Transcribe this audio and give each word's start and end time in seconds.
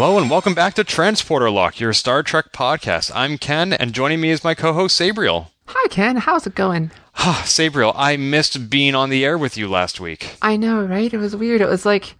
Hello 0.00 0.16
and 0.16 0.30
welcome 0.30 0.54
back 0.54 0.74
to 0.74 0.84
Transporter 0.84 1.50
Lock, 1.50 1.80
your 1.80 1.92
Star 1.92 2.22
Trek 2.22 2.52
podcast. 2.52 3.10
I'm 3.16 3.36
Ken, 3.36 3.72
and 3.72 3.92
joining 3.92 4.20
me 4.20 4.30
is 4.30 4.44
my 4.44 4.54
co-host 4.54 4.96
Sabriel. 4.98 5.48
Hi, 5.66 5.88
Ken. 5.88 6.18
How's 6.18 6.46
it 6.46 6.54
going? 6.54 6.92
Ah, 7.16 7.42
Sabriel, 7.44 7.92
I 7.96 8.16
missed 8.16 8.70
being 8.70 8.94
on 8.94 9.10
the 9.10 9.24
air 9.24 9.36
with 9.36 9.56
you 9.56 9.66
last 9.66 9.98
week. 9.98 10.36
I 10.40 10.56
know, 10.56 10.84
right? 10.84 11.12
It 11.12 11.18
was 11.18 11.34
weird. 11.34 11.60
It 11.60 11.68
was 11.68 11.84
like, 11.84 12.14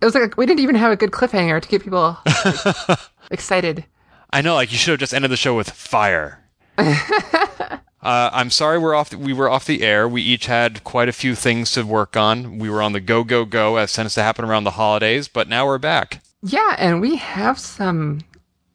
it 0.00 0.04
was 0.04 0.14
like 0.14 0.36
we 0.36 0.46
didn't 0.46 0.60
even 0.60 0.76
have 0.76 0.92
a 0.92 0.96
good 0.96 1.10
cliffhanger 1.10 1.60
to 1.60 1.68
get 1.68 1.82
people 1.82 2.16
like, 2.24 2.98
excited. 3.32 3.84
I 4.30 4.40
know, 4.40 4.54
like 4.54 4.70
you 4.70 4.78
should 4.78 4.92
have 4.92 5.00
just 5.00 5.12
ended 5.12 5.32
the 5.32 5.36
show 5.36 5.56
with 5.56 5.70
fire. 5.70 6.44
uh, 6.78 7.80
I'm 8.00 8.50
sorry 8.50 8.78
we're 8.78 8.94
off. 8.94 9.10
The, 9.10 9.18
we 9.18 9.32
were 9.32 9.50
off 9.50 9.66
the 9.66 9.82
air. 9.82 10.06
We 10.06 10.22
each 10.22 10.46
had 10.46 10.84
quite 10.84 11.08
a 11.08 11.12
few 11.12 11.34
things 11.34 11.72
to 11.72 11.82
work 11.82 12.16
on. 12.16 12.60
We 12.60 12.70
were 12.70 12.80
on 12.80 12.92
the 12.92 13.00
go, 13.00 13.24
go, 13.24 13.44
go, 13.44 13.74
as 13.74 13.92
tends 13.92 14.14
to 14.14 14.22
happen 14.22 14.44
around 14.44 14.62
the 14.62 14.70
holidays. 14.70 15.26
But 15.26 15.48
now 15.48 15.66
we're 15.66 15.78
back. 15.78 16.20
Yeah, 16.42 16.74
and 16.78 17.00
we 17.00 17.16
have 17.16 17.58
some 17.58 18.20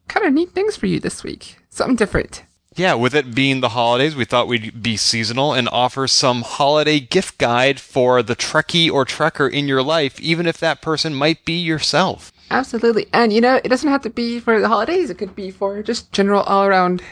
kind 0.08 0.26
of 0.26 0.32
neat 0.32 0.50
things 0.50 0.76
for 0.76 0.86
you 0.86 1.00
this 1.00 1.22
week. 1.22 1.58
Something 1.68 1.96
different. 1.96 2.44
Yeah, 2.74 2.94
with 2.94 3.14
it 3.14 3.34
being 3.34 3.60
the 3.60 3.70
holidays, 3.70 4.14
we 4.14 4.24
thought 4.24 4.46
we'd 4.46 4.82
be 4.82 4.96
seasonal 4.96 5.52
and 5.52 5.68
offer 5.70 6.06
some 6.06 6.42
holiday 6.42 7.00
gift 7.00 7.36
guide 7.38 7.80
for 7.80 8.22
the 8.22 8.36
Trekkie 8.36 8.90
or 8.90 9.04
Trekker 9.04 9.50
in 9.50 9.66
your 9.66 9.82
life, 9.82 10.20
even 10.20 10.46
if 10.46 10.58
that 10.58 10.80
person 10.80 11.14
might 11.14 11.44
be 11.44 11.58
yourself. 11.58 12.32
Absolutely. 12.50 13.06
And 13.12 13.32
you 13.32 13.40
know, 13.40 13.56
it 13.56 13.68
doesn't 13.68 13.90
have 13.90 14.02
to 14.02 14.10
be 14.10 14.38
for 14.38 14.60
the 14.60 14.68
holidays, 14.68 15.10
it 15.10 15.18
could 15.18 15.34
be 15.34 15.50
for 15.50 15.82
just 15.82 16.12
general 16.12 16.42
all 16.42 16.64
around 16.64 17.02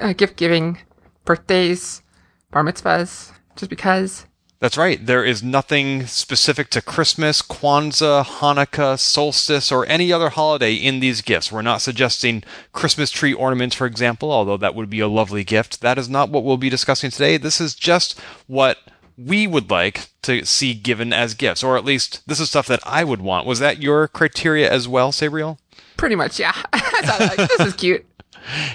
uh, 0.00 0.12
gift 0.12 0.36
giving, 0.36 0.78
birthdays, 1.24 2.02
bar 2.50 2.62
mitzvahs, 2.62 3.32
just 3.56 3.70
because. 3.70 4.26
That's 4.64 4.78
right. 4.78 5.04
There 5.04 5.22
is 5.22 5.42
nothing 5.42 6.06
specific 6.06 6.70
to 6.70 6.80
Christmas, 6.80 7.42
Kwanzaa, 7.42 8.24
Hanukkah, 8.24 8.98
solstice, 8.98 9.70
or 9.70 9.84
any 9.84 10.10
other 10.10 10.30
holiday 10.30 10.72
in 10.72 11.00
these 11.00 11.20
gifts. 11.20 11.52
We're 11.52 11.60
not 11.60 11.82
suggesting 11.82 12.42
Christmas 12.72 13.10
tree 13.10 13.34
ornaments, 13.34 13.76
for 13.76 13.86
example, 13.86 14.32
although 14.32 14.56
that 14.56 14.74
would 14.74 14.88
be 14.88 15.00
a 15.00 15.06
lovely 15.06 15.44
gift. 15.44 15.82
That 15.82 15.98
is 15.98 16.08
not 16.08 16.30
what 16.30 16.44
we'll 16.44 16.56
be 16.56 16.70
discussing 16.70 17.10
today. 17.10 17.36
This 17.36 17.60
is 17.60 17.74
just 17.74 18.18
what 18.46 18.78
we 19.18 19.46
would 19.46 19.70
like 19.70 20.08
to 20.22 20.46
see 20.46 20.72
given 20.72 21.12
as 21.12 21.34
gifts, 21.34 21.62
or 21.62 21.76
at 21.76 21.84
least 21.84 22.26
this 22.26 22.40
is 22.40 22.48
stuff 22.48 22.66
that 22.68 22.80
I 22.86 23.04
would 23.04 23.20
want. 23.20 23.46
Was 23.46 23.58
that 23.58 23.82
your 23.82 24.08
criteria 24.08 24.72
as 24.72 24.88
well, 24.88 25.12
Sabriel? 25.12 25.58
Pretty 25.98 26.16
much, 26.16 26.40
yeah. 26.40 26.54
I 26.72 27.02
thought, 27.02 27.20
like, 27.20 27.50
this 27.50 27.60
is 27.60 27.74
cute. 27.74 28.06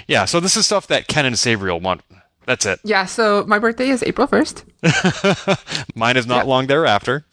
Yeah, 0.08 0.24
so 0.24 0.40
this 0.40 0.56
is 0.56 0.66
stuff 0.66 0.88
that 0.88 1.06
Ken 1.06 1.24
and 1.24 1.36
Sabriel 1.36 1.80
want 1.80 2.00
that's 2.50 2.66
it. 2.66 2.80
Yeah, 2.82 3.04
so 3.04 3.44
my 3.46 3.60
birthday 3.60 3.90
is 3.90 4.02
April 4.02 4.26
1st. 4.26 5.86
Mine 5.94 6.16
is 6.16 6.26
not 6.26 6.38
yep. 6.38 6.46
long 6.46 6.66
thereafter. 6.66 7.24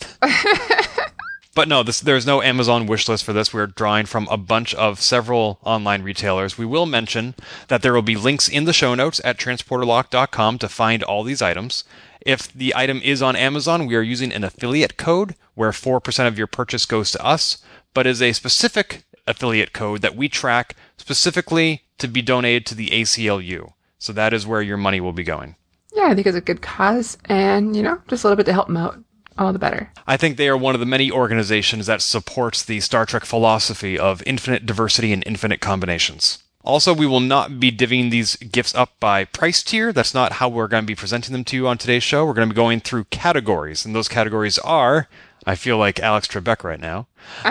but 1.56 1.68
no, 1.68 1.82
this, 1.82 2.00
there's 2.00 2.28
no 2.28 2.44
Amazon 2.44 2.86
wish 2.86 3.09
list 3.09 3.24
for 3.24 3.34
this. 3.34 3.52
We're 3.52 3.66
drawing 3.66 4.06
from 4.06 4.28
a 4.30 4.38
bunch 4.38 4.76
of 4.76 5.02
several 5.02 5.58
online 5.64 6.04
retailers. 6.04 6.56
We 6.56 6.68
will 6.68 6.86
mention 6.86 7.34
that 7.68 7.82
there 7.82 7.96
will 7.96 8.04
be 8.04 8.16
links 8.16 8.48
in 8.48 8.66
the 8.66 8.74
show 8.74 8.94
notes 8.94 9.20
at 9.24 9.40
transporterlock.com 9.40 10.59
to 10.59 10.70
find 10.70 11.02
all 11.02 11.24
these 11.24 11.42
items. 11.42 11.84
If 12.22 12.53
the 12.53 12.75
item 12.75 13.02
is 13.03 13.24
on 13.24 13.36
Amazon, 13.36 13.88
we 13.88 13.96
are 13.96 14.03
using 14.03 14.31
an 14.31 14.44
affiliate 14.44 14.97
code 14.97 15.34
where 15.56 15.72
4% 15.72 16.28
of 16.28 16.38
your 16.38 16.46
purchase 16.46 16.86
goes 16.86 17.09
to 17.14 17.25
us, 17.25 17.58
but 17.96 18.06
is 18.06 18.22
a 18.22 18.34
specific 18.34 19.03
affiliate 19.25 19.74
code 19.74 20.03
that 20.03 20.16
we 20.16 20.30
track 20.30 20.75
specifically 20.96 21.81
to 21.97 22.08
be 22.08 22.22
donated 22.22 22.68
to 22.68 22.75
the 22.75 22.90
ACLU. 22.90 23.74
So 24.00 24.13
that 24.13 24.34
is 24.34 24.47
where 24.47 24.62
your 24.62 24.78
money 24.78 25.00
will 25.00 25.13
be 25.13 25.24
going. 25.24 25.56
Yeah, 25.94 26.08
I 26.08 26.16
think 26.16 26.28
it's 26.28 26.38
a 26.38 26.41
good 26.41 26.62
cause, 26.62 27.18
and 27.25 27.75
you 27.75 27.81
know, 27.81 28.02
just 28.08 28.24
a 28.24 28.28
little 28.28 28.38
bit 28.38 28.46
to 28.46 28.53
help 28.53 28.68
them 28.68 28.78
out. 28.78 29.03
All 29.40 29.53
the 29.53 29.59
better. 29.59 29.91
I 30.08 30.18
think 30.18 30.35
they 30.35 30.50
are 30.50 30.58
one 30.58 30.74
of 30.74 30.80
the 30.80 30.88
many 30.88 31.12
organizations 31.12 31.85
that 31.85 32.02
supports 32.02 32.63
the 32.63 32.80
Star 32.80 33.06
Trek 33.06 33.24
philosophy 33.24 33.97
of 33.97 34.24
infinite 34.25 34.66
diversity 34.66 35.13
and 35.13 35.24
infinite 35.28 35.62
combinations. 35.62 36.41
Also, 36.63 36.91
we 36.91 37.06
will 37.06 37.19
not 37.19 37.59
be 37.59 37.72
divvying 37.72 38.09
these 38.09 38.35
gifts 38.35 38.74
up 38.74 39.00
by 39.00 39.25
price 39.25 39.62
tier. 39.62 39.94
That's 39.94 40.14
not 40.16 40.34
how 40.34 40.50
we're 40.50 40.68
going 40.68 40.84
to 40.84 40.88
be 40.88 40.96
presenting 40.96 41.34
them 41.34 41.44
to 41.46 41.56
you 41.56 41.68
on 41.68 41.78
today's 41.78 42.02
show. 42.02 42.25
We're 42.25 42.34
going 42.34 42.50
to 42.50 42.53
be 42.53 42.58
going 42.58 42.79
through 42.79 43.06
categories, 43.06 43.85
and 43.85 43.94
those 43.94 44.08
categories 44.08 44.58
are 44.59 45.08
I 45.46 45.56
feel 45.56 45.78
like 45.78 46.00
Alex 46.02 46.28
Trebek 46.28 46.64
right 46.66 46.79
now 46.79 47.08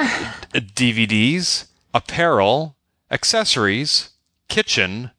DVDs, 0.52 1.68
apparel, 1.94 2.76
accessories, 3.10 4.10
kitchen, 4.48 5.12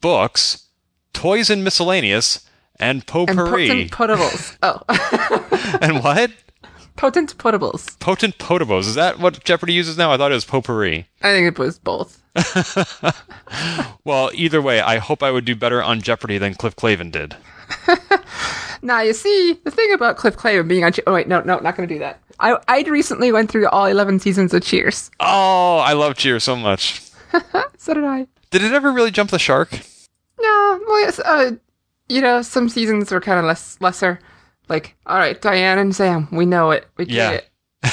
books, 0.00 0.68
toys 1.12 1.50
and 1.50 1.64
miscellaneous, 1.64 2.48
and 2.78 3.06
potpourri. 3.06 3.70
And 3.70 3.90
potent 3.90 4.18
potables. 4.18 4.56
Oh. 4.62 5.78
and 5.82 6.02
what? 6.02 6.30
Potent 6.96 7.38
potables. 7.38 7.98
Potent 8.00 8.38
potables. 8.38 8.80
Is 8.80 8.94
that 8.94 9.18
what 9.18 9.44
Jeopardy 9.44 9.72
uses 9.72 9.96
now? 9.96 10.12
I 10.12 10.16
thought 10.16 10.32
it 10.32 10.34
was 10.34 10.44
potpourri. 10.44 11.06
I 11.22 11.32
think 11.32 11.46
it 11.46 11.58
was 11.58 11.78
both. 11.78 12.22
well, 14.04 14.30
either 14.34 14.60
way, 14.60 14.80
I 14.80 14.98
hope 14.98 15.22
I 15.22 15.30
would 15.30 15.44
do 15.44 15.54
better 15.54 15.82
on 15.82 16.02
Jeopardy 16.02 16.38
than 16.38 16.54
Cliff 16.54 16.76
Clavin 16.76 17.10
did. 17.12 17.36
now, 18.82 19.00
you 19.00 19.12
see, 19.12 19.60
the 19.64 19.70
thing 19.70 19.92
about 19.92 20.16
Cliff 20.16 20.36
Clavin 20.36 20.68
being 20.68 20.84
on. 20.84 20.92
oh, 21.06 21.14
wait, 21.14 21.28
no, 21.28 21.40
no, 21.40 21.58
not 21.58 21.76
going 21.76 21.88
to 21.88 21.94
do 21.94 21.98
that. 22.00 22.20
I 22.40 22.56
I 22.68 22.82
recently 22.82 23.32
went 23.32 23.50
through 23.50 23.68
all 23.68 23.86
11 23.86 24.20
seasons 24.20 24.54
of 24.54 24.62
Cheers. 24.62 25.10
Oh, 25.20 25.78
I 25.78 25.92
love 25.92 26.16
Cheers 26.16 26.44
so 26.44 26.56
much. 26.56 27.02
so 27.76 27.94
did 27.94 28.04
I. 28.04 28.26
Did 28.50 28.62
it 28.62 28.72
ever 28.72 28.92
really 28.92 29.10
jump 29.10 29.30
the 29.30 29.38
shark? 29.38 29.70
No, 30.40 30.80
well, 30.86 31.00
yes, 31.00 31.18
uh, 31.18 31.52
you 32.08 32.20
know, 32.20 32.42
some 32.42 32.68
seasons 32.68 33.10
were 33.10 33.20
kind 33.20 33.38
of 33.38 33.44
less 33.44 33.78
lesser. 33.80 34.20
Like, 34.68 34.96
all 35.06 35.16
right, 35.18 35.40
Diane 35.40 35.78
and 35.78 35.94
Sam, 35.94 36.28
we 36.30 36.46
know 36.46 36.70
it, 36.70 36.86
we 36.96 37.06
get 37.06 37.14
yeah. 37.14 37.30
it, 37.32 37.50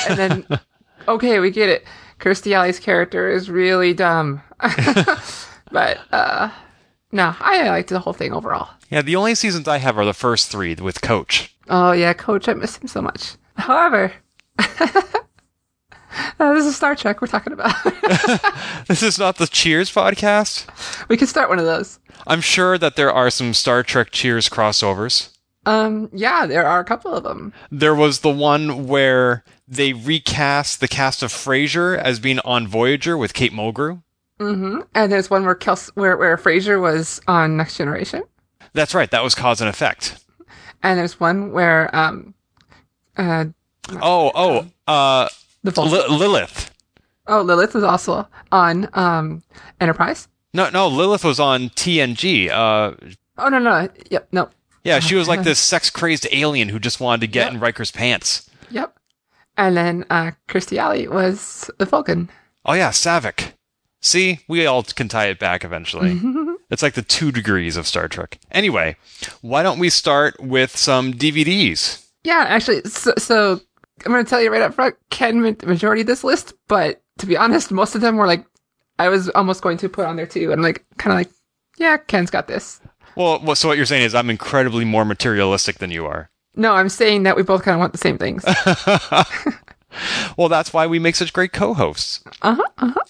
and 0.09 0.17
then 0.17 0.59
okay, 1.07 1.39
we 1.39 1.51
get 1.51 1.69
it. 1.69 1.85
Kirstie 2.19 2.53
Alley's 2.53 2.79
character 2.79 3.29
is 3.29 3.49
really 3.49 3.93
dumb, 3.93 4.41
but 5.71 5.99
uh, 6.11 6.49
no, 7.11 7.35
I 7.39 7.69
liked 7.69 7.89
the 7.89 7.99
whole 7.99 8.13
thing 8.13 8.33
overall. 8.33 8.69
Yeah, 8.89 9.01
the 9.01 9.15
only 9.15 9.35
seasons 9.35 9.67
I 9.67 9.77
have 9.77 9.97
are 9.97 10.05
the 10.05 10.13
first 10.13 10.49
three 10.49 10.75
with 10.75 11.01
Coach. 11.01 11.55
Oh 11.69 11.91
yeah, 11.91 12.13
Coach, 12.13 12.47
I 12.47 12.53
miss 12.53 12.77
him 12.77 12.87
so 12.87 13.01
much. 13.01 13.35
However, 13.55 14.13
uh, 16.39 16.53
this 16.53 16.65
is 16.65 16.75
Star 16.75 16.95
Trek 16.95 17.21
we're 17.21 17.27
talking 17.27 17.53
about. 17.53 17.75
this 18.87 19.03
is 19.03 19.17
not 19.17 19.37
the 19.37 19.47
Cheers 19.47 19.91
podcast. 19.91 20.67
We 21.09 21.17
could 21.17 21.29
start 21.29 21.49
one 21.49 21.59
of 21.59 21.65
those. 21.65 21.99
I'm 22.27 22.41
sure 22.41 22.77
that 22.77 22.95
there 22.95 23.11
are 23.11 23.29
some 23.29 23.53
Star 23.53 23.83
Trek 23.83 24.11
Cheers 24.11 24.49
crossovers. 24.49 25.29
Um, 25.65 26.09
yeah, 26.13 26.45
there 26.45 26.65
are 26.65 26.79
a 26.79 26.85
couple 26.85 27.13
of 27.13 27.23
them. 27.23 27.53
There 27.71 27.95
was 27.95 28.19
the 28.19 28.29
one 28.29 28.87
where 28.87 29.43
they 29.67 29.93
recast 29.93 30.79
the 30.79 30.87
cast 30.87 31.23
of 31.23 31.31
Frasier 31.31 31.97
as 31.97 32.19
being 32.19 32.39
on 32.39 32.67
Voyager 32.67 33.17
with 33.17 33.33
Kate 33.33 33.51
Mulgrew. 33.51 34.03
Mm-hmm. 34.39 34.81
And 34.93 35.11
there's 35.11 35.29
one 35.29 35.45
where 35.45 35.55
Kels- 35.55 35.91
where 35.95 36.17
where 36.17 36.37
Frasier 36.37 36.79
was 36.79 37.21
on 37.27 37.57
Next 37.57 37.77
Generation. 37.77 38.23
That's 38.73 38.93
right. 38.93 39.09
That 39.09 39.23
was 39.23 39.33
cause 39.33 39.61
and 39.61 39.69
effect. 39.69 40.23
And 40.83 40.99
there's 40.99 41.19
one 41.19 41.51
where 41.51 41.93
um, 41.95 42.33
uh, 43.17 43.45
oh 44.01 44.31
oh 44.35 44.67
uh, 44.87 45.29
the 45.71 45.81
L- 45.81 46.17
Lilith. 46.17 46.71
Oh, 47.27 47.41
Lilith 47.41 47.73
was 47.73 47.83
also 47.83 48.27
on 48.51 48.87
um, 48.93 49.43
Enterprise. 49.81 50.27
No, 50.53 50.69
no, 50.69 50.87
Lilith 50.87 51.23
was 51.23 51.39
on 51.39 51.69
TNG. 51.69 52.49
Uh, 52.49 52.93
oh 53.37 53.49
no, 53.49 53.59
no, 53.59 53.89
yep, 54.09 54.27
no. 54.31 54.49
Yeah, 54.83 54.99
she 54.99 55.15
was 55.15 55.27
like 55.27 55.43
this 55.43 55.59
sex 55.59 55.89
crazed 55.89 56.27
alien 56.31 56.69
who 56.69 56.79
just 56.79 56.99
wanted 56.99 57.21
to 57.21 57.27
get 57.27 57.45
yep. 57.45 57.53
in 57.53 57.59
Riker's 57.59 57.91
pants. 57.91 58.49
Yep. 58.69 58.97
And 59.57 59.75
then 59.75 60.05
uh, 60.09 60.31
Kirstie 60.47 60.77
Alley 60.77 61.07
was 61.07 61.69
the 61.77 61.85
Vulcan. 61.85 62.29
Oh 62.63 62.73
yeah, 62.73 62.89
Saavik. 62.89 63.53
See, 64.01 64.41
we 64.47 64.67
all 64.67 64.83
can 64.83 65.07
tie 65.07 65.27
it 65.27 65.39
back 65.39 65.63
eventually. 65.63 66.21
it's 66.69 66.83
like 66.83 66.93
the 66.93 67.01
two 67.01 67.31
degrees 67.31 67.75
of 67.75 67.87
Star 67.87 68.07
Trek. 68.07 68.37
Anyway, 68.51 68.97
why 69.41 69.63
don't 69.63 69.79
we 69.79 69.89
start 69.89 70.39
with 70.39 70.77
some 70.77 71.13
DVDs? 71.13 72.05
Yeah, 72.23 72.45
actually, 72.47 72.81
so, 72.83 73.13
so 73.17 73.61
I'm 74.05 74.11
going 74.11 74.23
to 74.23 74.29
tell 74.29 74.41
you 74.41 74.51
right 74.51 74.61
up 74.61 74.73
front, 74.73 74.95
Ken 75.09 75.41
meant 75.41 75.59
the 75.59 75.67
majority 75.67 76.01
of 76.01 76.07
this 76.07 76.23
list, 76.23 76.53
but 76.67 77.01
to 77.19 77.25
be 77.25 77.37
honest, 77.37 77.71
most 77.71 77.95
of 77.95 78.01
them 78.01 78.17
were 78.17 78.27
like, 78.27 78.45
I 78.99 79.09
was 79.09 79.29
almost 79.29 79.61
going 79.61 79.77
to 79.77 79.89
put 79.89 80.05
on 80.05 80.15
there 80.15 80.25
too. 80.25 80.51
And 80.51 80.61
like, 80.61 80.85
kind 80.97 81.13
of 81.13 81.17
like, 81.17 81.31
yeah, 81.77 81.97
Ken's 81.97 82.29
got 82.29 82.47
this. 82.47 82.81
Well, 83.15 83.55
so 83.55 83.67
what 83.67 83.77
you're 83.77 83.85
saying 83.85 84.03
is 84.03 84.13
I'm 84.13 84.29
incredibly 84.29 84.85
more 84.85 85.05
materialistic 85.05 85.77
than 85.77 85.91
you 85.91 86.05
are. 86.05 86.29
No, 86.55 86.73
I'm 86.73 86.89
saying 86.89 87.23
that 87.23 87.35
we 87.35 87.43
both 87.43 87.63
kind 87.63 87.75
of 87.75 87.79
want 87.79 87.93
the 87.93 87.97
same 87.97 88.17
things. 88.17 88.43
well, 90.37 90.49
that's 90.49 90.73
why 90.73 90.87
we 90.87 90.99
make 90.99 91.15
such 91.15 91.33
great 91.33 91.53
co-hosts. 91.53 92.23
Uh 92.41 92.55
huh. 92.55 92.63
Uh 92.77 92.91
huh. 92.91 93.01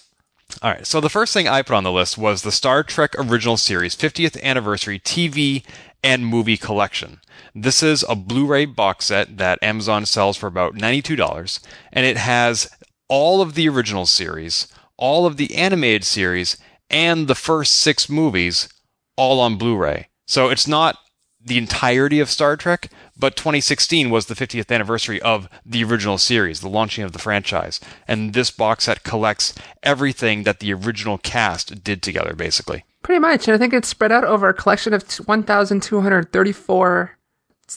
All 0.62 0.70
right, 0.70 0.86
so 0.86 1.00
the 1.00 1.10
first 1.10 1.34
thing 1.34 1.46
I 1.46 1.60
put 1.62 1.76
on 1.76 1.84
the 1.84 1.92
list 1.92 2.16
was 2.16 2.42
the 2.42 2.52
Star 2.52 2.82
Trek 2.82 3.14
Original 3.18 3.56
Series 3.58 3.94
50th 3.94 4.40
Anniversary 4.42 4.98
TV 4.98 5.64
and 6.06 6.24
Movie 6.24 6.56
Collection. 6.56 7.20
This 7.52 7.82
is 7.82 8.04
a 8.08 8.14
Blu 8.14 8.46
ray 8.46 8.64
box 8.64 9.06
set 9.06 9.38
that 9.38 9.60
Amazon 9.60 10.06
sells 10.06 10.36
for 10.36 10.46
about 10.46 10.76
$92, 10.76 11.58
and 11.92 12.06
it 12.06 12.16
has 12.16 12.70
all 13.08 13.42
of 13.42 13.54
the 13.54 13.68
original 13.68 14.06
series, 14.06 14.68
all 14.96 15.26
of 15.26 15.36
the 15.36 15.52
animated 15.56 16.04
series, 16.04 16.58
and 16.88 17.26
the 17.26 17.34
first 17.34 17.74
six 17.74 18.08
movies 18.08 18.68
all 19.16 19.40
on 19.40 19.58
Blu 19.58 19.76
ray. 19.76 20.06
So 20.28 20.48
it's 20.48 20.68
not 20.68 20.96
the 21.44 21.58
entirety 21.58 22.20
of 22.20 22.30
Star 22.30 22.56
Trek, 22.56 22.88
but 23.16 23.34
2016 23.34 24.08
was 24.08 24.26
the 24.26 24.34
50th 24.34 24.72
anniversary 24.72 25.20
of 25.22 25.48
the 25.64 25.82
original 25.82 26.18
series, 26.18 26.60
the 26.60 26.68
launching 26.68 27.02
of 27.02 27.12
the 27.12 27.18
franchise. 27.18 27.80
And 28.06 28.32
this 28.32 28.52
box 28.52 28.84
set 28.84 29.02
collects 29.02 29.54
everything 29.82 30.44
that 30.44 30.60
the 30.60 30.72
original 30.72 31.18
cast 31.18 31.82
did 31.82 32.00
together, 32.00 32.34
basically. 32.34 32.84
Pretty 33.06 33.20
much. 33.20 33.46
And 33.46 33.54
I 33.54 33.58
think 33.58 33.72
it's 33.72 33.86
spread 33.86 34.10
out 34.10 34.24
over 34.24 34.48
a 34.48 34.52
collection 34.52 34.92
of 34.92 35.08
1,234 35.08 37.18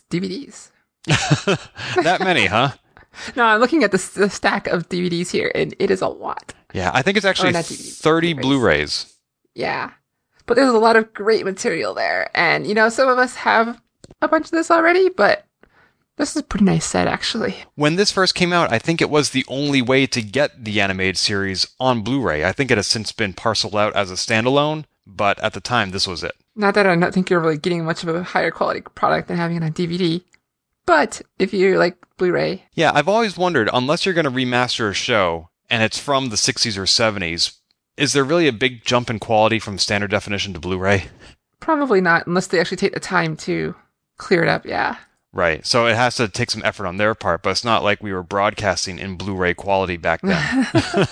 DVDs. 0.09 0.71
that 1.05 2.17
many, 2.21 2.47
huh? 2.47 2.71
no, 3.35 3.43
I'm 3.43 3.59
looking 3.59 3.83
at 3.83 3.91
the, 3.91 4.11
the, 4.15 4.31
stack 4.31 4.65
of 4.65 4.89
DVDs 4.89 5.29
here, 5.29 5.51
and 5.53 5.75
it 5.77 5.91
is 5.91 6.01
a 6.01 6.07
lot. 6.07 6.55
Yeah, 6.73 6.89
I 6.95 7.03
think 7.03 7.15
it's 7.15 7.27
actually 7.27 7.55
oh, 7.55 7.61
30 7.61 8.33
Blu 8.33 8.59
rays. 8.59 9.17
Yeah. 9.53 9.91
But 10.47 10.55
there's 10.55 10.73
a 10.73 10.79
lot 10.79 10.95
of 10.95 11.13
great 11.13 11.45
material 11.45 11.93
there. 11.93 12.31
And, 12.33 12.65
you 12.65 12.73
know, 12.73 12.89
some 12.89 13.07
of 13.07 13.19
us 13.19 13.35
have 13.35 13.79
a 14.23 14.27
bunch 14.27 14.45
of 14.45 14.51
this 14.51 14.71
already, 14.71 15.09
but 15.09 15.45
this 16.17 16.31
is 16.31 16.37
a 16.37 16.43
pretty 16.43 16.65
nice 16.65 16.85
set, 16.85 17.07
actually. 17.07 17.55
When 17.75 17.97
this 17.97 18.11
first 18.11 18.33
came 18.33 18.51
out, 18.51 18.73
I 18.73 18.79
think 18.79 18.99
it 18.99 19.11
was 19.11 19.29
the 19.29 19.45
only 19.47 19.83
way 19.83 20.07
to 20.07 20.23
get 20.23 20.65
the 20.65 20.81
animated 20.81 21.17
series 21.17 21.67
on 21.79 22.01
Blu 22.01 22.19
ray. 22.19 22.43
I 22.43 22.51
think 22.51 22.71
it 22.71 22.79
has 22.79 22.87
since 22.87 23.11
been 23.11 23.33
parceled 23.33 23.75
out 23.75 23.95
as 23.95 24.09
a 24.09 24.15
standalone, 24.15 24.85
but 25.15 25.39
at 25.39 25.53
the 25.53 25.61
time, 25.61 25.91
this 25.91 26.07
was 26.07 26.23
it. 26.23 26.35
Not 26.55 26.75
that 26.75 26.87
I 26.87 26.95
don't 26.95 27.13
think 27.13 27.29
you're 27.29 27.39
really 27.39 27.57
getting 27.57 27.83
much 27.85 28.03
of 28.03 28.09
a 28.13 28.23
higher 28.23 28.51
quality 28.51 28.81
product 28.81 29.27
than 29.27 29.37
having 29.37 29.57
it 29.57 29.63
on 29.63 29.73
DVD. 29.73 30.21
But 30.85 31.21
if 31.37 31.53
you 31.53 31.77
like 31.77 31.97
Blu 32.17 32.31
ray. 32.31 32.65
Yeah, 32.73 32.91
I've 32.93 33.07
always 33.07 33.37
wondered 33.37 33.69
unless 33.73 34.05
you're 34.05 34.15
going 34.15 34.25
to 34.25 34.31
remaster 34.31 34.89
a 34.89 34.93
show 34.93 35.49
and 35.69 35.83
it's 35.83 35.99
from 35.99 36.29
the 36.29 36.35
60s 36.35 36.77
or 36.77 36.83
70s, 36.83 37.57
is 37.97 38.13
there 38.13 38.23
really 38.23 38.47
a 38.47 38.53
big 38.53 38.85
jump 38.85 39.09
in 39.09 39.19
quality 39.19 39.59
from 39.59 39.77
standard 39.77 40.11
definition 40.11 40.53
to 40.53 40.59
Blu-ray? 40.59 41.05
Probably 41.59 42.01
not, 42.01 42.25
unless 42.27 42.47
they 42.47 42.59
actually 42.59 42.77
take 42.77 42.93
the 42.93 42.99
time 42.99 43.35
to 43.37 43.75
clear 44.17 44.41
it 44.41 44.49
up. 44.49 44.65
Yeah. 44.65 44.97
Right. 45.31 45.65
So 45.65 45.85
it 45.85 45.95
has 45.95 46.15
to 46.15 46.27
take 46.27 46.49
some 46.49 46.63
effort 46.65 46.87
on 46.87 46.97
their 46.97 47.13
part, 47.13 47.43
but 47.43 47.51
it's 47.51 47.65
not 47.65 47.83
like 47.83 48.01
we 48.01 48.13
were 48.13 48.23
broadcasting 48.23 48.99
in 48.99 49.15
Blu-ray 49.15 49.53
quality 49.53 49.97
back 49.97 50.21
then. 50.21 50.37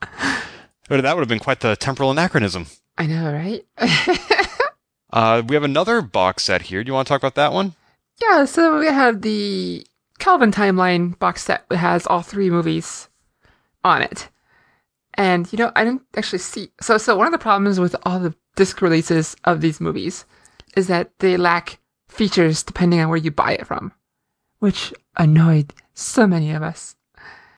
that 0.00 0.46
would 0.88 1.04
have 1.04 1.28
been 1.28 1.38
quite 1.38 1.60
the 1.60 1.76
temporal 1.76 2.10
anachronism. 2.10 2.66
I 2.98 3.06
know, 3.06 3.32
right? 3.32 3.64
uh, 5.12 5.42
we 5.46 5.54
have 5.54 5.62
another 5.62 6.02
box 6.02 6.44
set 6.44 6.62
here. 6.62 6.82
Do 6.82 6.88
you 6.88 6.94
want 6.94 7.06
to 7.06 7.12
talk 7.12 7.20
about 7.20 7.36
that 7.36 7.52
one? 7.52 7.74
Yeah. 8.20 8.44
So 8.44 8.80
we 8.80 8.86
have 8.86 9.22
the 9.22 9.86
Kelvin 10.18 10.50
timeline 10.50 11.16
box 11.18 11.44
set 11.44 11.68
that 11.68 11.76
has 11.76 12.06
all 12.06 12.22
three 12.22 12.50
movies 12.50 13.08
on 13.84 14.02
it. 14.02 14.28
And 15.14 15.50
you 15.52 15.58
know, 15.58 15.70
I 15.76 15.84
didn't 15.84 16.02
actually 16.16 16.40
see. 16.40 16.72
So, 16.80 16.98
so 16.98 17.16
one 17.16 17.26
of 17.26 17.32
the 17.32 17.38
problems 17.38 17.78
with 17.78 17.94
all 18.02 18.18
the 18.18 18.34
disc 18.56 18.82
releases 18.82 19.36
of 19.44 19.60
these 19.60 19.80
movies 19.80 20.24
is 20.76 20.88
that 20.88 21.16
they 21.20 21.36
lack 21.36 21.78
features 22.08 22.64
depending 22.64 23.00
on 23.00 23.08
where 23.08 23.18
you 23.18 23.30
buy 23.30 23.52
it 23.52 23.66
from, 23.66 23.92
which 24.58 24.92
annoyed 25.16 25.72
so 25.94 26.26
many 26.26 26.52
of 26.52 26.62
us. 26.62 26.96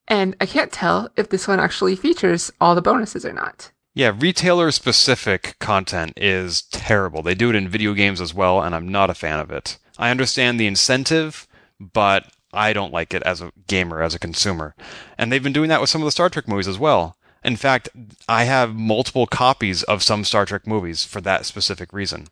And 0.06 0.36
I 0.40 0.46
can't 0.46 0.72
tell 0.72 1.08
if 1.16 1.31
this 1.31 1.48
one 1.48 1.60
actually 1.60 1.96
features 1.96 2.52
all 2.60 2.75
the 2.75 2.82
bonuses 2.82 3.25
or 3.25 3.32
not. 3.32 3.72
Yeah, 3.92 4.12
retailer 4.16 4.70
specific 4.70 5.56
content 5.58 6.12
is 6.16 6.62
terrible. 6.62 7.22
They 7.22 7.34
do 7.34 7.50
it 7.50 7.56
in 7.56 7.69
video 7.69 7.92
games 7.92 8.20
as 8.20 8.32
well, 8.32 8.62
and 8.62 8.75
I'm 8.75 8.88
not 8.88 9.10
a 9.10 9.14
fan 9.14 9.40
of 9.40 9.50
it. 9.50 9.78
I 9.98 10.10
understand 10.10 10.58
the 10.60 10.69
incentive, 10.69 11.48
but 11.81 12.32
I 12.52 12.72
don't 12.72 12.92
like 12.92 13.12
it 13.12 13.22
as 13.25 13.40
a 13.40 13.52
gamer, 13.66 14.00
as 14.00 14.14
a 14.14 14.20
consumer. 14.20 14.75
And 15.19 15.31
they've 15.31 15.42
been 15.42 15.52
doing 15.52 15.69
that 15.70 15.81
with 15.81 15.90
some 15.90 16.02
of 16.02 16.04
the 16.04 16.12
Star 16.12 16.28
Trek 16.28 16.46
movies 16.46 16.69
as 16.69 16.78
well. 16.78 17.16
In 17.42 17.56
fact, 17.56 17.88
I 18.28 18.44
have 18.44 18.75
multiple 18.75 19.26
copies 19.26 19.82
of 19.84 20.02
some 20.02 20.25
Star 20.25 20.46
Trek 20.46 20.66
movies 20.66 21.04
for 21.04 21.20
that 21.22 21.44
specific 21.44 21.93
reason. 21.93 22.28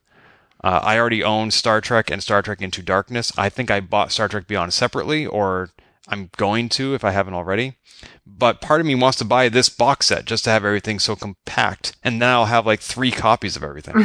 Uh, 0.62 0.80
I 0.82 0.98
already 0.98 1.24
own 1.24 1.50
Star 1.50 1.80
Trek 1.80 2.10
and 2.10 2.22
Star 2.22 2.42
Trek 2.42 2.60
Into 2.60 2.82
Darkness. 2.82 3.32
I 3.36 3.48
think 3.48 3.70
I 3.70 3.80
bought 3.80 4.12
Star 4.12 4.28
Trek 4.28 4.46
Beyond 4.46 4.72
separately, 4.72 5.26
or 5.26 5.70
I'm 6.08 6.30
going 6.36 6.68
to 6.70 6.94
if 6.94 7.04
I 7.04 7.10
haven't 7.10 7.34
already. 7.34 7.76
But 8.26 8.60
part 8.60 8.80
of 8.80 8.86
me 8.86 8.94
wants 8.94 9.18
to 9.18 9.24
buy 9.24 9.48
this 9.48 9.68
box 9.68 10.06
set 10.06 10.24
just 10.24 10.44
to 10.44 10.50
have 10.50 10.64
everything 10.64 10.98
so 10.98 11.14
compact, 11.16 11.96
and 12.02 12.20
then 12.20 12.28
I'll 12.28 12.46
have 12.46 12.66
like 12.66 12.80
three 12.80 13.10
copies 13.10 13.56
of 13.56 13.62
everything. 13.62 13.96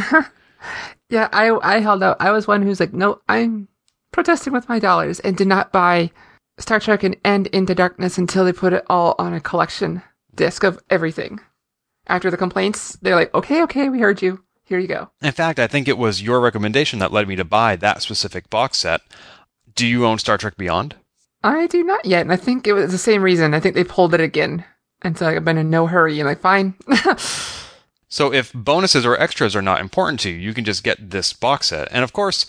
yeah, 1.09 1.29
I 1.31 1.57
I 1.61 1.79
held 1.79 2.03
out. 2.03 2.17
I 2.19 2.31
was 2.31 2.47
one 2.47 2.61
who's 2.61 2.79
like, 2.79 2.93
no, 2.93 3.21
I'm 3.29 3.67
protesting 4.11 4.53
with 4.53 4.69
my 4.69 4.79
dollars, 4.79 5.19
and 5.19 5.37
did 5.37 5.47
not 5.47 5.71
buy 5.71 6.11
Star 6.57 6.79
Trek 6.79 7.03
and 7.03 7.15
End 7.23 7.47
Into 7.47 7.73
Darkness 7.73 8.17
until 8.17 8.45
they 8.45 8.53
put 8.53 8.73
it 8.73 8.85
all 8.89 9.15
on 9.17 9.33
a 9.33 9.39
collection 9.41 10.01
disc 10.35 10.63
of 10.63 10.79
everything. 10.89 11.39
After 12.07 12.29
the 12.29 12.37
complaints, 12.37 12.97
they're 13.01 13.15
like, 13.15 13.33
okay, 13.33 13.63
okay, 13.63 13.89
we 13.89 13.99
heard 13.99 14.21
you. 14.21 14.43
Here 14.65 14.79
you 14.79 14.87
go. 14.87 15.09
In 15.21 15.31
fact, 15.31 15.59
I 15.59 15.67
think 15.67 15.87
it 15.87 15.97
was 15.97 16.21
your 16.21 16.41
recommendation 16.41 16.99
that 16.99 17.11
led 17.11 17.27
me 17.27 17.35
to 17.35 17.45
buy 17.45 17.75
that 17.77 18.01
specific 18.01 18.49
box 18.49 18.77
set. 18.77 19.01
Do 19.75 19.85
you 19.85 20.05
own 20.05 20.19
Star 20.19 20.37
Trek 20.37 20.57
Beyond? 20.57 20.95
I 21.43 21.67
do 21.67 21.83
not 21.83 22.05
yet, 22.05 22.21
and 22.21 22.31
I 22.31 22.37
think 22.37 22.67
it 22.67 22.73
was 22.73 22.91
the 22.91 22.97
same 22.97 23.21
reason. 23.21 23.53
I 23.53 23.59
think 23.59 23.75
they 23.75 23.83
pulled 23.83 24.13
it 24.13 24.21
again. 24.21 24.63
And 25.01 25.17
so 25.17 25.27
I've 25.27 25.43
been 25.43 25.57
in 25.57 25.69
no 25.69 25.87
hurry 25.87 26.19
and 26.19 26.27
like, 26.27 26.39
fine. 26.39 26.75
so 28.07 28.31
if 28.31 28.53
bonuses 28.53 29.05
or 29.05 29.19
extras 29.19 29.55
are 29.55 29.61
not 29.61 29.81
important 29.81 30.21
to 30.21 30.29
you, 30.29 30.37
you 30.37 30.53
can 30.53 30.63
just 30.63 30.83
get 30.83 31.09
this 31.09 31.33
box 31.33 31.67
set. 31.67 31.89
And 31.91 32.05
of 32.05 32.13
course, 32.13 32.45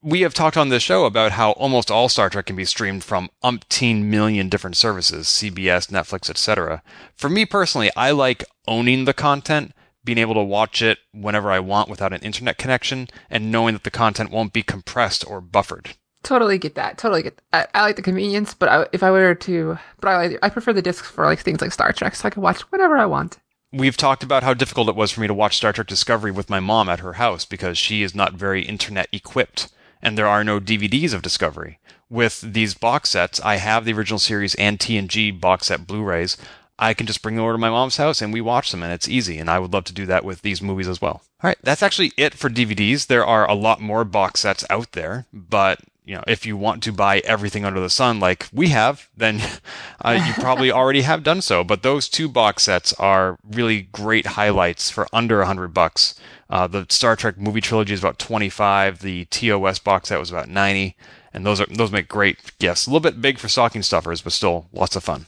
we 0.00 0.20
have 0.20 0.34
talked 0.34 0.56
on 0.56 0.68
this 0.68 0.84
show 0.84 1.04
about 1.04 1.32
how 1.32 1.50
almost 1.52 1.90
all 1.90 2.08
Star 2.08 2.30
Trek 2.30 2.46
can 2.46 2.54
be 2.54 2.64
streamed 2.64 3.02
from 3.02 3.28
umpteen 3.42 4.04
million 4.04 4.48
different 4.48 4.76
services, 4.76 5.26
CBS, 5.26 5.90
Netflix, 5.90 6.30
etc. 6.30 6.80
For 7.16 7.28
me 7.28 7.44
personally, 7.44 7.90
I 7.96 8.12
like 8.12 8.44
owning 8.68 9.04
the 9.04 9.14
content, 9.14 9.72
being 10.04 10.18
able 10.18 10.34
to 10.34 10.42
watch 10.42 10.80
it 10.80 10.98
whenever 11.12 11.50
I 11.50 11.58
want 11.58 11.90
without 11.90 12.12
an 12.12 12.20
internet 12.20 12.56
connection, 12.56 13.08
and 13.28 13.50
knowing 13.50 13.74
that 13.74 13.82
the 13.82 13.90
content 13.90 14.30
won't 14.30 14.52
be 14.52 14.62
compressed 14.62 15.28
or 15.28 15.40
buffered. 15.40 15.96
Totally 16.26 16.58
get 16.58 16.74
that. 16.74 16.98
Totally 16.98 17.22
get. 17.22 17.40
That. 17.52 17.70
I, 17.72 17.78
I 17.78 17.82
like 17.82 17.94
the 17.94 18.02
convenience, 18.02 18.52
but 18.52 18.68
I, 18.68 18.86
if 18.92 19.04
I 19.04 19.12
were 19.12 19.36
to, 19.36 19.78
but 20.00 20.08
I 20.08 20.16
like, 20.16 20.38
I 20.42 20.48
prefer 20.48 20.72
the 20.72 20.82
discs 20.82 21.06
for 21.08 21.24
like 21.24 21.38
things 21.38 21.60
like 21.60 21.70
Star 21.70 21.92
Trek, 21.92 22.16
so 22.16 22.26
I 22.26 22.30
can 22.30 22.42
watch 22.42 22.62
whatever 22.72 22.96
I 22.96 23.06
want. 23.06 23.38
We've 23.72 23.96
talked 23.96 24.24
about 24.24 24.42
how 24.42 24.52
difficult 24.52 24.88
it 24.88 24.96
was 24.96 25.12
for 25.12 25.20
me 25.20 25.28
to 25.28 25.34
watch 25.34 25.56
Star 25.56 25.72
Trek 25.72 25.86
Discovery 25.86 26.32
with 26.32 26.50
my 26.50 26.58
mom 26.58 26.88
at 26.88 26.98
her 26.98 27.12
house 27.12 27.44
because 27.44 27.78
she 27.78 28.02
is 28.02 28.12
not 28.12 28.32
very 28.32 28.64
internet 28.64 29.08
equipped 29.12 29.68
and 30.02 30.18
there 30.18 30.26
are 30.26 30.42
no 30.42 30.58
DVDs 30.58 31.14
of 31.14 31.22
Discovery. 31.22 31.78
With 32.10 32.40
these 32.40 32.74
box 32.74 33.10
sets, 33.10 33.40
I 33.40 33.56
have 33.56 33.84
the 33.84 33.92
original 33.92 34.18
series 34.18 34.56
and 34.56 34.78
TNG 34.78 35.40
box 35.40 35.68
set 35.68 35.86
Blu-rays. 35.86 36.36
I 36.78 36.92
can 36.92 37.06
just 37.06 37.22
bring 37.22 37.36
them 37.36 37.44
over 37.44 37.52
to 37.52 37.58
my 37.58 37.70
mom's 37.70 37.96
house 37.96 38.20
and 38.20 38.32
we 38.32 38.40
watch 38.40 38.70
them, 38.70 38.82
and 38.82 38.92
it's 38.92 39.08
easy. 39.08 39.38
And 39.38 39.48
I 39.48 39.58
would 39.58 39.72
love 39.72 39.84
to 39.84 39.92
do 39.92 40.06
that 40.06 40.24
with 40.24 40.42
these 40.42 40.60
movies 40.60 40.88
as 40.88 41.00
well. 41.00 41.22
All 41.42 41.48
right, 41.48 41.58
that's 41.62 41.82
actually 41.82 42.12
it 42.16 42.34
for 42.34 42.50
DVDs. 42.50 43.06
There 43.06 43.24
are 43.24 43.48
a 43.48 43.54
lot 43.54 43.80
more 43.80 44.04
box 44.04 44.40
sets 44.40 44.64
out 44.70 44.92
there, 44.92 45.26
but 45.32 45.80
you 46.06 46.14
know, 46.14 46.22
if 46.28 46.46
you 46.46 46.56
want 46.56 46.84
to 46.84 46.92
buy 46.92 47.18
everything 47.18 47.64
under 47.64 47.80
the 47.80 47.90
sun 47.90 48.20
like 48.20 48.48
we 48.52 48.68
have, 48.68 49.08
then 49.16 49.42
uh, 50.04 50.22
you 50.26 50.32
probably 50.34 50.70
already 50.72 51.02
have 51.02 51.24
done 51.24 51.42
so. 51.42 51.64
But 51.64 51.82
those 51.82 52.08
two 52.08 52.28
box 52.28 52.62
sets 52.62 52.92
are 52.94 53.36
really 53.44 53.82
great 53.82 54.26
highlights 54.26 54.88
for 54.88 55.08
under 55.12 55.40
a 55.40 55.46
hundred 55.46 55.74
bucks. 55.74 56.14
Uh, 56.48 56.68
the 56.68 56.86
Star 56.88 57.16
Trek 57.16 57.36
movie 57.36 57.60
trilogy 57.60 57.92
is 57.92 58.00
about 58.00 58.20
25. 58.20 59.00
The 59.00 59.24
TOS 59.26 59.80
box 59.80 60.08
set 60.08 60.20
was 60.20 60.30
about 60.30 60.48
90. 60.48 60.96
And 61.34 61.44
those 61.44 61.60
are 61.60 61.66
those 61.66 61.90
make 61.90 62.08
great 62.08 62.56
gifts. 62.58 62.86
A 62.86 62.90
little 62.90 63.00
bit 63.00 63.20
big 63.20 63.38
for 63.38 63.48
stocking 63.48 63.82
stuffers, 63.82 64.22
but 64.22 64.32
still 64.32 64.68
lots 64.72 64.96
of 64.96 65.04
fun. 65.04 65.26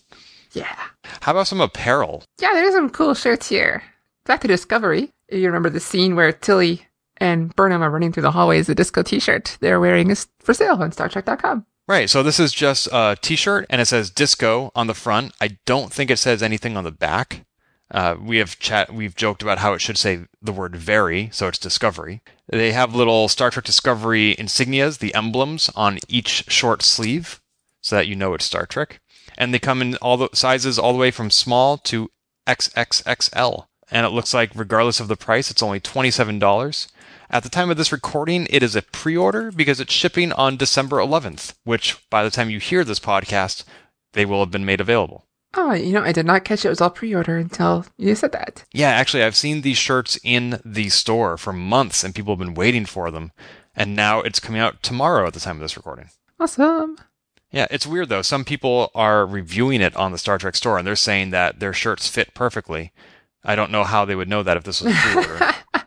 Yeah. 0.53 0.75
How 1.21 1.33
about 1.33 1.49
some 1.49 1.61
apparel? 1.61 2.25
Yeah, 2.41 2.55
there's 2.55 2.73
some 2.73 2.89
cool 2.89 3.15
shirts 3.15 3.49
here. 3.49 3.83
Back 4.25 4.41
to 4.43 4.49
Discovery. 4.49 5.11
You 5.31 5.47
remember 5.47 5.69
the 5.69 5.81
scene 5.81 6.17
where 6.17 6.33
Tilly 6.33 6.88
and 7.19 7.55
Burnham 7.55 7.83
are 7.83 7.91
running 7.91 8.13
through 8.13 8.23
the 8.23 8.31
hallways. 8.31 8.67
The 8.67 8.75
disco 8.75 9.03
T-shirt 9.03 9.59
they're 9.61 9.81
wearing 9.81 10.11
is 10.11 10.29
for 10.41 10.55
sale 10.55 10.77
on 10.83 10.91
StarTrek.com. 10.91 11.67
Right. 11.87 12.11
So 12.11 12.23
this 12.23 12.39
is 12.39 12.53
just 12.53 12.87
a 12.93 13.17
T-shirt, 13.21 13.67
and 13.71 13.81
it 13.81 13.87
says 13.87 14.11
disco 14.11 14.71
on 14.75 14.87
the 14.87 14.95
front. 14.95 15.33
I 15.41 15.59
don't 15.65 15.93
think 15.93 16.11
it 16.11 16.19
says 16.19 16.43
anything 16.43 16.77
on 16.77 16.85
the 16.85 16.93
back. 16.93 17.47
Uh, 17.91 18.17
we 18.21 18.37
have 18.37 18.59
chat. 18.59 18.93
We've 18.93 19.17
joked 19.17 19.43
about 19.43 19.59
how 19.59 19.73
it 19.73 19.81
should 19.81 19.97
say 19.97 20.27
the 20.43 20.53
word 20.53 20.77
"very," 20.77 21.31
so 21.33 21.49
it's 21.49 21.59
Discovery. 21.59 22.21
They 22.47 22.73
have 22.73 22.95
little 22.95 23.29
Star 23.29 23.51
Trek 23.51 23.65
Discovery 23.65 24.35
insignias, 24.39 24.99
the 24.99 25.15
emblems 25.15 25.71
on 25.75 25.99
each 26.07 26.45
short 26.49 26.83
sleeve, 26.83 27.41
so 27.81 27.97
that 27.97 28.07
you 28.07 28.15
know 28.15 28.35
it's 28.35 28.45
Star 28.45 28.67
Trek. 28.67 29.01
And 29.39 29.55
they 29.55 29.59
come 29.59 29.81
in 29.81 29.97
all 29.97 30.19
the 30.19 30.29
sizes, 30.35 30.79
all 30.79 30.93
the 30.93 30.99
way 30.99 31.11
from 31.11 31.31
small 31.31 31.79
to 31.79 32.11
XXXL. 32.47 33.68
And 33.91 34.05
it 34.05 34.11
looks 34.11 34.35
like, 34.35 34.51
regardless 34.55 35.01
of 35.01 35.09
the 35.09 35.17
price, 35.17 35.51
it's 35.51 35.63
only 35.63 35.81
twenty-seven 35.81 36.39
dollars. 36.39 36.89
At 37.31 37.43
the 37.43 37.49
time 37.49 37.71
of 37.71 37.77
this 37.77 37.93
recording, 37.93 38.47
it 38.51 38.63
is 38.63 38.75
a 38.75 38.83
pre-order 38.83 39.51
because 39.51 39.81
it's 39.81 39.93
shipping 39.93 40.33
on 40.33 40.57
December 40.57 40.97
11th, 40.97 41.55
which 41.65 41.99
by 42.09 42.25
the 42.25 42.31
time 42.31 42.49
you 42.49 42.59
hear 42.59 42.85
this 42.85 43.01
podcast, 43.01 43.65
they 44.15 44.25
will 44.25 44.41
have 44.41 44.51
been 44.51 44.65
made 44.65 44.81
available. 44.81 45.27
Oh, 45.55 45.73
you 45.73 45.93
know, 45.93 46.03
I 46.03 46.13
did 46.13 46.25
not 46.25 46.45
catch 46.45 46.65
it 46.65 46.71
was 46.71 46.81
all 46.81 46.91
pre-order 46.91 47.37
until 47.37 47.85
you 47.99 48.15
said 48.15 48.33
that. 48.33 48.65
Yeah, 48.73 48.91
actually, 48.91 49.23
I've 49.23 49.37
seen 49.37 49.61
these 49.61 49.77
shirts 49.77 50.19
in 50.23 50.61
the 50.65 50.89
store 50.89 51.37
for 51.37 51.53
months, 51.53 52.03
and 52.03 52.15
people 52.15 52.33
have 52.33 52.39
been 52.39 52.55
waiting 52.55 52.87
for 52.87 53.11
them. 53.11 53.33
And 53.75 53.95
now 53.95 54.21
it's 54.21 54.41
coming 54.41 54.61
out 54.61 54.83
tomorrow 54.83 55.27
at 55.27 55.35
the 55.35 55.41
time 55.41 55.57
of 55.57 55.63
this 55.63 55.77
recording. 55.77 56.11
Awesome. 56.41 56.99
Yeah, 57.51 57.67
it's 57.71 57.87
weird 57.87 58.09
though. 58.09 58.23
Some 58.23 58.45
people 58.45 58.91
are 58.95 59.25
reviewing 59.27 59.81
it 59.81 59.97
on 59.97 60.13
the 60.13 60.19
Star 60.19 60.37
Trek 60.39 60.55
store, 60.57 60.79
and 60.79 60.87
they're 60.87 60.97
saying 60.97 61.31
that 61.31 61.61
their 61.61 61.73
shirts 61.73 62.09
fit 62.09 62.35
perfectly. 62.35 62.93
I 63.49 63.57
don't 63.57 63.71
know 63.73 63.83
how 63.83 64.05
they 64.05 64.15
would 64.15 64.29
know 64.29 64.43
that 64.43 64.57
if 64.59 64.65
this 64.65 64.83
was 64.83 64.95
pre-order. 64.95 65.55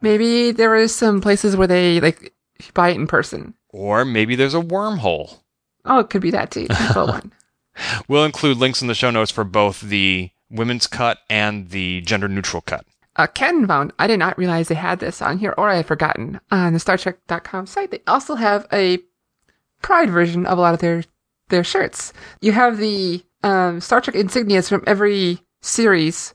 Maybe 0.00 0.50
there 0.50 0.70
was 0.70 0.94
some 0.94 1.20
places 1.20 1.56
where 1.56 1.66
they 1.66 2.00
like 2.00 2.32
buy 2.72 2.88
it 2.88 2.96
in 2.96 3.06
person. 3.06 3.54
or 3.68 4.04
maybe 4.04 4.34
there's 4.34 4.54
a 4.54 4.60
wormhole. 4.60 5.38
Oh, 5.84 5.98
it 6.00 6.10
could 6.10 6.22
be 6.22 6.30
that 6.30 6.50
too. 6.50 6.66
One. 6.94 7.32
We'll 8.08 8.24
include 8.24 8.56
links 8.56 8.80
in 8.80 8.88
the 8.88 8.94
show 8.94 9.10
notes 9.10 9.30
for 9.30 9.44
both 9.44 9.80
the 9.82 10.30
women's 10.50 10.86
cut 10.86 11.18
and 11.28 11.68
the 11.70 12.00
gender 12.00 12.28
neutral 12.28 12.62
cut. 12.62 12.84
Uh, 13.16 13.26
Ken 13.26 13.66
found, 13.66 13.92
I 13.98 14.06
did 14.06 14.18
not 14.18 14.38
realize 14.38 14.68
they 14.68 14.74
had 14.76 15.00
this 15.00 15.20
on 15.20 15.38
here, 15.38 15.52
or 15.58 15.68
I 15.68 15.76
had 15.76 15.86
forgotten. 15.86 16.40
On 16.50 16.72
the 16.72 16.78
Star 16.78 16.96
StarTrek.com 16.96 17.66
site, 17.66 17.90
they 17.90 18.00
also 18.06 18.36
have 18.36 18.66
a 18.72 18.98
Pride 19.82 20.10
version 20.10 20.46
of 20.46 20.58
a 20.58 20.60
lot 20.60 20.74
of 20.74 20.80
their, 20.80 21.04
their 21.48 21.62
shirts. 21.64 22.12
You 22.40 22.52
have 22.52 22.78
the 22.78 23.22
um, 23.42 23.80
Star 23.80 24.00
Trek 24.00 24.16
insignias 24.16 24.68
from 24.68 24.82
every 24.86 25.38
series 25.60 26.34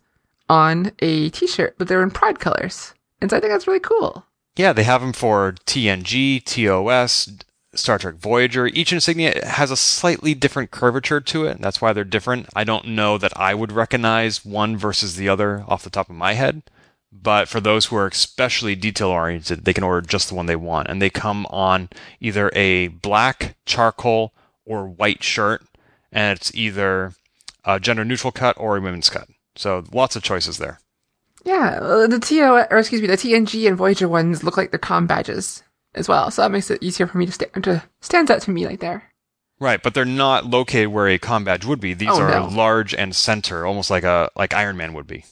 on 0.49 0.91
a 0.99 1.29
t 1.29 1.47
shirt, 1.47 1.75
but 1.77 1.87
they're 1.87 2.03
in 2.03 2.11
Pride 2.11 2.39
colors. 2.39 2.93
And 3.21 3.29
so 3.29 3.37
I 3.37 3.39
think 3.39 3.51
that's 3.51 3.67
really 3.67 3.79
cool. 3.79 4.25
Yeah, 4.55 4.73
they 4.73 4.83
have 4.83 5.01
them 5.01 5.13
for 5.13 5.55
TNG, 5.65 6.43
TOS, 6.43 7.31
Star 7.75 7.97
Trek 7.97 8.15
Voyager. 8.15 8.67
Each 8.67 8.93
insignia 8.93 9.45
has 9.45 9.71
a 9.71 9.77
slightly 9.77 10.33
different 10.35 10.71
curvature 10.71 11.21
to 11.21 11.45
it. 11.45 11.59
That's 11.59 11.81
why 11.81 11.93
they're 11.93 12.03
different. 12.03 12.49
I 12.55 12.63
don't 12.63 12.89
know 12.89 13.17
that 13.17 13.35
I 13.35 13.55
would 13.55 13.71
recognize 13.71 14.45
one 14.45 14.77
versus 14.77 15.15
the 15.15 15.29
other 15.29 15.65
off 15.67 15.83
the 15.83 15.89
top 15.89 16.09
of 16.09 16.15
my 16.15 16.33
head. 16.33 16.63
But 17.11 17.47
for 17.47 17.59
those 17.59 17.85
who 17.85 17.95
are 17.95 18.07
especially 18.07 18.75
detail 18.75 19.09
oriented, 19.09 19.65
they 19.65 19.73
can 19.73 19.83
order 19.83 20.05
just 20.05 20.29
the 20.29 20.35
one 20.35 20.47
they 20.47 20.55
want. 20.55 20.87
And 20.89 21.01
they 21.01 21.09
come 21.09 21.45
on 21.47 21.89
either 22.19 22.51
a 22.55 22.87
black, 22.87 23.55
charcoal, 23.65 24.33
or 24.65 24.87
white 24.87 25.23
shirt. 25.23 25.63
And 26.11 26.37
it's 26.37 26.53
either 26.55 27.13
a 27.63 27.79
gender 27.79 28.03
neutral 28.03 28.31
cut 28.31 28.55
or 28.59 28.77
a 28.77 28.81
women's 28.81 29.09
cut. 29.09 29.27
So 29.55 29.83
lots 29.91 30.15
of 30.15 30.23
choices 30.23 30.57
there. 30.57 30.79
Yeah, 31.45 31.79
uh, 31.81 32.07
the 32.07 32.19
TO, 32.19 32.41
or 32.71 32.77
excuse 32.77 33.01
me, 33.01 33.07
the 33.07 33.17
TNG 33.17 33.67
and 33.67 33.77
Voyager 33.77 34.07
ones 34.07 34.43
look 34.43 34.55
like 34.57 34.71
they're 34.71 34.79
com 34.79 35.07
badges 35.07 35.61
as 35.93 36.07
well. 36.07 36.31
So 36.31 36.41
that 36.41 36.51
makes 36.51 36.71
it 36.71 36.81
easier 36.81 37.05
for 37.07 37.17
me 37.17 37.25
to 37.25 37.31
stand 37.31 37.63
to 37.65 37.83
stands 38.01 38.31
out 38.31 38.41
to 38.43 38.51
me 38.51 38.65
like 38.65 38.79
there. 38.79 39.11
Right, 39.59 39.81
but 39.83 39.93
they're 39.93 40.05
not 40.05 40.45
located 40.45 40.87
where 40.89 41.07
a 41.07 41.17
com 41.19 41.43
badge 41.43 41.65
would 41.65 41.79
be. 41.79 41.93
These 41.93 42.09
Oh, 42.11 42.21
are 42.21 42.31
no. 42.31 42.47
large 42.47 42.93
and 42.93 43.15
center, 43.15 43.65
almost 43.65 43.89
like 43.89 44.03
a 44.03 44.29
like 44.35 44.53
Iron 44.53 44.77
Man 44.77 44.93
would 44.93 45.07
be. 45.07 45.25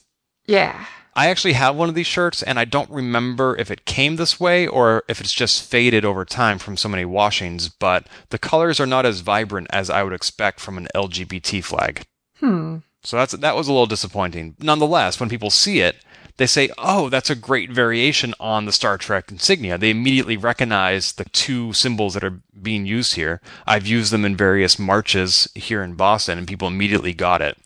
Yeah. 0.46 0.84
I 1.14 1.28
actually 1.28 1.52
have 1.54 1.76
one 1.76 1.90
of 1.90 1.94
these 1.94 2.06
shirts, 2.06 2.42
and 2.42 2.58
I 2.58 2.64
don't 2.64 2.88
remember 2.90 3.54
if 3.58 3.70
it 3.70 3.84
came 3.84 4.16
this 4.16 4.40
way 4.40 4.66
or 4.66 5.02
if 5.08 5.20
it's 5.20 5.32
just 5.34 5.62
faded 5.62 6.06
over 6.06 6.24
time 6.24 6.58
from 6.58 6.78
so 6.78 6.88
many 6.88 7.04
washings. 7.04 7.68
But 7.68 8.06
the 8.30 8.38
colors 8.38 8.80
are 8.80 8.86
not 8.86 9.04
as 9.04 9.20
vibrant 9.20 9.66
as 9.70 9.90
I 9.90 10.02
would 10.04 10.14
expect 10.14 10.58
from 10.60 10.78
an 10.78 10.88
LGBT 10.94 11.62
flag. 11.62 12.02
Hmm. 12.40 12.78
So 13.04 13.16
that's 13.16 13.32
that 13.32 13.56
was 13.56 13.68
a 13.68 13.72
little 13.72 13.86
disappointing. 13.86 14.56
Nonetheless, 14.60 15.18
when 15.18 15.28
people 15.28 15.50
see 15.50 15.80
it, 15.80 15.96
they 16.36 16.46
say, 16.46 16.70
"Oh, 16.78 17.08
that's 17.08 17.30
a 17.30 17.34
great 17.34 17.70
variation 17.70 18.34
on 18.38 18.64
the 18.64 18.72
Star 18.72 18.96
Trek 18.96 19.30
insignia." 19.30 19.76
They 19.76 19.90
immediately 19.90 20.36
recognize 20.36 21.12
the 21.12 21.24
two 21.24 21.72
symbols 21.72 22.14
that 22.14 22.24
are 22.24 22.40
being 22.60 22.86
used 22.86 23.14
here. 23.14 23.40
I've 23.66 23.86
used 23.86 24.12
them 24.12 24.24
in 24.24 24.36
various 24.36 24.78
marches 24.78 25.48
here 25.54 25.82
in 25.82 25.94
Boston, 25.94 26.38
and 26.38 26.46
people 26.46 26.68
immediately 26.68 27.12
got 27.12 27.42
it. 27.42 27.58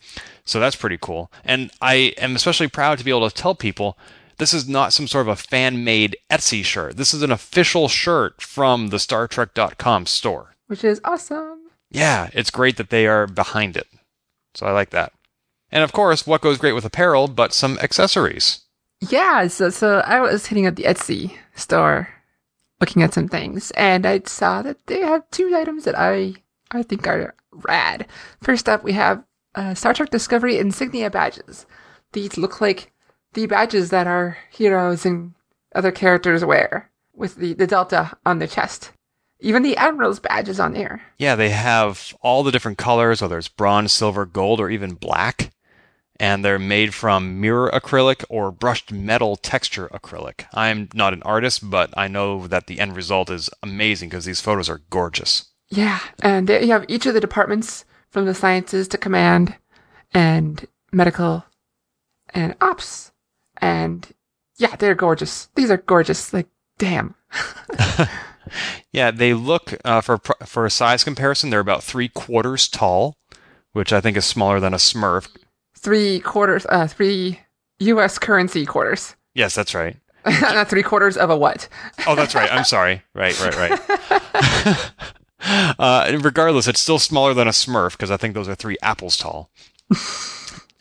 So 0.45 0.61
that's 0.61 0.77
pretty 0.77 0.99
cool. 1.01 1.31
And 1.45 1.71
I 1.83 2.15
am 2.19 2.37
especially 2.37 2.69
proud 2.69 2.99
to 2.99 3.05
be 3.05 3.11
able 3.11 3.29
to 3.29 3.35
tell 3.35 3.55
people 3.55 3.99
this 4.39 4.55
is 4.55 4.69
not 4.69 4.93
some 4.93 5.09
sort 5.09 5.27
of 5.27 5.29
a 5.29 5.37
fan-made 5.37 6.17
Etsy 6.31 6.65
shirt. 6.65 6.97
This 6.97 7.13
is 7.13 7.23
an 7.23 7.33
official 7.33 7.89
shirt 7.89 8.41
from 8.41 8.89
the 8.89 8.99
StarTrek.com 8.99 10.07
store. 10.07 10.55
Which 10.67 10.85
is 10.85 11.01
awesome. 11.05 11.71
Yeah, 11.91 12.31
it's 12.33 12.51
great 12.51 12.77
that 12.77 12.91
they 12.91 13.07
are 13.07 13.27
behind 13.27 13.77
it. 13.77 13.89
So 14.55 14.67
I 14.67 14.73
like 14.73 14.91
that. 14.91 15.13
And 15.71 15.83
of 15.83 15.93
course, 15.93 16.27
what 16.27 16.41
goes 16.41 16.59
great 16.59 16.75
with 16.75 16.85
apparel 16.85 17.29
but 17.29 17.53
some 17.53 17.79
accessories? 17.81 18.61
Yeah, 19.01 19.47
so 19.49 19.71
so 19.71 19.99
I 20.07 20.21
was 20.21 20.47
hitting 20.47 20.67
up 20.67 20.77
the 20.77 20.85
Etsy 20.85 21.37
store 21.55 22.09
looking 22.81 23.03
at 23.03 23.15
some 23.15 23.29
things 23.29 23.71
and 23.73 24.07
I 24.07 24.21
saw 24.25 24.63
that 24.63 24.87
they 24.87 25.01
have 25.01 25.31
two 25.31 25.55
items 25.55 25.85
that 25.85 25.99
I 25.99 26.35
I 26.71 26.83
think 26.83 27.07
are 27.07 27.35
rad. 27.53 28.07
First 28.43 28.69
up 28.69 28.85
we 28.85 28.93
have 28.93 29.23
uh, 29.55 29.75
Star 29.75 29.95
Trek 29.95 30.11
Discovery 30.11 30.59
insignia 30.59 31.11
badges. 31.11 31.67
These 32.13 32.37
look 32.39 32.61
like 32.61 32.93
the 33.35 33.47
badges 33.47 33.91
that 33.91 34.07
our 34.07 34.39
heroes 34.51 35.05
and 35.05 35.35
other 35.75 35.93
characters 35.93 36.45
wear 36.45 36.91
with 37.15 37.37
the, 37.37 37.55
the 37.55 37.67
delta 37.67 38.17
on 38.25 38.39
the 38.39 38.47
chest. 38.47 38.93
Even 39.41 39.63
the 39.63 39.77
Admiral's 39.77 40.21
badge 40.21 40.49
is 40.49 40.59
on 40.61 40.73
there. 40.73 41.03
Yeah, 41.19 41.35
they 41.35 41.51
have 41.51 42.15
all 42.23 42.43
the 42.43 42.51
different 42.51 42.79
colors, 42.79 43.21
whether 43.21 43.37
it's 43.37 43.49
bronze, 43.49 43.93
silver, 43.93 44.25
gold, 44.25 44.61
or 44.61 44.71
even 44.71 44.95
black. 44.95 45.51
And 46.19 46.45
they're 46.45 46.59
made 46.59 46.95
from 46.95 47.41
mirror 47.41 47.71
acrylic 47.73 48.25
or 48.29 48.51
brushed 48.51 48.91
metal 48.91 49.37
texture 49.37 49.89
acrylic. 49.93 50.47
I'm 50.55 50.89
not 50.95 51.13
an 51.13 51.23
artist, 51.23 51.69
but 51.69 51.93
I 51.97 52.09
know 52.09 52.47
that 52.47 52.67
the 52.67 52.81
end 52.81 52.97
result 52.97 53.31
is 53.31 53.51
amazing 53.63 54.09
because 54.09 54.25
these 54.25 54.41
photos 54.41 54.69
are 54.69 54.83
gorgeous. 54.91 55.47
Yeah, 55.69 56.01
and 56.21 56.49
they, 56.49 56.65
you 56.65 56.73
have 56.73 56.85
each 56.89 57.07
of 57.07 57.15
the 57.15 57.21
departments 57.21 57.85
from 58.11 58.25
the 58.25 58.35
sciences 58.35 58.89
to 58.89 58.99
command 58.99 59.57
and 60.15 60.67
medical 60.93 61.45
and 62.31 62.55
ops. 62.61 63.13
And 63.59 64.11
yeah, 64.57 64.77
they're 64.77 64.95
gorgeous. 64.95 65.49
These 65.55 65.71
are 65.71 65.77
gorgeous. 65.77 66.33
Like, 66.33 66.49
damn. 66.79 67.15
Yeah, 68.93 69.11
they 69.11 69.35
look 69.35 69.75
uh, 69.85 70.01
for 70.01 70.19
for 70.47 70.65
a 70.65 70.71
size 70.71 71.05
comparison. 71.05 71.51
They're 71.51 71.61
about 71.61 71.83
three 71.83 72.09
quarters 72.09 72.69
tall, 72.69 73.17
which 73.73 73.93
I 73.93 74.01
think 74.01 74.17
is 74.17 74.25
smaller 74.25 74.61
than 74.61 74.73
a 74.75 74.79
Smurf. 74.79 75.29
Three 75.79 76.21
quarters, 76.21 76.67
uh, 76.69 76.87
three 76.87 77.41
US 77.81 78.19
currency 78.19 78.67
quarters. 78.67 79.15
Yes, 79.35 79.55
that's 79.55 79.75
right. 79.75 79.97
Not 80.27 80.69
three 80.69 80.83
quarters 80.83 81.17
of 81.17 81.31
a 81.31 81.37
what? 81.37 81.69
Oh, 82.07 82.15
that's 82.15 82.35
right. 82.35 82.53
I'm 82.53 82.65
sorry. 82.65 83.03
Right, 83.15 83.39
right, 83.41 83.57
right. 83.57 84.91
uh, 85.79 86.19
regardless, 86.21 86.67
it's 86.67 86.81
still 86.81 86.99
smaller 86.99 87.35
than 87.35 87.47
a 87.47 87.53
Smurf 87.53 87.93
because 87.93 88.11
I 88.11 88.17
think 88.17 88.35
those 88.35 88.49
are 88.49 88.55
three 88.55 88.77
apples 88.83 89.17
tall. 89.17 89.51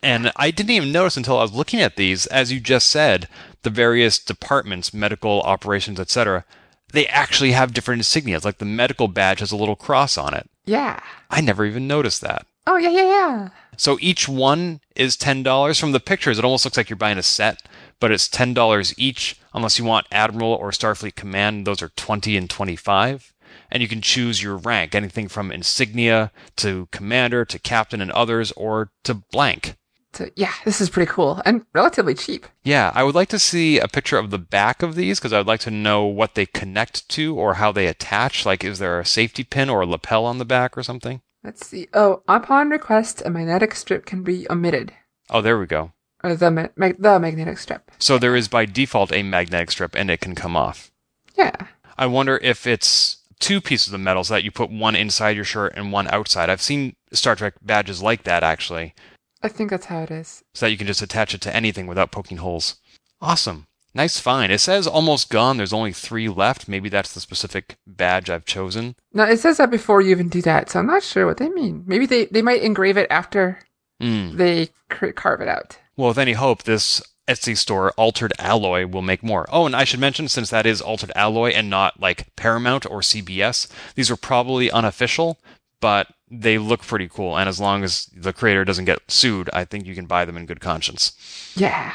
and 0.01 0.31
I 0.35 0.51
didn't 0.51 0.71
even 0.71 0.91
notice 0.91 1.17
until 1.17 1.37
I 1.37 1.43
was 1.43 1.53
looking 1.53 1.81
at 1.81 1.95
these, 1.95 2.25
as 2.27 2.51
you 2.51 2.59
just 2.59 2.87
said, 2.87 3.27
the 3.63 3.69
various 3.69 4.17
departments, 4.17 4.93
medical 4.93 5.41
operations, 5.41 5.99
etc. 5.99 6.45
They 6.91 7.07
actually 7.07 7.51
have 7.51 7.73
different 7.73 8.01
insignias. 8.01 8.45
Like 8.45 8.57
the 8.57 8.65
medical 8.65 9.07
badge 9.07 9.39
has 9.41 9.51
a 9.51 9.57
little 9.57 9.75
cross 9.75 10.17
on 10.17 10.33
it. 10.33 10.49
Yeah. 10.65 10.99
I 11.29 11.41
never 11.41 11.65
even 11.65 11.87
noticed 11.87 12.21
that. 12.21 12.47
Oh, 12.67 12.77
yeah, 12.77 12.89
yeah, 12.89 13.03
yeah. 13.03 13.49
So 13.77 13.97
each 14.01 14.27
one 14.27 14.81
is 14.95 15.17
ten 15.17 15.43
dollars. 15.43 15.79
From 15.79 15.91
the 15.91 15.99
pictures, 15.99 16.37
it 16.37 16.45
almost 16.45 16.65
looks 16.65 16.77
like 16.77 16.89
you're 16.89 16.97
buying 16.97 17.17
a 17.17 17.23
set, 17.23 17.61
but 17.99 18.11
it's 18.11 18.27
ten 18.27 18.53
dollars 18.53 18.93
each. 18.97 19.39
Unless 19.53 19.79
you 19.79 19.85
want 19.85 20.07
Admiral 20.11 20.53
or 20.53 20.71
Starfleet 20.71 21.15
Command, 21.15 21.65
those 21.65 21.81
are 21.81 21.89
twenty 21.89 22.37
and 22.37 22.49
twenty-five. 22.49 23.33
And 23.71 23.81
you 23.81 23.87
can 23.87 24.01
choose 24.01 24.43
your 24.43 24.57
rank, 24.57 24.93
anything 24.93 25.27
from 25.27 25.51
insignia 25.51 26.31
to 26.57 26.87
commander 26.91 27.45
to 27.45 27.57
captain 27.57 28.01
and 28.01 28.11
others, 28.11 28.51
or 28.51 28.91
to 29.03 29.15
blank. 29.15 29.75
So, 30.13 30.29
yeah, 30.35 30.53
this 30.63 30.79
is 30.79 30.89
pretty 30.89 31.11
cool 31.11 31.41
and 31.45 31.65
relatively 31.73 32.13
cheap. 32.13 32.45
Yeah, 32.63 32.91
I 32.95 33.03
would 33.03 33.15
like 33.15 33.27
to 33.29 33.39
see 33.39 33.79
a 33.79 33.87
picture 33.87 34.17
of 34.17 34.29
the 34.29 34.37
back 34.37 34.81
of 34.81 34.95
these 34.95 35.19
because 35.19 35.33
I'd 35.33 35.47
like 35.47 35.59
to 35.61 35.71
know 35.71 36.05
what 36.05 36.35
they 36.35 36.45
connect 36.45 37.09
to 37.09 37.35
or 37.35 37.55
how 37.55 37.73
they 37.73 37.87
attach. 37.87 38.45
Like, 38.45 38.63
is 38.63 38.79
there 38.79 38.99
a 38.99 39.05
safety 39.05 39.43
pin 39.43 39.69
or 39.69 39.81
a 39.81 39.85
lapel 39.85 40.25
on 40.25 40.37
the 40.37 40.45
back 40.45 40.77
or 40.77 40.83
something? 40.83 41.21
Let's 41.45 41.67
see. 41.67 41.87
Oh, 41.93 42.23
upon 42.27 42.69
request, 42.71 43.21
a 43.23 43.29
magnetic 43.29 43.75
strip 43.75 44.05
can 44.07 44.23
be 44.23 44.47
omitted. 44.49 44.93
Oh, 45.29 45.41
there 45.41 45.59
we 45.59 45.67
go. 45.67 45.93
Or 46.23 46.35
the, 46.35 46.49
ma- 46.49 46.67
mag- 46.75 46.99
the 46.99 47.19
magnetic 47.19 47.59
strip. 47.59 47.91
So 47.99 48.17
there 48.17 48.35
is 48.35 48.47
by 48.47 48.65
default 48.65 49.11
a 49.13 49.21
magnetic 49.21 49.69
strip 49.69 49.93
and 49.95 50.09
it 50.09 50.21
can 50.21 50.33
come 50.33 50.55
off. 50.55 50.91
Yeah. 51.37 51.55
I 51.99 52.07
wonder 52.07 52.39
if 52.41 52.65
it's 52.65 53.17
two 53.39 53.61
pieces 53.61 53.93
of 53.93 53.99
metal 53.99 54.23
so 54.23 54.33
that 54.33 54.43
you 54.43 54.49
put 54.51 54.71
one 54.71 54.95
inside 54.95 55.35
your 55.35 55.45
shirt 55.45 55.73
and 55.75 55.91
one 55.91 56.07
outside. 56.07 56.49
I've 56.49 56.63
seen 56.63 56.95
Star 57.13 57.35
Trek 57.35 57.53
badges 57.61 58.01
like 58.01 58.23
that 58.23 58.43
actually, 58.43 58.95
I 59.43 59.47
think 59.47 59.69
that's 59.69 59.85
how 59.85 60.01
it 60.01 60.09
is. 60.09 60.43
so 60.55 60.65
that 60.65 60.71
you 60.71 60.77
can 60.77 60.87
just 60.87 61.03
attach 61.03 61.35
it 61.35 61.41
to 61.41 61.55
anything 61.55 61.85
without 61.85 62.11
poking 62.11 62.37
holes. 62.37 62.77
Awesome. 63.21 63.67
Nice 63.95 64.19
find. 64.19 64.51
It 64.51 64.59
says 64.59 64.85
almost 64.85 65.29
gone. 65.29 65.55
There's 65.57 65.73
only 65.73 65.93
three 65.93 66.27
left. 66.29 66.67
Maybe 66.67 66.89
that's 66.89 67.13
the 67.13 67.21
specific 67.21 67.77
badge 67.87 68.29
I've 68.29 68.45
chosen. 68.45 68.95
No, 69.13 69.23
it 69.23 69.39
says 69.39 69.57
that 69.57 69.71
before 69.71 70.01
you 70.01 70.11
even 70.11 70.27
do 70.29 70.41
that, 70.41 70.69
so 70.69 70.79
I'm 70.79 70.85
not 70.87 71.01
sure 71.01 71.25
what 71.25 71.37
they 71.37 71.47
mean. 71.49 71.83
Maybe 71.87 72.05
they, 72.05 72.25
they 72.25 72.41
might 72.41 72.61
engrave 72.61 72.97
it 72.97 73.07
after 73.09 73.59
Mm. 74.01 74.35
they 74.35 74.67
cr- 74.89 75.11
carve 75.11 75.39
it 75.39 75.47
out. 75.47 75.77
Well, 75.95 76.09
with 76.09 76.17
any 76.17 76.33
hope, 76.33 76.63
this 76.63 77.01
Etsy 77.29 77.57
store, 77.57 77.91
Altered 77.91 78.33
Alloy, 78.37 78.85
will 78.85 79.01
make 79.01 79.23
more. 79.23 79.45
Oh, 79.49 79.65
and 79.65 79.73
I 79.73 79.85
should 79.85 80.01
mention, 80.01 80.27
since 80.27 80.49
that 80.49 80.65
is 80.65 80.81
Altered 80.81 81.13
Alloy 81.15 81.51
and 81.51 81.69
not 81.69 81.97
like 82.01 82.35
Paramount 82.35 82.85
or 82.85 82.99
CBS, 82.99 83.69
these 83.95 84.11
are 84.11 84.17
probably 84.17 84.69
unofficial, 84.69 85.39
but 85.79 86.07
they 86.29 86.57
look 86.57 86.81
pretty 86.81 87.07
cool. 87.07 87.37
And 87.37 87.47
as 87.47 87.61
long 87.61 87.85
as 87.85 88.07
the 88.13 88.33
creator 88.33 88.65
doesn't 88.65 88.83
get 88.83 88.99
sued, 89.09 89.49
I 89.53 89.63
think 89.63 89.85
you 89.85 89.95
can 89.95 90.07
buy 90.07 90.25
them 90.25 90.35
in 90.35 90.45
good 90.45 90.59
conscience. 90.59 91.13
Yeah. 91.55 91.93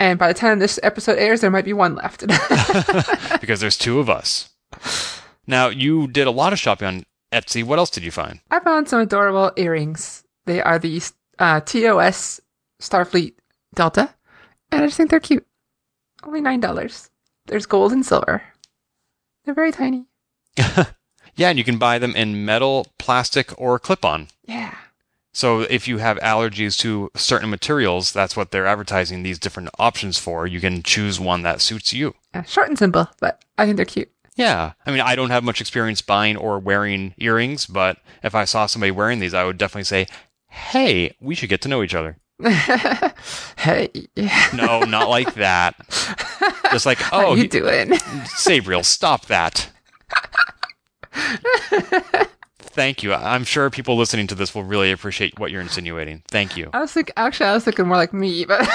And 0.00 0.18
by 0.18 0.28
the 0.28 0.34
time 0.34 0.58
this 0.58 0.80
episode 0.82 1.18
airs, 1.18 1.42
there 1.42 1.50
might 1.50 1.66
be 1.66 1.74
one 1.74 1.94
left. 1.94 2.26
because 3.40 3.60
there's 3.60 3.76
two 3.76 4.00
of 4.00 4.08
us. 4.08 4.48
Now, 5.46 5.68
you 5.68 6.08
did 6.08 6.26
a 6.26 6.30
lot 6.30 6.54
of 6.54 6.58
shopping 6.58 6.88
on 6.88 7.04
Etsy. 7.32 7.62
What 7.62 7.78
else 7.78 7.90
did 7.90 8.02
you 8.02 8.10
find? 8.10 8.40
I 8.50 8.60
found 8.60 8.88
some 8.88 9.00
adorable 9.00 9.52
earrings. 9.56 10.24
They 10.46 10.62
are 10.62 10.78
the 10.78 11.02
uh, 11.38 11.60
TOS 11.60 12.40
Starfleet 12.80 13.34
Delta, 13.74 14.14
and 14.72 14.82
I 14.82 14.86
just 14.86 14.96
think 14.96 15.10
they're 15.10 15.20
cute. 15.20 15.46
Only 16.24 16.40
$9. 16.40 17.10
There's 17.46 17.66
gold 17.66 17.92
and 17.92 18.04
silver. 18.04 18.42
They're 19.44 19.54
very 19.54 19.72
tiny. 19.72 20.06
yeah, 20.56 21.48
and 21.50 21.58
you 21.58 21.64
can 21.64 21.78
buy 21.78 21.98
them 21.98 22.16
in 22.16 22.44
metal, 22.44 22.86
plastic, 22.98 23.52
or 23.60 23.78
clip 23.78 24.04
on. 24.04 24.28
Yeah. 24.46 24.74
So 25.32 25.60
if 25.60 25.86
you 25.86 25.98
have 25.98 26.18
allergies 26.18 26.76
to 26.78 27.10
certain 27.14 27.50
materials, 27.50 28.12
that's 28.12 28.36
what 28.36 28.50
they're 28.50 28.66
advertising 28.66 29.22
these 29.22 29.38
different 29.38 29.68
options 29.78 30.18
for. 30.18 30.46
You 30.46 30.60
can 30.60 30.82
choose 30.82 31.20
one 31.20 31.42
that 31.42 31.60
suits 31.60 31.92
you. 31.92 32.14
Yeah, 32.34 32.42
short 32.42 32.68
and 32.68 32.78
simple, 32.78 33.08
but 33.20 33.44
I 33.56 33.64
think 33.64 33.76
they're 33.76 33.86
cute. 33.86 34.10
Yeah. 34.34 34.72
I 34.86 34.90
mean, 34.90 35.00
I 35.00 35.14
don't 35.14 35.30
have 35.30 35.44
much 35.44 35.60
experience 35.60 36.02
buying 36.02 36.36
or 36.36 36.58
wearing 36.58 37.14
earrings, 37.18 37.66
but 37.66 37.98
if 38.22 38.34
I 38.34 38.44
saw 38.44 38.66
somebody 38.66 38.90
wearing 38.90 39.20
these, 39.20 39.34
I 39.34 39.44
would 39.44 39.58
definitely 39.58 39.84
say, 39.84 40.06
hey, 40.48 41.14
we 41.20 41.34
should 41.34 41.48
get 41.48 41.60
to 41.62 41.68
know 41.68 41.82
each 41.82 41.94
other. 41.94 42.16
hey. 43.58 43.90
no, 44.54 44.80
not 44.80 45.10
like 45.10 45.34
that. 45.34 45.76
Just 46.72 46.86
like, 46.86 47.00
oh, 47.12 47.20
How 47.20 47.34
you 47.34 47.48
doing? 47.48 47.88
Sabriel, 48.26 48.84
stop 48.84 49.26
that. 49.26 49.70
Thank 52.72 53.02
you. 53.02 53.12
I'm 53.12 53.44
sure 53.44 53.68
people 53.70 53.96
listening 53.96 54.26
to 54.28 54.34
this 54.34 54.54
will 54.54 54.62
really 54.64 54.92
appreciate 54.92 55.38
what 55.38 55.50
you're 55.50 55.60
insinuating. 55.60 56.22
Thank 56.28 56.56
you. 56.56 56.70
I 56.72 56.80
was 56.80 56.92
thinking, 56.92 57.14
actually, 57.16 57.46
I 57.46 57.54
was 57.54 57.64
thinking 57.64 57.86
more 57.88 57.96
like 57.96 58.12
me, 58.12 58.44
but 58.44 58.68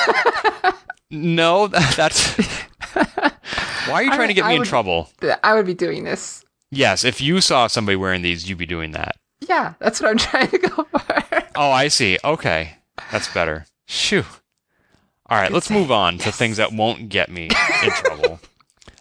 no, 1.12 1.68
that's. 1.96 2.36
Why 2.94 3.94
are 3.94 4.04
you 4.04 4.10
trying 4.10 4.22
I- 4.22 4.28
to 4.28 4.34
get 4.34 4.46
I 4.46 4.50
me 4.50 4.56
in 4.58 4.64
trouble? 4.64 5.10
I 5.44 5.54
would 5.54 5.66
be 5.66 5.74
doing 5.74 6.04
this. 6.04 6.44
Yes, 6.72 7.04
if 7.06 7.22
you 7.22 7.40
saw 7.42 7.68
somebody 7.68 7.96
wearing 7.96 8.22
these, 8.22 8.50
you'd 8.50 8.58
be 8.58 8.66
doing 8.66 8.92
that. 8.92 9.16
Yeah, 9.48 9.76
that's 9.80 10.02
what 10.02 10.10
I'm 10.10 10.18
trying 10.18 10.50
to 10.50 10.58
go 10.58 10.84
for. 10.84 11.44
Oh, 11.56 11.72
I 11.72 11.88
see. 11.88 12.18
Okay, 12.24 12.78
that's 13.12 13.32
better. 13.34 13.66
Shoo. 13.86 14.24
All 15.28 15.38
right, 15.40 15.52
let's 15.52 15.70
move 15.70 15.92
on 15.92 16.18
to 16.20 16.32
things 16.32 16.58
that 16.58 16.74
won't 16.74 17.10
get 17.10 17.30
me 17.32 17.50
in 17.84 17.90
trouble. 17.92 18.40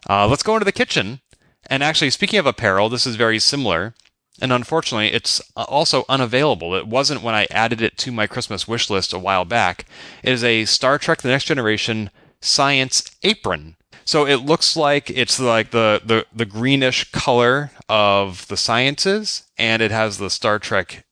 Uh, 0.09 0.27
let's 0.29 0.43
go 0.43 0.55
into 0.55 0.65
the 0.65 0.73
kitchen. 0.73 1.21
And 1.69 1.83
actually, 1.83 2.11
speaking 2.11 2.39
of 2.39 2.47
apparel, 2.47 2.89
this 2.89 3.07
is 3.07 3.17
very 3.17 3.39
similar. 3.39 3.95
And 4.41 4.53
unfortunately, 4.53 5.13
it's 5.13 5.41
uh, 5.57 5.65
also 5.69 6.05
unavailable. 6.09 6.75
It 6.75 6.89
wasn't 6.89 7.23
when 7.23 7.35
I 7.35 7.47
added 7.51 7.81
it 7.81 7.97
to 7.99 8.13
my 8.13 8.27
Christmas 8.27 8.67
wish 8.67 8.91
list 8.91 9.13
a 9.13 9.19
while 9.19 9.45
back. 9.45 9.87
It 10.23 10.33
is 10.33 10.43
a 10.43 10.65
Star 10.65 10.99
Trek 10.99 11.23
The 11.23 11.29
Next 11.29 11.45
Generation 11.45 12.11
science 12.41 13.11
apron. 13.23 13.77
So 14.05 14.27
it 14.27 14.37
looks 14.37 14.77
like 14.77 15.09
it's 15.09 15.41
like 15.41 15.71
the, 15.71 16.03
the, 16.05 16.27
the 16.35 16.45
greenish 16.45 17.11
color 17.11 17.71
of 17.89 18.47
the 18.49 18.57
sciences, 18.57 19.45
and 19.57 19.81
it 19.81 19.91
has 19.91 20.19
the 20.19 20.29
Star 20.31 20.59
Trek 20.59 21.05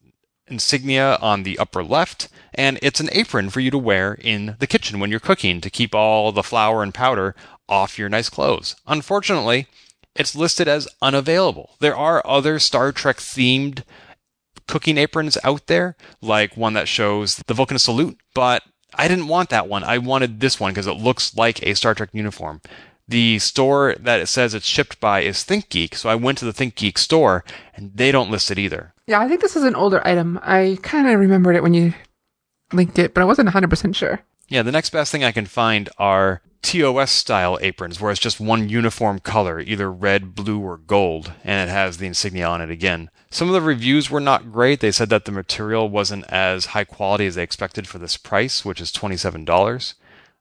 insignia 0.46 1.16
on 1.22 1.42
the 1.42 1.58
upper 1.58 1.82
left, 1.82 2.28
and 2.52 2.78
it's 2.82 3.00
an 3.00 3.08
apron 3.12 3.48
for 3.48 3.60
you 3.60 3.70
to 3.70 3.78
wear 3.78 4.18
in 4.20 4.56
the 4.58 4.66
kitchen 4.66 5.00
when 5.00 5.10
you're 5.10 5.20
cooking 5.20 5.60
to 5.62 5.70
keep 5.70 5.94
all 5.94 6.32
the 6.32 6.42
flour 6.42 6.82
and 6.82 6.92
powder 6.92 7.34
off 7.68 7.98
your 7.98 8.10
nice 8.10 8.28
clothes. 8.28 8.76
Unfortunately, 8.86 9.66
it's 10.14 10.34
listed 10.34 10.68
as 10.68 10.88
unavailable. 11.00 11.76
There 11.80 11.96
are 11.96 12.26
other 12.26 12.58
Star 12.58 12.92
Trek 12.92 13.16
themed 13.16 13.82
cooking 14.66 14.98
aprons 14.98 15.38
out 15.44 15.66
there, 15.66 15.96
like 16.20 16.56
one 16.56 16.74
that 16.74 16.88
shows 16.88 17.36
the 17.36 17.54
Vulcan 17.54 17.78
salute, 17.78 18.18
but 18.34 18.62
I 18.94 19.08
didn't 19.08 19.28
want 19.28 19.50
that 19.50 19.68
one. 19.68 19.84
I 19.84 19.98
wanted 19.98 20.40
this 20.40 20.60
one 20.60 20.72
because 20.72 20.86
it 20.86 20.92
looks 20.92 21.36
like 21.36 21.62
a 21.62 21.74
Star 21.74 21.94
Trek 21.94 22.10
uniform. 22.12 22.60
The 23.08 23.38
store 23.40 23.96
that 23.98 24.20
it 24.20 24.28
says 24.28 24.54
it's 24.54 24.66
shipped 24.66 25.00
by 25.00 25.20
is 25.20 25.38
ThinkGeek, 25.38 25.94
so 25.94 26.08
I 26.08 26.14
went 26.14 26.38
to 26.38 26.44
the 26.44 26.52
ThinkGeek 26.52 26.98
store 26.98 27.44
and 27.74 27.90
they 27.94 28.12
don't 28.12 28.30
list 28.30 28.50
it 28.50 28.58
either. 28.58 28.94
Yeah, 29.06 29.20
I 29.20 29.28
think 29.28 29.40
this 29.40 29.56
is 29.56 29.64
an 29.64 29.74
older 29.74 30.06
item. 30.06 30.38
I 30.42 30.78
kind 30.82 31.08
of 31.08 31.18
remembered 31.18 31.56
it 31.56 31.62
when 31.62 31.74
you 31.74 31.94
linked 32.72 32.98
it, 32.98 33.12
but 33.12 33.20
I 33.20 33.24
wasn't 33.24 33.48
100% 33.48 33.94
sure. 33.94 34.20
Yeah, 34.48 34.62
the 34.62 34.72
next 34.72 34.90
best 34.90 35.10
thing 35.10 35.24
I 35.24 35.32
can 35.32 35.46
find 35.46 35.88
are 35.98 36.42
TOS 36.62 37.10
style 37.10 37.58
aprons 37.60 38.00
where 38.00 38.10
it's 38.10 38.20
just 38.20 38.40
one 38.40 38.68
uniform 38.68 39.18
color, 39.18 39.60
either 39.60 39.90
red, 39.90 40.34
blue, 40.34 40.60
or 40.60 40.78
gold, 40.78 41.32
and 41.44 41.68
it 41.68 41.72
has 41.72 41.98
the 41.98 42.06
insignia 42.06 42.46
on 42.46 42.60
it 42.60 42.70
again. 42.70 43.10
Some 43.30 43.48
of 43.48 43.54
the 43.54 43.60
reviews 43.60 44.10
were 44.10 44.20
not 44.20 44.52
great. 44.52 44.80
They 44.80 44.92
said 44.92 45.08
that 45.10 45.24
the 45.24 45.32
material 45.32 45.88
wasn't 45.88 46.24
as 46.28 46.66
high 46.66 46.84
quality 46.84 47.26
as 47.26 47.34
they 47.34 47.42
expected 47.42 47.88
for 47.88 47.98
this 47.98 48.16
price, 48.16 48.64
which 48.64 48.80
is 48.80 48.92
$27. 48.92 49.94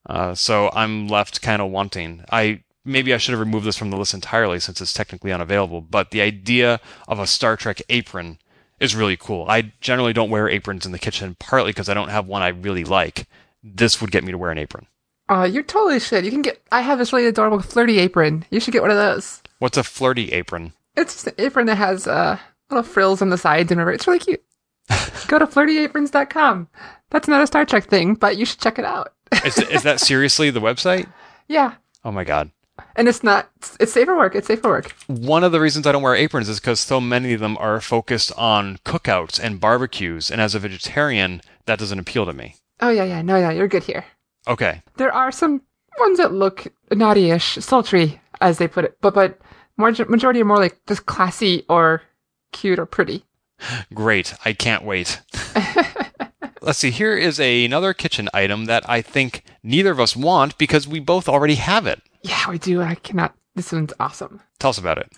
Uh, 0.05 0.35
so 0.35 0.69
I'm 0.73 1.07
left 1.07 1.41
kind 1.41 1.61
of 1.61 1.71
wanting. 1.71 2.23
I 2.31 2.63
maybe 2.83 3.13
I 3.13 3.17
should 3.17 3.33
have 3.33 3.39
removed 3.39 3.65
this 3.65 3.77
from 3.77 3.91
the 3.91 3.97
list 3.97 4.13
entirely 4.13 4.59
since 4.59 4.81
it's 4.81 4.93
technically 4.93 5.31
unavailable, 5.31 5.81
but 5.81 6.11
the 6.11 6.21
idea 6.21 6.79
of 7.07 7.19
a 7.19 7.27
Star 7.27 7.55
Trek 7.55 7.81
apron 7.89 8.39
is 8.79 8.95
really 8.95 9.17
cool. 9.17 9.45
I 9.47 9.73
generally 9.79 10.13
don't 10.13 10.31
wear 10.31 10.49
aprons 10.49 10.85
in 10.85 10.91
the 10.91 10.99
kitchen, 10.99 11.35
partly 11.39 11.69
because 11.69 11.89
I 11.89 11.93
don't 11.93 12.09
have 12.09 12.25
one 12.25 12.41
I 12.41 12.47
really 12.47 12.83
like. 12.83 13.27
This 13.63 14.01
would 14.01 14.11
get 14.11 14.23
me 14.23 14.31
to 14.31 14.37
wear 14.37 14.51
an 14.51 14.57
apron. 14.57 14.87
Uh, 15.31 15.43
you 15.45 15.63
totally 15.63 15.99
should. 15.99 16.25
You 16.25 16.31
can 16.31 16.41
get. 16.41 16.61
I 16.71 16.81
have 16.81 16.97
this 16.99 17.13
really 17.13 17.25
adorable 17.27 17.61
flirty 17.61 17.99
apron. 17.99 18.43
You 18.49 18.59
should 18.59 18.73
get 18.73 18.81
one 18.81 18.91
of 18.91 18.97
those. 18.97 19.41
What's 19.59 19.77
a 19.77 19.83
flirty 19.83 20.31
apron? 20.33 20.73
It's 20.97 21.13
just 21.13 21.27
an 21.27 21.33
apron 21.37 21.67
that 21.67 21.75
has 21.77 22.05
uh, 22.05 22.37
little 22.69 22.83
frills 22.83 23.21
on 23.21 23.29
the 23.29 23.37
sides 23.37 23.71
and 23.71 23.77
whatever. 23.79 23.93
It's 23.93 24.07
really 24.07 24.19
cute. 24.19 24.43
Go 25.27 25.39
to 25.39 25.47
flirtyaprons.com. 25.47 26.67
That's 27.11 27.27
not 27.29 27.41
a 27.41 27.47
Star 27.47 27.65
Trek 27.65 27.85
thing, 27.85 28.15
but 28.15 28.35
you 28.37 28.45
should 28.45 28.59
check 28.59 28.77
it 28.77 28.85
out. 28.85 29.13
Is, 29.45 29.57
is 29.57 29.83
that 29.83 29.99
seriously 30.01 30.49
the 30.49 30.59
website? 30.61 31.07
yeah, 31.47 31.75
Oh 32.03 32.11
my 32.11 32.23
god. 32.25 32.51
and 32.97 33.07
it's 33.07 33.23
not. 33.23 33.49
It's, 33.57 33.77
it's 33.79 33.93
safe 33.93 34.05
for 34.07 34.17
work. 34.17 34.35
It's 34.35 34.47
safe 34.47 34.61
for 34.61 34.69
work. 34.69 34.91
One 35.07 35.43
of 35.45 35.51
the 35.53 35.61
reasons 35.61 35.87
I 35.87 35.91
don't 35.93 36.01
wear 36.03 36.15
aprons 36.15 36.49
is 36.49 36.59
because 36.59 36.79
so 36.81 36.99
many 36.99 37.31
of 37.33 37.39
them 37.39 37.57
are 37.57 37.79
focused 37.79 38.31
on 38.37 38.79
cookouts 38.85 39.39
and 39.41 39.59
barbecues, 39.61 40.29
and 40.31 40.41
as 40.41 40.55
a 40.55 40.59
vegetarian, 40.59 41.41
that 41.67 41.79
doesn't 41.79 41.99
appeal 41.99 42.25
to 42.25 42.33
me. 42.33 42.55
Oh 42.81 42.89
yeah, 42.89 43.03
yeah. 43.05 43.21
No, 43.21 43.37
yeah, 43.37 43.51
you're 43.51 43.67
good 43.69 43.83
here. 43.83 44.03
Okay. 44.47 44.81
There 44.97 45.13
are 45.13 45.31
some 45.31 45.61
ones 45.99 46.17
that 46.17 46.33
look 46.33 46.67
naughty-ish, 46.91 47.55
sultry, 47.59 48.21
as 48.39 48.57
they 48.57 48.67
put 48.67 48.85
it, 48.85 48.97
but 49.01 49.13
but 49.13 49.39
majority 49.77 50.41
are 50.41 50.45
more 50.45 50.57
like 50.57 50.79
just 50.87 51.05
classy 51.05 51.65
or 51.69 52.01
cute 52.51 52.79
or 52.79 52.85
pretty. 52.85 53.25
Great. 53.93 54.33
I 54.43 54.53
can't 54.53 54.83
wait. 54.83 55.21
Let's 56.61 56.79
see. 56.79 56.91
Here 56.91 57.15
is 57.17 57.39
a, 57.39 57.65
another 57.65 57.93
kitchen 57.93 58.29
item 58.33 58.65
that 58.65 58.87
I 58.89 59.01
think 59.01 59.43
neither 59.63 59.91
of 59.91 59.99
us 59.99 60.15
want 60.15 60.57
because 60.57 60.87
we 60.87 60.99
both 60.99 61.27
already 61.27 61.55
have 61.55 61.87
it. 61.87 62.01
Yeah, 62.21 62.49
we 62.49 62.57
do. 62.57 62.81
I 62.81 62.95
cannot. 62.95 63.35
This 63.55 63.71
one's 63.71 63.93
awesome. 63.99 64.41
Tell 64.59 64.69
us 64.69 64.77
about 64.77 64.97
it. 64.97 65.11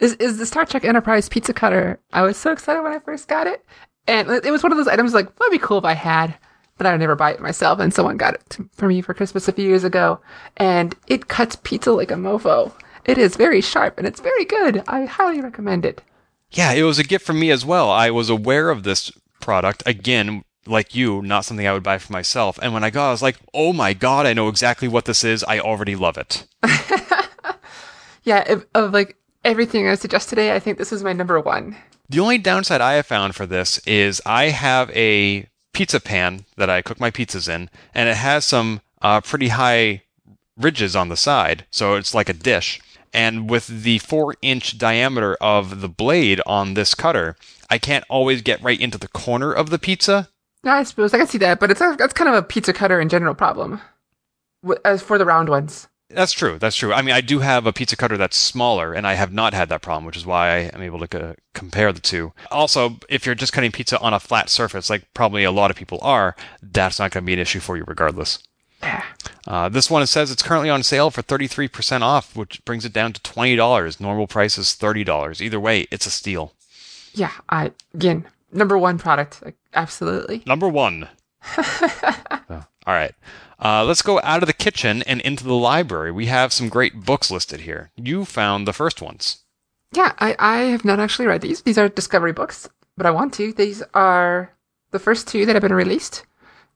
Is 0.00 0.14
is 0.14 0.38
the 0.38 0.46
Star 0.46 0.64
Trek 0.64 0.84
Enterprise 0.84 1.28
pizza 1.28 1.52
cutter? 1.52 1.98
I 2.12 2.22
was 2.22 2.36
so 2.36 2.52
excited 2.52 2.82
when 2.82 2.92
I 2.92 3.00
first 3.00 3.26
got 3.26 3.46
it, 3.46 3.64
and 4.06 4.28
it 4.30 4.50
was 4.50 4.62
one 4.62 4.70
of 4.70 4.78
those 4.78 4.86
items 4.88 5.14
like 5.14 5.34
that'd 5.36 5.50
be 5.50 5.58
cool 5.58 5.78
if 5.78 5.84
I 5.84 5.94
had, 5.94 6.36
but 6.78 6.86
I 6.86 6.92
would 6.92 7.00
never 7.00 7.16
buy 7.16 7.32
it 7.32 7.40
myself. 7.40 7.78
And 7.78 7.92
someone 7.92 8.16
got 8.16 8.34
it 8.34 8.56
for 8.72 8.88
me 8.88 9.02
for 9.02 9.14
Christmas 9.14 9.48
a 9.48 9.52
few 9.52 9.68
years 9.68 9.84
ago, 9.84 10.20
and 10.56 10.94
it 11.06 11.28
cuts 11.28 11.56
pizza 11.62 11.92
like 11.92 12.10
a 12.10 12.14
mofo. 12.14 12.72
It 13.04 13.18
is 13.18 13.36
very 13.36 13.60
sharp 13.60 13.98
and 13.98 14.06
it's 14.06 14.20
very 14.20 14.44
good. 14.44 14.82
I 14.86 15.04
highly 15.04 15.40
recommend 15.40 15.84
it. 15.84 16.02
Yeah, 16.50 16.72
it 16.72 16.82
was 16.82 16.98
a 16.98 17.04
gift 17.04 17.26
from 17.26 17.40
me 17.40 17.50
as 17.50 17.64
well. 17.64 17.90
I 17.90 18.10
was 18.10 18.30
aware 18.30 18.70
of 18.70 18.82
this 18.82 19.10
product 19.40 19.82
again, 19.86 20.42
like 20.66 20.94
you, 20.94 21.22
not 21.22 21.44
something 21.44 21.66
I 21.66 21.72
would 21.72 21.82
buy 21.82 21.98
for 21.98 22.12
myself. 22.12 22.58
And 22.62 22.72
when 22.72 22.84
I 22.84 22.90
got, 22.90 23.06
it, 23.06 23.08
I 23.08 23.12
was 23.12 23.22
like, 23.22 23.38
"Oh 23.52 23.72
my 23.72 23.92
god, 23.92 24.26
I 24.26 24.32
know 24.32 24.48
exactly 24.48 24.88
what 24.88 25.04
this 25.04 25.24
is. 25.24 25.44
I 25.44 25.58
already 25.58 25.96
love 25.96 26.16
it." 26.16 26.46
Yeah, 28.28 28.44
if, 28.46 28.66
of 28.74 28.92
like 28.92 29.16
everything 29.42 29.88
I 29.88 29.94
suggest 29.94 30.28
today, 30.28 30.54
I 30.54 30.58
think 30.58 30.76
this 30.76 30.92
is 30.92 31.02
my 31.02 31.14
number 31.14 31.40
one. 31.40 31.74
The 32.10 32.20
only 32.20 32.36
downside 32.36 32.82
I 32.82 32.92
have 32.94 33.06
found 33.06 33.34
for 33.34 33.46
this 33.46 33.78
is 33.86 34.20
I 34.26 34.50
have 34.50 34.90
a 34.90 35.48
pizza 35.78 36.00
pan 36.00 36.44
that 36.56 36.68
I 36.68 36.82
cook 36.82 36.98
my 36.98 37.12
pizzas 37.12 37.48
in, 37.48 37.70
and 37.94 38.08
it 38.08 38.16
has 38.16 38.44
some 38.44 38.80
uh, 39.00 39.20
pretty 39.20 39.48
high 39.50 40.02
ridges 40.56 40.96
on 40.96 41.08
the 41.08 41.16
side, 41.16 41.66
so 41.70 41.94
it's 41.94 42.12
like 42.12 42.28
a 42.28 42.32
dish. 42.32 42.80
And 43.12 43.48
with 43.48 43.68
the 43.68 44.00
four 44.00 44.34
inch 44.42 44.76
diameter 44.76 45.36
of 45.40 45.80
the 45.80 45.88
blade 45.88 46.40
on 46.46 46.74
this 46.74 46.96
cutter, 46.96 47.36
I 47.70 47.78
can't 47.78 48.04
always 48.08 48.42
get 48.42 48.60
right 48.60 48.80
into 48.80 48.98
the 48.98 49.06
corner 49.06 49.52
of 49.52 49.70
the 49.70 49.78
pizza. 49.78 50.28
I 50.64 50.82
suppose 50.82 51.14
I 51.14 51.18
can 51.18 51.28
see 51.28 51.38
that, 51.38 51.60
but 51.60 51.70
it's 51.70 51.80
a, 51.80 51.94
that's 51.96 52.12
kind 52.12 52.28
of 52.28 52.34
a 52.34 52.42
pizza 52.42 52.72
cutter 52.72 53.00
in 53.00 53.08
general 53.08 53.36
problem. 53.36 53.80
As 54.84 55.00
for 55.00 55.16
the 55.16 55.24
round 55.24 55.48
ones, 55.48 55.86
That's 56.10 56.32
true. 56.32 56.58
That's 56.58 56.76
true. 56.76 56.92
I 56.94 57.02
mean, 57.02 57.14
I 57.14 57.20
do 57.20 57.40
have 57.40 57.66
a 57.66 57.72
pizza 57.72 57.94
cutter 57.94 58.16
that's 58.16 58.36
smaller, 58.36 58.94
and 58.94 59.06
I 59.06 59.12
have 59.14 59.30
not 59.32 59.52
had 59.52 59.68
that 59.68 59.82
problem, 59.82 60.06
which 60.06 60.16
is 60.16 60.24
why 60.24 60.48
I 60.48 60.58
am 60.72 60.80
able 60.80 60.98
to 61.00 61.08
co- 61.08 61.34
compare 61.52 61.92
the 61.92 62.00
two. 62.00 62.32
Also, 62.50 62.96
if 63.10 63.26
you're 63.26 63.34
just 63.34 63.52
cutting 63.52 63.72
pizza 63.72 63.98
on 64.00 64.14
a 64.14 64.20
flat 64.20 64.48
surface, 64.48 64.88
like 64.88 65.04
probably 65.12 65.44
a 65.44 65.50
lot 65.50 65.70
of 65.70 65.76
people 65.76 65.98
are, 66.00 66.34
that's 66.62 66.98
not 66.98 67.10
going 67.10 67.24
to 67.24 67.26
be 67.26 67.34
an 67.34 67.38
issue 67.38 67.60
for 67.60 67.76
you 67.76 67.84
regardless. 67.86 68.38
yeah. 68.82 69.04
Uh, 69.46 69.68
this 69.68 69.90
one 69.90 70.02
it 70.02 70.06
says 70.06 70.30
it's 70.30 70.42
currently 70.42 70.70
on 70.70 70.82
sale 70.82 71.10
for 71.10 71.22
33% 71.22 72.00
off, 72.00 72.34
which 72.34 72.64
brings 72.64 72.84
it 72.86 72.92
down 72.94 73.12
to 73.12 73.20
$20. 73.20 74.00
Normal 74.00 74.26
price 74.26 74.56
is 74.56 74.68
$30. 74.68 75.40
Either 75.42 75.60
way, 75.60 75.86
it's 75.90 76.06
a 76.06 76.10
steal. 76.10 76.54
Yeah, 77.12 77.32
I 77.50 77.72
again 77.94 78.26
number 78.52 78.78
one 78.78 78.96
product, 78.98 79.42
absolutely. 79.74 80.42
Number 80.46 80.68
one. 80.68 81.08
Oh, 82.50 82.64
all 82.88 82.94
right. 82.94 83.14
Uh, 83.62 83.84
let's 83.84 84.00
go 84.00 84.18
out 84.24 84.42
of 84.42 84.46
the 84.46 84.54
kitchen 84.54 85.02
and 85.02 85.20
into 85.20 85.44
the 85.44 85.52
library. 85.52 86.10
We 86.10 86.26
have 86.26 86.54
some 86.54 86.70
great 86.70 87.04
books 87.04 87.30
listed 87.30 87.60
here. 87.60 87.90
You 87.96 88.24
found 88.24 88.66
the 88.66 88.72
first 88.72 89.02
ones. 89.02 89.44
Yeah, 89.92 90.14
I, 90.18 90.34
I 90.38 90.58
have 90.60 90.86
not 90.86 90.98
actually 90.98 91.26
read 91.26 91.42
these. 91.42 91.60
These 91.60 91.76
are 91.76 91.90
Discovery 91.90 92.32
books, 92.32 92.66
but 92.96 93.04
I 93.04 93.10
want 93.10 93.34
to. 93.34 93.52
These 93.52 93.82
are 93.92 94.54
the 94.90 94.98
first 94.98 95.28
two 95.28 95.44
that 95.44 95.54
have 95.54 95.62
been 95.62 95.74
released. 95.74 96.24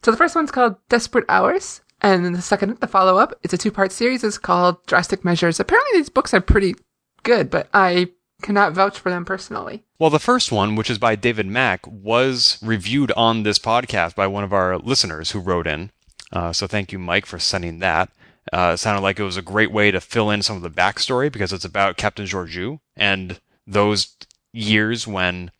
So 0.03 0.11
the 0.11 0.18
first 0.18 0.35
one's 0.35 0.51
called 0.51 0.77
Desperate 0.90 1.25
Hours, 1.31 1.81
and 2.03 2.27
then 2.27 2.33
the 2.35 2.42
second, 2.42 2.79
the 2.81 2.87
follow 2.87 3.16
up, 3.16 3.33
it's 3.42 3.55
a 3.55 3.59
two 3.59 3.70
part 3.70 3.90
series. 3.90 4.22
It's 4.22 4.37
called 4.37 4.85
Drastic 4.85 5.25
Measures. 5.25 5.61
Apparently, 5.61 5.98
these 5.98 6.11
books 6.11 6.35
are 6.35 6.42
pretty 6.42 6.75
good, 7.22 7.48
but 7.48 7.68
I 7.72 8.11
cannot 8.42 8.72
vouch 8.75 8.98
for 8.98 9.09
them 9.09 9.25
personally. 9.25 9.85
Well, 9.98 10.11
the 10.11 10.18
first 10.18 10.53
one, 10.53 10.75
which 10.75 10.90
is 10.90 10.98
by 10.98 11.14
David 11.14 11.46
Mack, 11.46 11.87
was 11.87 12.59
reviewed 12.61 13.12
on 13.12 13.44
this 13.44 13.59
podcast 13.59 14.14
by 14.14 14.27
one 14.27 14.44
of 14.44 14.53
our 14.53 14.77
listeners 14.77 15.31
who 15.31 15.38
wrote 15.38 15.66
in. 15.66 15.90
Uh, 16.33 16.53
so 16.53 16.66
thank 16.66 16.92
you, 16.92 16.99
Mike, 16.99 17.27
for 17.27 17.38
sending 17.38 17.79
that. 17.81 18.11
Uh, 18.53 18.73
it 18.75 18.79
sounded 18.79 19.03
like 19.03 19.18
it 19.21 19.25
was 19.25 19.37
a 19.37 19.42
great 19.42 19.71
way 19.71 19.90
to 19.90 20.01
fill 20.01 20.31
in 20.31 20.42
some 20.42 20.57
of 20.57 20.62
the 20.62 20.71
backstory 20.71 21.31
because 21.31 21.53
it's 21.53 21.64
about 21.64 21.97
Captain 21.97 22.27
Georgiou 22.27 22.81
and 22.97 23.40
those 23.66 24.16
years 24.53 25.07
when 25.07 25.51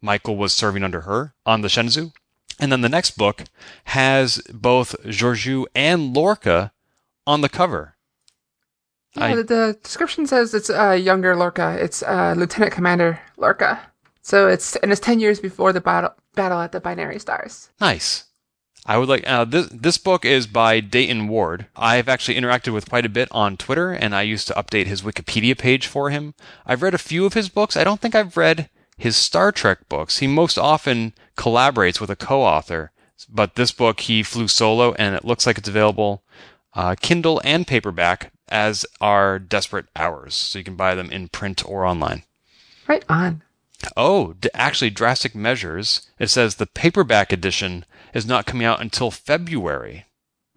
Michael 0.00 0.36
was 0.36 0.52
serving 0.52 0.82
under 0.82 1.02
her 1.02 1.34
on 1.46 1.60
the 1.60 1.68
Shenzhou. 1.68 2.12
And 2.60 2.70
then 2.72 2.80
the 2.80 2.88
next 2.88 3.12
book 3.16 3.44
has 3.84 4.38
both 4.52 4.94
Georgiou 5.04 5.66
and 5.74 6.14
Lorca 6.14 6.72
on 7.26 7.40
the 7.40 7.48
cover. 7.48 7.96
Yeah, 9.16 9.24
I- 9.26 9.34
the, 9.36 9.42
the 9.44 9.78
description 9.82 10.26
says 10.26 10.54
it's 10.54 10.70
uh, 10.70 10.90
younger 10.92 11.36
Lorca. 11.36 11.76
It's 11.80 12.02
uh, 12.02 12.34
Lieutenant 12.36 12.72
Commander 12.72 13.20
Lorca. 13.36 13.80
So 14.22 14.48
it's 14.48 14.74
and 14.76 14.90
it's 14.90 15.00
ten 15.00 15.20
years 15.20 15.38
before 15.38 15.72
the 15.72 15.80
battle 15.80 16.14
battle 16.34 16.58
at 16.60 16.72
the 16.72 16.80
binary 16.80 17.18
stars. 17.18 17.68
Nice. 17.80 18.24
I 18.86 18.98
would 18.98 19.08
like 19.08 19.26
uh, 19.26 19.44
this. 19.44 19.68
This 19.72 19.96
book 19.96 20.24
is 20.24 20.46
by 20.46 20.80
Dayton 20.80 21.28
Ward. 21.28 21.66
I've 21.74 22.08
actually 22.08 22.38
interacted 22.38 22.74
with 22.74 22.88
quite 22.88 23.06
a 23.06 23.10
bit 23.10 23.28
on 23.30 23.56
Twitter, 23.56 23.92
and 23.92 24.14
I 24.14 24.22
used 24.22 24.46
to 24.48 24.54
update 24.54 24.86
his 24.86 25.02
Wikipedia 25.02 25.56
page 25.56 25.86
for 25.86 26.10
him. 26.10 26.34
I've 26.66 26.82
read 26.82 26.94
a 26.94 26.98
few 26.98 27.24
of 27.24 27.32
his 27.32 27.48
books. 27.48 27.76
I 27.76 27.84
don't 27.84 28.00
think 28.00 28.14
I've 28.14 28.36
read 28.36 28.68
his 28.98 29.16
Star 29.16 29.52
Trek 29.52 29.88
books. 29.88 30.18
He 30.18 30.26
most 30.26 30.58
often 30.58 31.14
collaborates 31.36 32.00
with 32.00 32.10
a 32.10 32.16
co-author, 32.16 32.92
but 33.28 33.54
this 33.54 33.72
book 33.72 34.00
he 34.00 34.22
flew 34.22 34.48
solo, 34.48 34.92
and 34.94 35.14
it 35.14 35.24
looks 35.24 35.46
like 35.46 35.56
it's 35.56 35.68
available 35.68 36.22
uh, 36.74 36.94
Kindle 37.00 37.40
and 37.44 37.66
paperback, 37.66 38.32
as 38.48 38.84
are 39.00 39.38
Desperate 39.38 39.86
Hours, 39.96 40.34
so 40.34 40.58
you 40.58 40.64
can 40.64 40.76
buy 40.76 40.94
them 40.94 41.10
in 41.10 41.28
print 41.28 41.66
or 41.66 41.84
online. 41.84 42.24
Right 42.86 43.04
on. 43.08 43.43
Oh, 43.96 44.34
d- 44.34 44.48
actually, 44.54 44.90
Drastic 44.90 45.34
Measures. 45.34 46.08
It 46.18 46.28
says 46.28 46.56
the 46.56 46.66
paperback 46.66 47.32
edition 47.32 47.84
is 48.12 48.26
not 48.26 48.46
coming 48.46 48.66
out 48.66 48.80
until 48.80 49.10
February. 49.10 50.06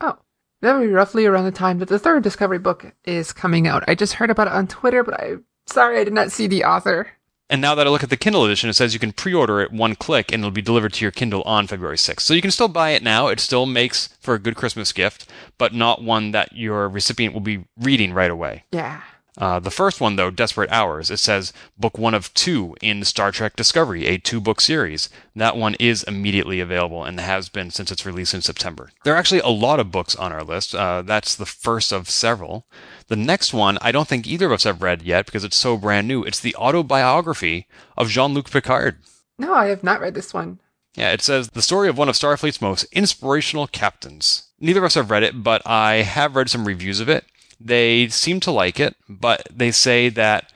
Oh, 0.02 0.18
that 0.62 0.74
would 0.74 0.88
be 0.88 0.92
roughly 0.94 1.26
around 1.26 1.46
the 1.46 1.52
time 1.52 1.80
that 1.80 1.90
the 1.90 2.00
third 2.00 2.24
Discovery 2.24 2.60
book 2.60 2.94
is 3.06 3.34
coming 3.34 3.68
out. 3.68 3.84
I 3.88 3.96
just 3.96 4.14
heard 4.14 4.30
about 4.30 4.48
it 4.48 4.54
on 4.54 4.68
Twitter, 4.68 5.04
but 5.04 5.22
I'm 5.22 5.46
sorry 5.66 6.00
I 6.00 6.04
did 6.04 6.14
not 6.14 6.32
see 6.32 6.48
the 6.48 6.64
author. 6.64 7.12
And 7.50 7.62
now 7.62 7.76
that 7.76 7.88
I 7.88 7.90
look 7.90 8.04
at 8.04 8.10
the 8.10 8.18
Kindle 8.18 8.44
edition, 8.44 8.70
it 8.70 8.74
says 8.74 8.94
you 8.94 9.00
can 9.00 9.14
pre-order 9.14 9.62
it 9.62 9.72
one 9.72 9.96
click 9.96 10.34
and 10.34 10.42
it'll 10.42 10.52
be 10.52 10.62
delivered 10.62 10.92
to 10.94 11.06
your 11.06 11.12
Kindle 11.12 11.44
on 11.44 11.66
February 11.66 11.96
6th. 11.96 12.20
So 12.20 12.34
you 12.34 12.42
can 12.42 12.52
still 12.52 12.68
buy 12.68 12.90
it 12.90 13.04
now. 13.04 13.28
It 13.28 13.40
still 13.40 13.66
makes 13.66 14.08
for 14.20 14.34
a 14.34 14.40
good 14.40 14.58
Christmas 14.58 14.92
gift, 14.92 15.30
but 15.58 15.74
not 15.74 16.04
one 16.04 16.32
that 16.32 16.58
your 16.58 16.90
recipient 16.90 17.34
will 17.34 17.42
be 17.42 17.64
reading 17.80 18.12
right 18.14 18.30
away. 18.32 18.66
Yeah. 18.74 19.02
Uh, 19.38 19.60
the 19.60 19.70
first 19.72 20.02
one, 20.02 20.16
though, 20.16 20.32
Desperate 20.32 20.72
Hours, 20.72 21.12
it 21.12 21.18
says 21.18 21.54
book 21.78 21.98
one 21.98 22.16
of 22.16 22.34
two 22.34 22.76
in 22.82 23.04
Star 23.04 23.32
Trek 23.32 23.56
Discovery, 23.56 24.08
a 24.08 24.18
two 24.18 24.42
book 24.42 24.60
series. 24.60 25.10
That 25.36 25.56
one 25.56 25.76
is 25.76 26.04
immediately 26.04 26.60
available 26.60 27.04
and 27.04 27.20
has 27.20 27.48
been 27.48 27.70
since 27.70 27.92
its 27.92 28.06
release 28.06 28.34
in 28.34 28.42
September. 28.42 28.90
There 29.04 29.14
are 29.14 29.18
actually 29.18 29.42
a 29.42 29.50
lot 29.50 29.80
of 29.80 29.92
books 29.92 30.16
on 30.16 30.34
our 30.34 30.44
list. 30.44 30.74
Uh, 30.74 31.04
that's 31.04 31.36
the 31.36 31.46
first 31.46 31.92
of 31.92 32.10
several. 32.10 32.66
The 33.08 33.16
next 33.16 33.54
one, 33.54 33.78
I 33.82 33.92
don't 33.92 34.08
think 34.08 34.26
either 34.26 34.48
of 34.48 34.54
us 34.54 34.64
have 34.64 34.82
read 34.82 35.04
yet 35.04 35.28
because 35.28 35.44
it's 35.44 35.58
so 35.58 35.78
brand 35.78 36.08
new. 36.08 36.24
It's 36.24 36.40
the 36.40 36.56
autobiography 36.56 37.68
of 37.96 38.10
Jean 38.10 38.34
Luc 38.34 38.50
Picard. 38.50 38.98
No, 39.38 39.54
I 39.54 39.68
have 39.68 39.84
not 39.84 40.02
read 40.02 40.16
this 40.16 40.34
one. 40.34 40.60
Yeah, 40.96 41.12
it 41.12 41.22
says 41.22 41.50
the 41.52 41.62
story 41.62 41.90
of 41.90 41.98
one 41.98 42.10
of 42.10 42.16
Starfleet's 42.16 42.60
most 42.60 42.86
inspirational 42.92 43.68
captains. 43.68 44.50
Neither 44.60 44.80
of 44.80 44.86
us 44.86 44.96
have 44.96 45.12
read 45.12 45.22
it, 45.22 45.44
but 45.44 45.62
I 45.64 45.98
have 45.98 46.36
read 46.36 46.50
some 46.50 46.66
reviews 46.66 47.00
of 47.00 47.08
it. 47.08 47.24
They 47.60 48.08
seem 48.10 48.40
to 48.42 48.52
like 48.52 48.80
it, 48.80 48.96
but 49.10 49.48
they 49.54 49.72
say 49.72 50.10
that 50.10 50.52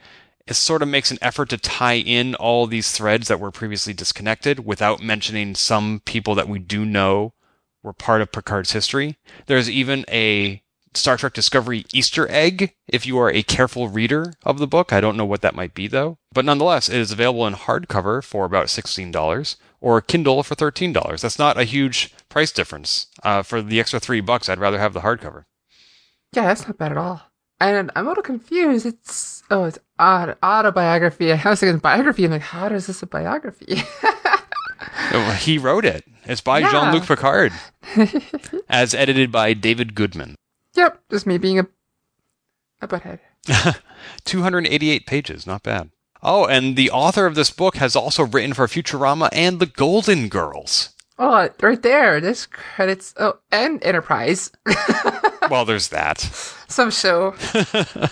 it 0.46 0.54
sort 0.54 0.82
of 0.82 0.88
makes 0.88 1.10
an 1.10 1.18
effort 1.22 1.48
to 1.50 1.58
tie 1.58 1.96
in 1.96 2.34
all 2.34 2.66
these 2.66 2.92
threads 2.92 3.28
that 3.28 3.40
were 3.40 3.50
previously 3.50 3.92
disconnected 3.92 4.64
without 4.64 5.02
mentioning 5.02 5.54
some 5.54 6.00
people 6.04 6.34
that 6.34 6.48
we 6.48 6.58
do 6.58 6.84
know 6.84 7.32
were 7.82 7.92
part 7.92 8.20
of 8.20 8.32
Picard's 8.32 8.72
history. 8.72 9.16
There's 9.46 9.70
even 9.70 10.04
a 10.08 10.62
Star 10.94 11.16
Trek 11.16 11.32
Discovery 11.32 11.86
Easter 11.92 12.30
egg 12.30 12.74
if 12.86 13.06
you 13.06 13.18
are 13.18 13.30
a 13.30 13.42
careful 13.42 13.88
reader 13.88 14.34
of 14.44 14.58
the 14.58 14.66
book. 14.66 14.92
I 14.92 15.00
don't 15.00 15.16
know 15.16 15.24
what 15.24 15.40
that 15.42 15.54
might 15.54 15.74
be 15.74 15.86
though. 15.86 16.18
But 16.32 16.44
nonetheless, 16.44 16.88
it 16.88 16.96
is 16.96 17.10
available 17.10 17.46
in 17.46 17.54
hardcover 17.54 18.22
for 18.22 18.44
about 18.44 18.66
$16 18.66 19.56
or 19.80 20.00
Kindle 20.00 20.42
for 20.42 20.54
$13. 20.54 21.20
That's 21.20 21.38
not 21.38 21.58
a 21.58 21.64
huge 21.64 22.14
price 22.28 22.52
difference. 22.52 23.06
Uh, 23.22 23.42
for 23.42 23.62
the 23.62 23.80
extra 23.80 24.00
three 24.00 24.20
bucks, 24.20 24.48
I'd 24.48 24.58
rather 24.58 24.78
have 24.78 24.92
the 24.92 25.00
hardcover. 25.00 25.44
Yeah, 26.32 26.46
that's 26.46 26.66
not 26.66 26.78
bad 26.78 26.92
at 26.92 26.98
all. 26.98 27.20
And 27.60 27.90
I'm 27.94 28.06
a 28.06 28.08
little 28.08 28.22
confused. 28.22 28.86
It's 28.86 29.42
oh, 29.50 29.64
it's 29.64 29.78
aut- 29.98 30.38
autobiography. 30.42 31.32
I 31.32 31.40
was 31.50 31.60
thinking 31.60 31.78
biography. 31.78 32.24
I'm 32.24 32.30
like, 32.32 32.42
how 32.42 32.66
is 32.66 32.86
this 32.86 33.02
a 33.02 33.06
biography? 33.06 33.82
He 35.38 35.58
wrote 35.58 35.84
it. 35.84 36.04
It's 36.24 36.40
by 36.40 36.60
Yeah. 36.60 36.70
Jean 36.70 36.92
Luc 36.92 37.04
Picard, 37.06 37.52
as 38.68 38.94
edited 38.94 39.30
by 39.30 39.52
David 39.52 39.94
Goodman. 39.94 40.36
yep, 40.74 41.00
just 41.10 41.26
me 41.26 41.36
being 41.38 41.58
a 41.58 41.66
a 42.80 42.88
butthead. 42.88 43.18
288 44.24 45.06
pages, 45.06 45.46
not 45.46 45.62
bad. 45.62 45.90
Oh, 46.22 46.46
and 46.46 46.76
the 46.76 46.90
author 46.90 47.26
of 47.26 47.34
this 47.34 47.50
book 47.50 47.76
has 47.76 47.94
also 47.94 48.24
written 48.24 48.54
for 48.54 48.66
Futurama 48.66 49.28
and 49.32 49.60
The 49.60 49.66
Golden 49.66 50.28
Girls. 50.28 50.91
Oh, 51.18 51.48
right 51.60 51.82
there. 51.82 52.20
This 52.20 52.46
credits. 52.46 53.14
Oh, 53.18 53.38
and 53.50 53.82
Enterprise. 53.84 54.50
well, 55.50 55.64
there's 55.64 55.88
that. 55.88 56.20
Some 56.68 56.90
show. 56.90 57.34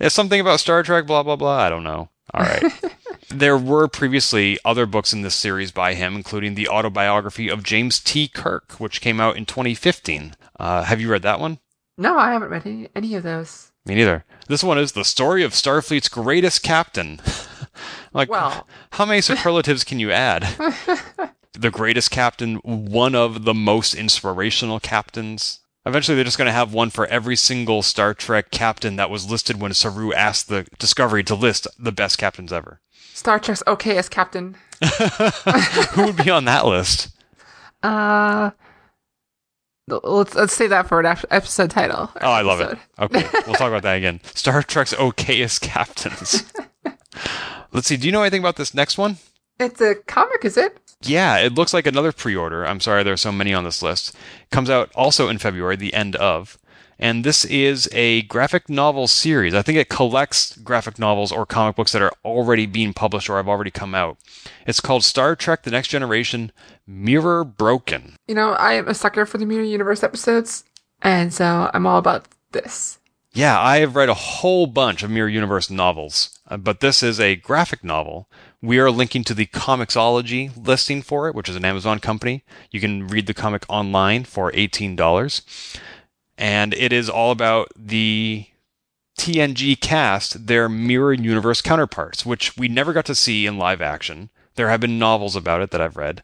It's 0.00 0.14
something 0.14 0.40
about 0.40 0.60
Star 0.60 0.82
Trek, 0.82 1.06
blah, 1.06 1.22
blah, 1.22 1.36
blah. 1.36 1.56
I 1.56 1.70
don't 1.70 1.84
know. 1.84 2.10
All 2.34 2.42
right. 2.44 2.62
there 3.28 3.56
were 3.56 3.88
previously 3.88 4.58
other 4.64 4.84
books 4.86 5.12
in 5.12 5.22
this 5.22 5.34
series 5.36 5.70
by 5.70 5.94
him, 5.94 6.14
including 6.14 6.54
the 6.54 6.68
autobiography 6.68 7.48
of 7.48 7.62
James 7.62 7.98
T. 8.00 8.28
Kirk, 8.28 8.72
which 8.78 9.00
came 9.00 9.20
out 9.20 9.36
in 9.36 9.46
2015. 9.46 10.34
Uh, 10.58 10.82
have 10.82 11.00
you 11.00 11.10
read 11.10 11.22
that 11.22 11.40
one? 11.40 11.58
No, 11.96 12.18
I 12.18 12.32
haven't 12.32 12.50
read 12.50 12.66
any, 12.66 12.88
any 12.94 13.14
of 13.14 13.22
those. 13.22 13.72
Me 13.86 13.94
neither. 13.94 14.24
This 14.48 14.64
one 14.64 14.78
is 14.78 14.92
the 14.92 15.04
story 15.04 15.42
of 15.42 15.52
Starfleet's 15.52 16.08
greatest 16.08 16.62
captain. 16.62 17.20
like, 18.12 18.28
Well. 18.28 18.66
how 18.90 19.06
many 19.06 19.20
superlatives 19.22 19.84
can 19.84 19.98
you 20.00 20.10
add? 20.10 20.42
The 21.54 21.70
greatest 21.70 22.10
captain, 22.10 22.56
one 22.56 23.14
of 23.14 23.44
the 23.44 23.54
most 23.54 23.94
inspirational 23.94 24.80
captains. 24.80 25.60
Eventually, 25.84 26.14
they're 26.14 26.24
just 26.24 26.38
going 26.38 26.46
to 26.46 26.52
have 26.52 26.72
one 26.72 26.90
for 26.90 27.06
every 27.06 27.36
single 27.36 27.82
Star 27.82 28.14
Trek 28.14 28.50
captain 28.50 28.96
that 28.96 29.10
was 29.10 29.30
listed 29.30 29.60
when 29.60 29.74
Saru 29.74 30.12
asked 30.12 30.48
the 30.48 30.66
Discovery 30.78 31.24
to 31.24 31.34
list 31.34 31.66
the 31.78 31.92
best 31.92 32.18
captains 32.18 32.52
ever. 32.52 32.80
Star 33.14 33.38
Trek's 33.38 33.62
okay 33.66 33.96
as 33.98 34.08
captain. 34.08 34.56
Who 35.92 36.04
would 36.06 36.16
be 36.16 36.30
on 36.30 36.44
that 36.44 36.66
list? 36.66 37.08
Uh, 37.82 38.52
let's 39.88 40.34
let's 40.34 40.54
say 40.54 40.68
that 40.68 40.88
for 40.88 41.00
an 41.00 41.06
episode 41.30 41.70
title. 41.70 42.10
Oh, 42.20 42.30
I 42.30 42.42
love 42.42 42.60
it. 42.60 42.78
Okay, 42.98 43.28
we'll 43.46 43.56
talk 43.56 43.68
about 43.68 43.82
that 43.82 43.94
again. 43.94 44.20
Star 44.34 44.62
Trek's 44.62 44.94
okayest 44.94 45.60
captains. 45.60 46.44
Let's 47.72 47.86
see. 47.86 47.96
Do 47.96 48.06
you 48.06 48.12
know 48.12 48.22
anything 48.22 48.40
about 48.40 48.56
this 48.56 48.74
next 48.74 48.98
one? 48.98 49.16
It's 49.58 49.80
a 49.80 49.94
comic, 49.94 50.44
is 50.44 50.56
it? 50.56 50.78
Yeah, 51.08 51.38
it 51.38 51.54
looks 51.54 51.74
like 51.74 51.86
another 51.86 52.12
pre-order. 52.12 52.66
I'm 52.66 52.80
sorry 52.80 53.02
there 53.02 53.14
are 53.14 53.18
so 53.18 53.32
many 53.32 53.52
on 53.54 53.64
this 53.64 53.82
list. 53.82 54.14
Comes 54.50 54.70
out 54.70 54.90
also 54.94 55.28
in 55.28 55.38
February, 55.38 55.76
the 55.76 55.94
end 55.94 56.16
of. 56.16 56.58
And 56.98 57.24
this 57.24 57.44
is 57.44 57.88
a 57.92 58.22
graphic 58.22 58.68
novel 58.68 59.08
series. 59.08 59.54
I 59.54 59.62
think 59.62 59.76
it 59.76 59.88
collects 59.88 60.56
graphic 60.58 61.00
novels 61.00 61.32
or 61.32 61.44
comic 61.44 61.74
books 61.74 61.90
that 61.92 62.02
are 62.02 62.12
already 62.24 62.64
being 62.64 62.92
published 62.92 63.28
or 63.28 63.38
have 63.38 63.48
already 63.48 63.72
come 63.72 63.92
out. 63.94 64.18
It's 64.66 64.78
called 64.78 65.02
Star 65.02 65.34
Trek 65.34 65.64
The 65.64 65.72
Next 65.72 65.88
Generation 65.88 66.52
Mirror 66.86 67.44
Broken. 67.44 68.14
You 68.28 68.36
know, 68.36 68.52
I 68.52 68.74
am 68.74 68.86
a 68.86 68.94
sucker 68.94 69.26
for 69.26 69.38
the 69.38 69.46
Mirror 69.46 69.64
Universe 69.64 70.04
episodes, 70.04 70.62
and 71.00 71.34
so 71.34 71.70
I'm 71.74 71.86
all 71.86 71.98
about 71.98 72.28
this. 72.52 72.98
Yeah, 73.32 73.60
I 73.60 73.78
have 73.78 73.96
read 73.96 74.10
a 74.10 74.14
whole 74.14 74.66
bunch 74.66 75.02
of 75.02 75.10
Mirror 75.10 75.30
Universe 75.30 75.70
novels, 75.70 76.38
uh, 76.48 76.58
but 76.58 76.80
this 76.80 77.02
is 77.02 77.18
a 77.18 77.34
graphic 77.34 77.82
novel. 77.82 78.28
We 78.62 78.78
are 78.78 78.92
linking 78.92 79.24
to 79.24 79.34
the 79.34 79.46
Comixology 79.46 80.52
listing 80.56 81.02
for 81.02 81.28
it, 81.28 81.34
which 81.34 81.48
is 81.48 81.56
an 81.56 81.64
Amazon 81.64 81.98
company. 81.98 82.44
You 82.70 82.80
can 82.80 83.08
read 83.08 83.26
the 83.26 83.34
comic 83.34 83.64
online 83.68 84.22
for 84.22 84.52
$18. 84.52 85.42
And 86.38 86.72
it 86.74 86.92
is 86.92 87.10
all 87.10 87.32
about 87.32 87.68
the 87.76 88.46
TNG 89.18 89.78
cast 89.80 90.46
their 90.46 90.68
mirror 90.68 91.12
universe 91.12 91.60
counterparts, 91.60 92.24
which 92.24 92.56
we 92.56 92.68
never 92.68 92.92
got 92.92 93.04
to 93.06 93.14
see 93.16 93.46
in 93.46 93.58
live 93.58 93.82
action. 93.82 94.30
There 94.54 94.68
have 94.68 94.80
been 94.80 94.98
novels 94.98 95.34
about 95.34 95.60
it 95.60 95.70
that 95.72 95.80
I've 95.80 95.96
read. 95.96 96.22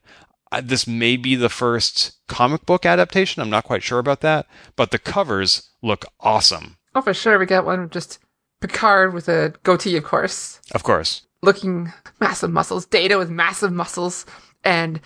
Uh, 0.53 0.61
This 0.65 0.87
may 0.87 1.17
be 1.17 1.35
the 1.35 1.49
first 1.49 2.19
comic 2.29 2.65
book 2.67 2.87
adaptation. 2.87 3.43
I'm 3.43 3.51
not 3.51 3.65
quite 3.65 3.83
sure 3.83 3.99
about 3.99 4.21
that, 4.21 4.47
but 4.77 4.91
the 4.93 4.99
covers 4.99 5.71
look 5.83 6.05
awesome. 6.21 6.77
Oh, 6.95 7.03
for 7.03 7.15
sure. 7.15 7.39
We 7.39 7.47
got 7.47 7.67
one 7.67 7.91
just 7.91 8.19
Picard 8.61 9.13
with 9.13 9.29
a 9.29 9.55
goatee, 9.63 9.97
of 9.97 10.05
course, 10.05 10.61
Of 10.73 10.83
course. 10.83 11.23
Looking 11.43 11.93
massive 12.21 12.51
muscles. 12.51 12.87
Data 12.87 13.19
with 13.19 13.31
massive 13.31 13.73
muscles, 13.73 14.27
and 14.65 15.01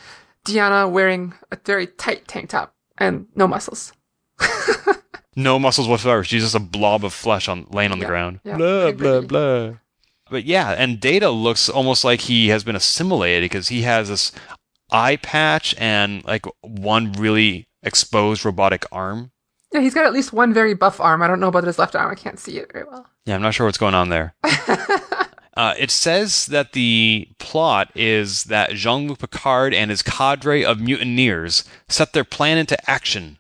Deanna 0.47 0.91
wearing 0.91 1.35
a 1.51 1.59
very 1.65 1.87
tight 1.87 2.27
tank 2.29 2.51
top 2.51 2.75
and 2.99 3.27
no 3.35 3.47
muscles. 3.47 3.93
No 5.35 5.59
muscles 5.59 5.89
whatsoever. 5.89 6.23
She's 6.25 6.43
just 6.43 6.55
a 6.55 6.59
blob 6.61 7.07
of 7.07 7.13
flesh 7.15 7.49
on 7.49 7.67
laying 7.71 7.91
on 7.91 7.99
the 7.99 8.05
Yeah, 8.05 8.09
ground. 8.11 8.41
yeah, 8.45 8.57
blah 8.59 8.93
blah 8.93 9.21
blah. 9.23 9.71
But 10.31 10.45
yeah, 10.45 10.73
and 10.73 11.01
Data 11.01 11.31
looks 11.31 11.71
almost 11.71 12.05
like 12.05 12.21
he 12.21 12.49
has 12.49 12.65
been 12.65 12.77
assimilated 12.77 13.43
because 13.49 13.69
he 13.69 13.81
has 13.81 14.11
this 14.11 14.31
eye 14.91 15.17
patch 15.17 15.75
and 15.79 16.23
like 16.27 16.45
one 16.61 17.13
really 17.13 17.67
exposed 17.83 18.45
robotic 18.45 18.85
arm. 18.93 19.31
Yeah, 19.73 19.81
he's 19.81 19.95
got 19.95 20.05
at 20.05 20.13
least 20.13 20.35
one 20.35 20.53
very 20.53 20.75
buff 20.75 21.01
arm. 21.01 21.23
I 21.23 21.29
don't 21.29 21.41
know 21.41 21.49
about 21.49 21.65
his 21.65 21.79
left 21.79 21.97
arm. 21.97 22.11
I 22.11 22.15
can't 22.15 22.39
see 22.39 22.59
it 22.59 22.71
very 22.71 22.85
well. 22.85 23.07
Yeah, 23.25 23.35
I'm 23.35 23.41
not 23.41 23.55
sure 23.55 23.65
what's 23.65 23.79
going 23.79 23.95
on 23.95 24.11
there. 24.11 24.35
Uh, 25.55 25.75
it 25.79 25.91
says 25.91 26.47
that 26.47 26.73
the 26.73 27.29
plot 27.39 27.91
is 27.95 28.45
that 28.45 28.71
Jean 28.71 29.09
Luc 29.09 29.19
Picard 29.19 29.75
and 29.75 29.91
his 29.91 30.03
cadre 30.03 30.65
of 30.65 30.81
mutineers 30.81 31.65
set 31.89 32.13
their 32.13 32.25
plan 32.25 32.57
into 32.57 32.91
action 32.91 33.39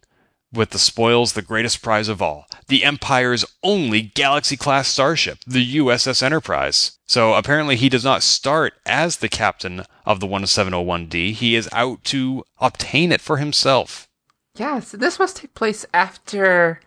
with 0.52 0.70
the 0.70 0.78
spoils 0.78 1.32
the 1.32 1.42
greatest 1.42 1.80
prize 1.82 2.08
of 2.08 2.20
all 2.20 2.46
the 2.68 2.84
Empire's 2.84 3.44
only 3.62 4.00
galaxy 4.02 4.56
class 4.56 4.88
starship, 4.88 5.38
the 5.46 5.76
USS 5.76 6.22
Enterprise. 6.22 6.98
So 7.06 7.34
apparently, 7.34 7.76
he 7.76 7.88
does 7.88 8.04
not 8.04 8.22
start 8.22 8.74
as 8.86 9.18
the 9.18 9.28
captain 9.28 9.82
of 10.06 10.20
the 10.20 10.26
1701D, 10.26 11.32
he 11.32 11.54
is 11.54 11.68
out 11.72 12.04
to 12.04 12.44
obtain 12.60 13.12
it 13.12 13.20
for 13.20 13.36
himself. 13.38 14.08
Yeah, 14.54 14.80
so 14.80 14.96
this 14.96 15.18
must 15.18 15.36
take 15.36 15.54
place 15.54 15.86
after 15.94 16.80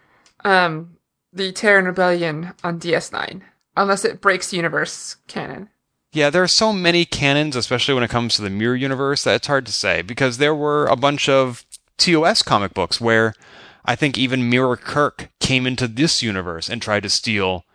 um, 0.44 0.98
the 1.34 1.52
Terran 1.52 1.86
Rebellion 1.86 2.54
on 2.64 2.80
DS9, 2.80 3.42
unless 3.78 4.06
it 4.06 4.22
breaks 4.22 4.54
universe 4.54 5.18
canon. 5.28 5.70
Yeah, 6.12 6.30
there 6.30 6.44
are 6.44 6.48
so 6.48 6.72
many 6.72 7.04
canons, 7.04 7.56
especially 7.56 7.94
when 7.94 8.04
it 8.04 8.10
comes 8.10 8.36
to 8.36 8.42
the 8.42 8.50
Mirror 8.50 8.78
Universe, 8.78 9.24
that 9.26 9.36
it's 9.36 9.48
hard 9.48 9.66
to 9.66 9.72
say 9.72 10.02
because 10.02 10.38
there 10.38 10.56
were 10.56 10.86
a 10.86 10.96
bunch 10.96 11.28
of 11.28 11.66
TOS 11.98 12.42
comic 12.42 12.74
books 12.74 13.02
where 13.02 13.34
I 13.84 13.96
think 13.96 14.18
even 14.18 14.50
Mirror 14.50 14.78
Kirk 14.78 15.30
came 15.40 15.68
into 15.68 15.88
this 15.88 16.24
universe 16.24 16.70
and 16.70 16.82
tried 16.82 17.04
to 17.04 17.10
steal 17.10 17.66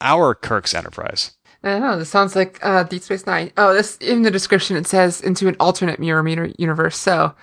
our 0.00 0.34
Kirk's 0.34 0.74
Enterprise. 0.74 1.32
I 1.62 1.70
don't 1.70 1.82
know. 1.82 1.98
This 1.98 2.10
sounds 2.10 2.36
like 2.36 2.58
uh, 2.62 2.82
Deep 2.82 3.02
Space 3.02 3.26
Nine. 3.26 3.52
Oh, 3.56 3.72
this 3.72 3.96
in 3.98 4.22
the 4.22 4.30
description 4.30 4.76
it 4.76 4.86
says 4.86 5.20
into 5.22 5.48
an 5.48 5.56
alternate 5.58 5.98
mirror 5.98 6.22
mirror 6.22 6.50
universe. 6.58 6.98
So 6.98 7.34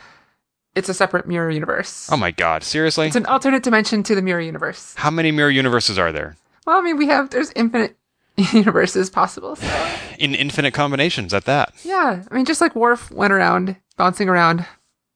it's 0.75 0.89
a 0.89 0.93
separate 0.93 1.27
mirror 1.27 1.49
universe. 1.49 2.07
Oh 2.11 2.17
my 2.17 2.31
god, 2.31 2.63
seriously? 2.63 3.07
It's 3.07 3.15
an 3.15 3.25
alternate 3.25 3.63
dimension 3.63 4.03
to 4.03 4.15
the 4.15 4.21
mirror 4.21 4.41
universe. 4.41 4.93
How 4.95 5.09
many 5.09 5.31
Mirror 5.31 5.51
Universes 5.51 5.97
are 5.97 6.11
there? 6.11 6.35
Well, 6.67 6.77
I 6.77 6.81
mean, 6.81 6.97
we 6.97 7.07
have 7.07 7.31
there's 7.31 7.51
infinite 7.55 7.97
universes 8.53 9.09
possible. 9.09 9.55
So 9.55 9.67
In 10.19 10.35
infinite 10.35 10.73
combinations 10.73 11.33
at 11.33 11.45
that. 11.45 11.73
yeah, 11.83 12.23
I 12.29 12.33
mean, 12.33 12.45
just 12.45 12.61
like 12.61 12.75
Worf 12.75 13.11
went 13.11 13.33
around 13.33 13.75
bouncing 13.97 14.29
around 14.29 14.65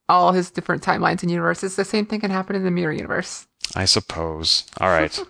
all 0.07 0.31
his 0.33 0.51
different 0.51 0.83
timelines 0.83 1.21
and 1.23 1.31
universes, 1.31 1.75
the 1.75 1.85
same 1.85 2.05
thing 2.05 2.19
can 2.19 2.29
happen 2.31 2.55
in 2.55 2.63
the 2.63 2.71
mirror 2.71 2.91
universe. 2.91 3.47
I 3.75 3.85
suppose. 3.85 4.65
All 4.79 4.89
right. 4.89 5.17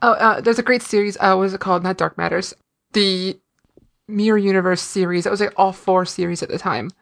Oh, 0.00 0.12
uh, 0.12 0.40
there's 0.40 0.60
a 0.60 0.62
great 0.62 0.82
series. 0.82 1.16
Uh, 1.16 1.34
what 1.34 1.38
was 1.40 1.54
it 1.54 1.60
called? 1.60 1.82
Not 1.82 1.96
Dark 1.96 2.16
Matters. 2.16 2.54
The 2.92 3.36
Mirror 4.06 4.38
Universe 4.38 4.80
series. 4.80 5.24
That 5.24 5.30
was 5.30 5.40
like 5.40 5.52
all 5.56 5.72
four 5.72 6.04
series 6.04 6.40
at 6.40 6.48
the 6.48 6.56
time. 6.56 6.92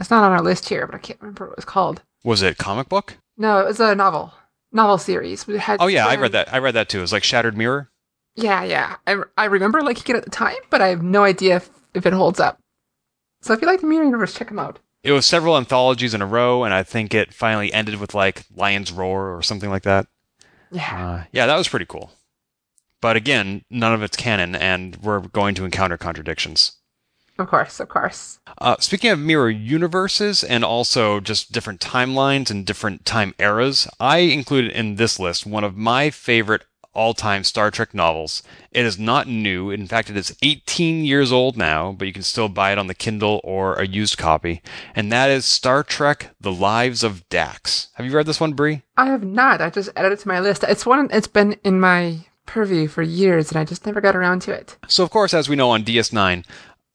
It's 0.00 0.10
not 0.10 0.24
on 0.24 0.32
our 0.32 0.42
list 0.42 0.68
here, 0.68 0.86
but 0.86 0.96
I 0.96 0.98
can't 0.98 1.20
remember 1.20 1.44
what 1.46 1.52
it 1.52 1.58
was 1.58 1.64
called. 1.64 2.02
Was 2.24 2.42
it 2.42 2.58
comic 2.58 2.88
book? 2.88 3.18
No, 3.36 3.60
it 3.60 3.66
was 3.66 3.78
a 3.78 3.94
novel. 3.94 4.34
Novel 4.72 4.98
series. 4.98 5.48
It 5.48 5.60
had 5.60 5.76
Oh 5.80 5.86
yeah, 5.86 6.04
I 6.04 6.16
read 6.16 6.32
that. 6.32 6.52
I 6.52 6.58
read 6.58 6.74
that 6.74 6.88
too. 6.88 6.98
It 6.98 7.02
was 7.02 7.12
like 7.12 7.22
Shattered 7.22 7.56
Mirror. 7.56 7.89
Yeah, 8.36 8.64
yeah. 8.64 8.96
I, 9.06 9.22
I 9.36 9.44
remember 9.46 9.82
liking 9.82 10.14
it 10.14 10.18
at 10.18 10.24
the 10.24 10.30
time, 10.30 10.56
but 10.70 10.80
I 10.80 10.88
have 10.88 11.02
no 11.02 11.24
idea 11.24 11.56
if, 11.56 11.70
if 11.94 12.06
it 12.06 12.12
holds 12.12 12.40
up. 12.40 12.58
So 13.42 13.52
if 13.52 13.60
you 13.60 13.66
like 13.66 13.80
the 13.80 13.86
Mirror 13.86 14.04
Universe, 14.04 14.34
check 14.34 14.48
them 14.48 14.58
out. 14.58 14.78
It 15.02 15.12
was 15.12 15.24
several 15.24 15.56
anthologies 15.56 16.12
in 16.12 16.20
a 16.20 16.26
row, 16.26 16.64
and 16.64 16.74
I 16.74 16.82
think 16.82 17.14
it 17.14 17.32
finally 17.32 17.72
ended 17.72 17.98
with 17.98 18.14
like 18.14 18.44
Lion's 18.54 18.92
Roar 18.92 19.34
or 19.34 19.42
something 19.42 19.70
like 19.70 19.82
that. 19.84 20.06
Yeah. 20.70 21.06
Uh, 21.06 21.24
yeah, 21.32 21.46
that 21.46 21.56
was 21.56 21.68
pretty 21.68 21.86
cool. 21.86 22.12
But 23.00 23.16
again, 23.16 23.64
none 23.70 23.94
of 23.94 24.02
it's 24.02 24.16
canon, 24.16 24.54
and 24.54 24.96
we're 24.96 25.20
going 25.20 25.54
to 25.54 25.64
encounter 25.64 25.96
contradictions. 25.96 26.72
Of 27.38 27.48
course, 27.48 27.80
of 27.80 27.88
course. 27.88 28.38
Uh, 28.58 28.76
speaking 28.80 29.08
of 29.10 29.18
mirror 29.18 29.48
universes 29.48 30.44
and 30.44 30.62
also 30.62 31.20
just 31.20 31.52
different 31.52 31.80
timelines 31.80 32.50
and 32.50 32.66
different 32.66 33.06
time 33.06 33.34
eras, 33.38 33.88
I 33.98 34.18
included 34.18 34.72
in 34.72 34.96
this 34.96 35.18
list 35.18 35.46
one 35.46 35.64
of 35.64 35.74
my 35.74 36.10
favorite 36.10 36.64
all 36.92 37.14
time 37.14 37.44
Star 37.44 37.70
Trek 37.70 37.94
novels. 37.94 38.42
It 38.72 38.84
is 38.84 38.98
not 38.98 39.28
new. 39.28 39.70
In 39.70 39.86
fact, 39.86 40.10
it 40.10 40.16
is 40.16 40.36
18 40.42 41.04
years 41.04 41.32
old 41.32 41.56
now, 41.56 41.92
but 41.92 42.06
you 42.06 42.12
can 42.12 42.22
still 42.22 42.48
buy 42.48 42.72
it 42.72 42.78
on 42.78 42.86
the 42.86 42.94
Kindle 42.94 43.40
or 43.44 43.74
a 43.74 43.86
used 43.86 44.18
copy. 44.18 44.62
And 44.94 45.10
that 45.12 45.30
is 45.30 45.44
Star 45.44 45.82
Trek 45.82 46.30
The 46.40 46.52
Lives 46.52 47.02
of 47.02 47.28
Dax. 47.28 47.88
Have 47.94 48.06
you 48.06 48.12
read 48.12 48.26
this 48.26 48.40
one, 48.40 48.52
Brie? 48.52 48.82
I 48.96 49.06
have 49.06 49.24
not. 49.24 49.60
I 49.60 49.70
just 49.70 49.90
added 49.96 50.12
it 50.12 50.18
to 50.20 50.28
my 50.28 50.40
list. 50.40 50.64
It's 50.64 50.86
one. 50.86 51.08
It's 51.12 51.26
been 51.26 51.52
in 51.64 51.80
my 51.80 52.26
purview 52.46 52.88
for 52.88 53.02
years, 53.02 53.50
and 53.50 53.58
I 53.58 53.64
just 53.64 53.86
never 53.86 54.00
got 54.00 54.16
around 54.16 54.42
to 54.42 54.52
it. 54.52 54.76
So, 54.88 55.04
of 55.04 55.10
course, 55.10 55.32
as 55.32 55.48
we 55.48 55.56
know 55.56 55.70
on 55.70 55.84
DS9, 55.84 56.44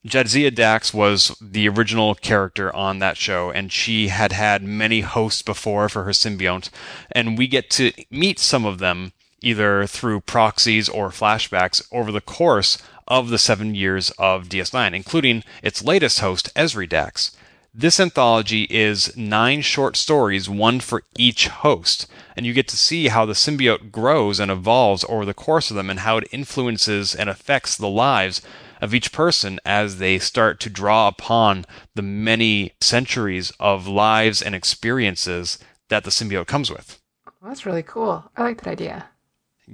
Jadzia 0.05 0.53
Dax 0.53 0.93
was 0.93 1.35
the 1.41 1.67
original 1.67 2.13
character 2.13 2.73
on 2.75 2.99
that 2.99 3.17
show, 3.17 3.49
and 3.49 3.71
she 3.71 4.09
had 4.09 4.33
had 4.33 4.61
many 4.61 5.01
hosts 5.01 5.41
before 5.41 5.89
for 5.89 6.03
her 6.03 6.11
symbiote. 6.11 6.69
And 7.11 7.37
we 7.37 7.47
get 7.47 7.71
to 7.71 7.91
meet 8.11 8.37
some 8.37 8.65
of 8.65 8.77
them 8.77 9.13
either 9.45 9.85
through 9.85 10.19
proxies 10.19 10.89
or 10.89 11.09
flashbacks 11.09 11.87
over 11.91 12.11
the 12.11 12.19
course 12.19 12.77
of 13.07 13.29
the 13.29 13.37
seven 13.37 13.75
years 13.75 14.09
of 14.17 14.49
DS9, 14.49 14.93
including 14.95 15.43
its 15.61 15.83
latest 15.83 16.19
host, 16.19 16.53
Ezri 16.55 16.89
Dax. 16.89 17.37
This 17.77 17.99
anthology 17.99 18.63
is 18.69 19.15
nine 19.15 19.61
short 19.61 19.97
stories, 19.97 20.49
one 20.49 20.79
for 20.79 21.03
each 21.17 21.49
host, 21.49 22.07
and 22.35 22.45
you 22.45 22.53
get 22.53 22.67
to 22.69 22.77
see 22.77 23.09
how 23.09 23.25
the 23.25 23.33
symbiote 23.33 23.91
grows 23.91 24.39
and 24.39 24.49
evolves 24.49 25.05
over 25.07 25.25
the 25.25 25.33
course 25.33 25.69
of 25.69 25.75
them 25.75 25.89
and 25.89 25.99
how 25.99 26.17
it 26.17 26.27
influences 26.31 27.13
and 27.13 27.29
affects 27.29 27.75
the 27.75 27.89
lives 27.89 28.41
of 28.81 28.95
each 28.95 29.11
person 29.11 29.59
as 29.65 29.97
they 29.97 30.17
start 30.17 30.59
to 30.61 30.69
draw 30.69 31.07
upon 31.07 31.65
the 31.93 32.01
many 32.01 32.71
centuries 32.81 33.51
of 33.59 33.87
lives 33.87 34.41
and 34.41 34.55
experiences 34.55 35.59
that 35.89 36.03
the 36.03 36.09
symbiote 36.09 36.47
comes 36.47 36.71
with. 36.71 36.99
That's 37.43 37.65
really 37.65 37.83
cool. 37.83 38.23
I 38.35 38.41
like 38.41 38.61
that 38.61 38.71
idea. 38.71 39.09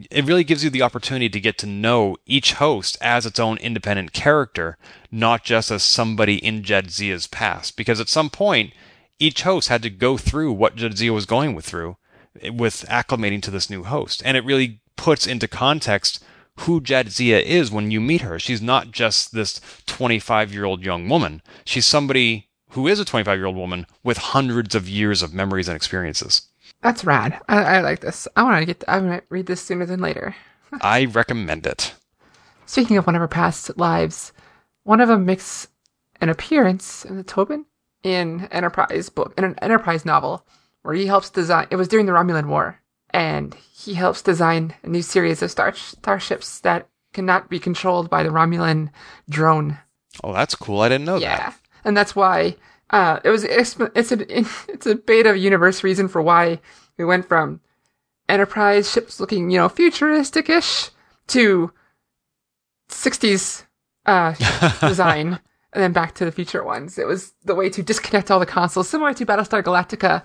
It 0.09 0.25
really 0.25 0.43
gives 0.43 0.63
you 0.63 0.69
the 0.69 0.81
opportunity 0.81 1.29
to 1.29 1.39
get 1.39 1.57
to 1.59 1.67
know 1.67 2.15
each 2.25 2.53
host 2.53 2.97
as 3.01 3.25
its 3.25 3.39
own 3.39 3.57
independent 3.57 4.13
character, 4.13 4.77
not 5.11 5.43
just 5.43 5.69
as 5.69 5.83
somebody 5.83 6.35
in 6.35 6.63
Jadzia's 6.63 7.27
past. 7.27 7.75
Because 7.75 7.99
at 7.99 8.07
some 8.07 8.29
point, 8.29 8.73
each 9.19 9.43
host 9.43 9.67
had 9.67 9.81
to 9.83 9.89
go 9.89 10.17
through 10.17 10.53
what 10.53 10.77
Jadzia 10.77 11.13
was 11.13 11.25
going 11.25 11.53
with 11.55 11.65
through 11.65 11.97
with 12.51 12.85
acclimating 12.87 13.41
to 13.43 13.51
this 13.51 13.69
new 13.69 13.83
host. 13.83 14.21
And 14.25 14.37
it 14.37 14.45
really 14.45 14.81
puts 14.95 15.27
into 15.27 15.47
context 15.47 16.23
who 16.59 16.81
Jadzia 16.81 17.41
is 17.41 17.71
when 17.71 17.91
you 17.91 17.99
meet 17.99 18.21
her. 18.21 18.39
She's 18.39 18.61
not 18.61 18.91
just 18.91 19.33
this 19.33 19.59
25 19.87 20.53
year 20.53 20.65
old 20.65 20.83
young 20.83 21.09
woman. 21.09 21.41
She's 21.65 21.85
somebody 21.85 22.49
who 22.69 22.87
is 22.87 22.99
a 22.99 23.05
25 23.05 23.37
year 23.37 23.47
old 23.47 23.55
woman 23.55 23.85
with 24.03 24.17
hundreds 24.17 24.75
of 24.75 24.87
years 24.87 25.21
of 25.21 25.33
memories 25.33 25.67
and 25.67 25.75
experiences. 25.75 26.47
That's 26.81 27.05
rad. 27.05 27.39
I, 27.47 27.63
I 27.63 27.81
like 27.81 27.99
this. 28.01 28.27
I 28.35 28.43
want 28.43 28.59
to 28.59 28.65
get. 28.65 28.83
I 28.87 28.99
want 28.99 29.21
to 29.21 29.27
read 29.29 29.45
this 29.45 29.61
sooner 29.61 29.85
than 29.85 30.01
later. 30.01 30.35
I 30.81 31.05
recommend 31.05 31.67
it. 31.67 31.93
Speaking 32.65 32.97
of 32.97 33.05
one 33.05 33.15
of 33.15 33.21
our 33.21 33.27
past 33.27 33.77
lives, 33.77 34.31
one 34.83 35.01
of 35.01 35.07
them 35.07 35.25
makes 35.25 35.67
an 36.21 36.29
appearance 36.29 37.05
in 37.05 37.17
the 37.17 37.23
Tobin 37.23 37.65
in 38.03 38.47
Enterprise 38.51 39.09
book 39.09 39.33
in 39.37 39.43
an 39.43 39.59
Enterprise 39.59 40.05
novel 40.05 40.45
where 40.81 40.95
he 40.95 41.05
helps 41.05 41.29
design. 41.29 41.67
It 41.69 41.75
was 41.75 41.87
during 41.87 42.05
the 42.05 42.13
Romulan 42.13 42.47
War, 42.47 42.79
and 43.11 43.53
he 43.53 43.93
helps 43.93 44.21
design 44.21 44.73
a 44.83 44.87
new 44.87 45.01
series 45.01 45.41
of 45.41 45.51
star 45.51 45.73
starships 45.75 46.59
that 46.61 46.87
cannot 47.13 47.49
be 47.49 47.59
controlled 47.59 48.09
by 48.09 48.23
the 48.23 48.29
Romulan 48.29 48.89
drone. 49.29 49.77
Oh, 50.23 50.33
that's 50.33 50.55
cool. 50.55 50.81
I 50.81 50.89
didn't 50.89 51.05
know 51.05 51.19
that. 51.19 51.21
Yeah, 51.21 51.53
and 51.83 51.95
that's 51.95 52.15
why 52.15 52.55
uh, 52.91 53.19
it 53.23 53.29
was. 53.29 53.43
It's, 53.43 53.75
it's 53.95 54.11
a 54.11 54.39
it's 54.71 54.85
a 54.85 54.95
beta 54.95 55.37
universe 55.37 55.83
reason 55.83 56.07
for 56.07 56.21
why 56.21 56.59
we 56.97 57.05
went 57.05 57.27
from 57.27 57.61
Enterprise 58.29 58.91
ships 58.91 59.19
looking 59.19 59.49
you 59.49 59.57
know 59.57 59.69
futuristic 59.69 60.49
ish 60.49 60.89
to 61.27 61.71
'60s 62.89 63.65
uh, 64.05 64.33
design, 64.87 65.39
and 65.73 65.83
then 65.83 65.91
back 65.93 66.15
to 66.15 66.25
the 66.25 66.31
future 66.31 66.63
ones. 66.63 66.97
It 66.97 67.07
was 67.07 67.33
the 67.43 67.55
way 67.55 67.69
to 67.69 67.83
disconnect 67.83 68.29
all 68.29 68.39
the 68.39 68.45
consoles, 68.45 68.89
similar 68.89 69.13
to 69.13 69.25
Battlestar 69.25 69.63
Galactica 69.63 70.23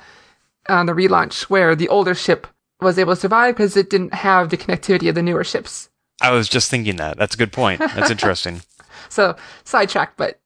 on 0.68 0.86
the 0.86 0.92
relaunch, 0.92 1.44
where 1.44 1.74
the 1.74 1.88
older 1.88 2.14
ship 2.14 2.46
was 2.80 2.98
able 2.98 3.14
to 3.14 3.20
survive 3.20 3.56
because 3.56 3.76
it 3.76 3.88
didn't 3.88 4.12
have 4.12 4.50
the 4.50 4.56
connectivity 4.56 5.08
of 5.08 5.14
the 5.14 5.22
newer 5.22 5.44
ships 5.44 5.88
I 6.20 6.30
was 6.30 6.48
just 6.48 6.70
thinking 6.70 6.96
that. 6.96 7.16
That's 7.18 7.34
a 7.34 7.38
good 7.38 7.52
point. 7.52 7.80
That's 7.80 8.10
interesting. 8.16 8.62
so 9.08 9.36
sidetrack, 9.64 10.16
but 10.16 10.40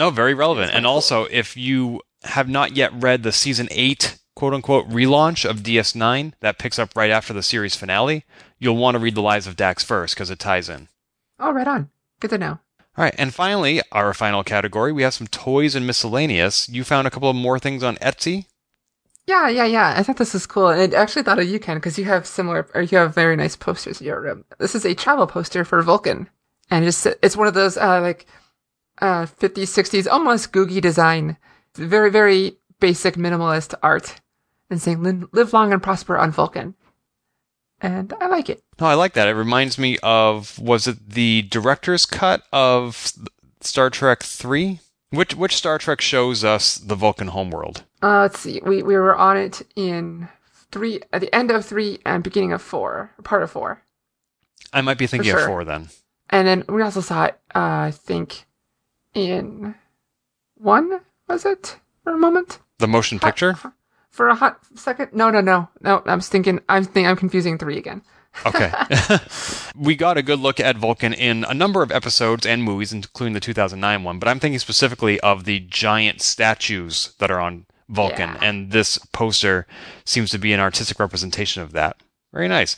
oh, 0.00 0.10
very 0.10 0.34
relevant. 0.34 0.72
And 0.72 0.86
also, 0.86 1.24
if 1.24 1.56
you 1.56 2.00
have 2.24 2.48
not 2.48 2.76
yet 2.76 2.92
read 2.94 3.22
the 3.22 3.32
season 3.32 3.68
eight 3.70 4.18
quote 4.34 4.54
unquote 4.54 4.88
relaunch 4.88 5.48
of 5.48 5.58
DS9 5.58 6.32
that 6.40 6.58
picks 6.58 6.78
up 6.78 6.96
right 6.96 7.10
after 7.10 7.32
the 7.32 7.42
series 7.42 7.76
finale, 7.76 8.24
you'll 8.58 8.76
want 8.76 8.94
to 8.94 8.98
read 8.98 9.14
the 9.14 9.22
lives 9.22 9.46
of 9.46 9.56
Dax 9.56 9.84
first 9.84 10.14
because 10.14 10.30
it 10.30 10.38
ties 10.38 10.68
in. 10.68 10.88
Oh, 11.38 11.52
right 11.52 11.68
on. 11.68 11.90
Good 12.20 12.30
to 12.30 12.38
know. 12.38 12.58
All 12.96 13.04
right, 13.04 13.14
and 13.16 13.32
finally, 13.32 13.80
our 13.92 14.12
final 14.12 14.42
category, 14.42 14.92
we 14.92 15.02
have 15.02 15.14
some 15.14 15.28
toys 15.28 15.74
and 15.74 15.86
miscellaneous. 15.86 16.68
You 16.68 16.84
found 16.84 17.06
a 17.06 17.10
couple 17.10 17.30
of 17.30 17.36
more 17.36 17.58
things 17.58 17.82
on 17.82 17.96
Etsy. 17.96 18.46
Yeah, 19.26 19.48
yeah, 19.48 19.64
yeah. 19.64 19.94
I 19.96 20.02
thought 20.02 20.16
this 20.16 20.34
was 20.34 20.46
cool. 20.46 20.68
And 20.68 20.94
I 20.94 21.00
actually 21.00 21.22
thought 21.22 21.38
of 21.38 21.48
you, 21.48 21.60
Ken, 21.60 21.76
because 21.76 21.98
you 21.98 22.04
have 22.06 22.26
similar, 22.26 22.66
or 22.74 22.82
you 22.82 22.98
have 22.98 23.14
very 23.14 23.36
nice 23.36 23.54
posters 23.54 24.00
in 24.00 24.06
your 24.06 24.20
room. 24.20 24.44
This 24.58 24.74
is 24.74 24.84
a 24.84 24.94
travel 24.94 25.26
poster 25.26 25.64
for 25.64 25.80
Vulcan. 25.82 26.28
And 26.68 26.84
just, 26.84 27.06
it's 27.22 27.36
one 27.36 27.46
of 27.46 27.54
those, 27.54 27.76
uh, 27.76 28.00
like, 28.00 28.26
uh, 29.00 29.26
50s, 29.26 29.62
60s, 29.62 30.10
almost 30.10 30.52
googie 30.52 30.80
design. 30.80 31.36
Very, 31.74 32.10
very 32.10 32.58
basic 32.80 33.14
minimalist 33.14 33.74
art. 33.82 34.20
And 34.68 34.80
saying, 34.80 35.28
live 35.32 35.52
long 35.52 35.72
and 35.72 35.82
prosper 35.82 36.16
on 36.16 36.30
Vulcan. 36.30 36.74
And 37.80 38.12
I 38.20 38.26
like 38.26 38.48
it. 38.48 38.62
No, 38.80 38.86
I 38.86 38.94
like 38.94 39.14
that. 39.14 39.28
It 39.28 39.34
reminds 39.34 39.78
me 39.78 39.98
of, 40.02 40.58
was 40.58 40.86
it 40.86 41.10
the 41.10 41.42
director's 41.42 42.06
cut 42.06 42.42
of 42.52 43.12
Star 43.60 43.90
Trek 43.90 44.22
3? 44.22 44.80
Which 45.10 45.34
which 45.34 45.56
Star 45.56 45.76
Trek 45.78 46.00
shows 46.00 46.44
us 46.44 46.76
the 46.76 46.94
Vulcan 46.94 47.28
homeworld? 47.28 47.82
Uh, 48.00 48.20
let's 48.20 48.38
see. 48.38 48.60
We 48.64 48.82
we 48.84 48.94
were 48.94 49.16
on 49.16 49.36
it 49.36 49.62
in 49.74 50.28
three 50.70 51.00
at 51.12 51.20
the 51.20 51.34
end 51.34 51.50
of 51.50 51.66
three 51.66 51.98
and 52.06 52.22
beginning 52.22 52.52
of 52.52 52.62
four, 52.62 53.10
part 53.24 53.42
of 53.42 53.50
four. 53.50 53.82
I 54.72 54.82
might 54.82 54.98
be 54.98 55.08
thinking 55.08 55.32
sure. 55.32 55.40
of 55.40 55.46
four 55.46 55.64
then. 55.64 55.88
And 56.30 56.46
then 56.46 56.64
we 56.68 56.82
also 56.82 57.00
saw 57.00 57.24
it. 57.24 57.40
Uh, 57.52 57.88
I 57.88 57.90
think 57.92 58.46
in 59.14 59.74
one 60.56 61.00
was 61.28 61.44
it 61.44 61.76
for 62.04 62.12
a 62.12 62.18
moment? 62.18 62.58
The 62.78 62.88
motion 62.88 63.18
picture. 63.18 63.56
for 64.10 64.28
a 64.28 64.34
hot 64.34 64.58
second. 64.74 65.12
No, 65.12 65.30
no, 65.30 65.40
no, 65.40 65.68
no. 65.80 66.02
I'm 66.06 66.20
thinking. 66.20 66.60
I'm 66.68 66.84
thinking. 66.84 67.06
I'm 67.06 67.16
confusing 67.16 67.58
three 67.58 67.78
again. 67.78 68.02
okay. 68.46 68.72
we 69.76 69.94
got 69.96 70.18
a 70.18 70.22
good 70.22 70.40
look 70.40 70.60
at 70.60 70.76
Vulcan 70.76 71.12
in 71.12 71.44
a 71.44 71.54
number 71.54 71.82
of 71.82 71.90
episodes 71.90 72.46
and 72.46 72.62
movies, 72.62 72.92
including 72.92 73.34
the 73.34 73.40
2009 73.40 74.04
one, 74.04 74.18
but 74.18 74.28
I'm 74.28 74.40
thinking 74.40 74.58
specifically 74.58 75.18
of 75.20 75.44
the 75.44 75.60
giant 75.60 76.20
statues 76.20 77.14
that 77.18 77.30
are 77.30 77.40
on 77.40 77.66
Vulcan, 77.88 78.30
yeah. 78.30 78.38
and 78.42 78.70
this 78.70 78.98
poster 79.12 79.66
seems 80.04 80.30
to 80.30 80.38
be 80.38 80.52
an 80.52 80.60
artistic 80.60 81.00
representation 81.00 81.62
of 81.62 81.72
that. 81.72 81.96
Very 82.32 82.48
nice. 82.48 82.76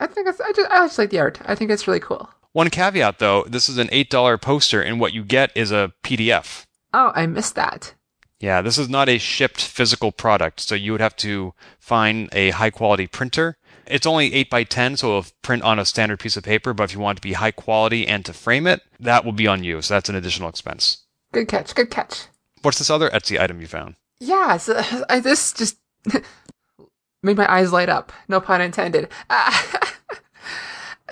I 0.00 0.06
think 0.06 0.28
it's, 0.28 0.40
I 0.40 0.52
just, 0.52 0.70
I 0.70 0.76
just 0.84 0.98
like 0.98 1.10
the 1.10 1.18
art. 1.18 1.40
I 1.44 1.54
think 1.54 1.70
it's 1.70 1.88
really 1.88 2.00
cool. 2.00 2.30
One 2.52 2.70
caveat 2.70 3.18
though, 3.18 3.44
this 3.48 3.68
is 3.68 3.78
an 3.78 3.88
$8 3.88 4.40
poster, 4.40 4.82
and 4.82 5.00
what 5.00 5.12
you 5.12 5.24
get 5.24 5.50
is 5.54 5.72
a 5.72 5.92
PDF. 6.02 6.66
Oh, 6.92 7.12
I 7.14 7.26
missed 7.26 7.54
that. 7.54 7.94
Yeah, 8.40 8.60
this 8.60 8.76
is 8.76 8.88
not 8.88 9.08
a 9.08 9.18
shipped 9.18 9.60
physical 9.62 10.10
product, 10.10 10.60
so 10.60 10.74
you 10.74 10.92
would 10.92 11.00
have 11.00 11.16
to 11.16 11.54
find 11.78 12.28
a 12.32 12.50
high 12.50 12.70
quality 12.70 13.06
printer 13.06 13.56
it's 13.86 14.06
only 14.06 14.32
8 14.34 14.50
by 14.50 14.64
10, 14.64 14.96
so 14.96 15.08
it'll 15.08 15.30
print 15.42 15.62
on 15.62 15.78
a 15.78 15.84
standard 15.84 16.18
piece 16.20 16.36
of 16.36 16.44
paper, 16.44 16.72
but 16.72 16.84
if 16.84 16.94
you 16.94 17.00
want 17.00 17.18
it 17.18 17.22
to 17.22 17.28
be 17.28 17.34
high 17.34 17.50
quality 17.50 18.06
and 18.06 18.24
to 18.24 18.32
frame 18.32 18.66
it, 18.66 18.82
that 19.00 19.24
will 19.24 19.32
be 19.32 19.46
on 19.46 19.64
you. 19.64 19.82
So 19.82 19.94
that's 19.94 20.08
an 20.08 20.14
additional 20.14 20.48
expense. 20.48 21.04
Good 21.32 21.48
catch. 21.48 21.74
Good 21.74 21.90
catch. 21.90 22.26
What's 22.62 22.78
this 22.78 22.90
other 22.90 23.10
Etsy 23.10 23.40
item 23.40 23.60
you 23.60 23.66
found? 23.66 23.96
Yeah, 24.20 24.56
so 24.56 24.80
I, 25.08 25.20
this 25.20 25.52
just 25.52 25.78
made 27.22 27.36
my 27.36 27.52
eyes 27.52 27.72
light 27.72 27.88
up. 27.88 28.12
No 28.28 28.40
pun 28.40 28.60
intended. 28.60 29.08
Uh, 29.28 29.62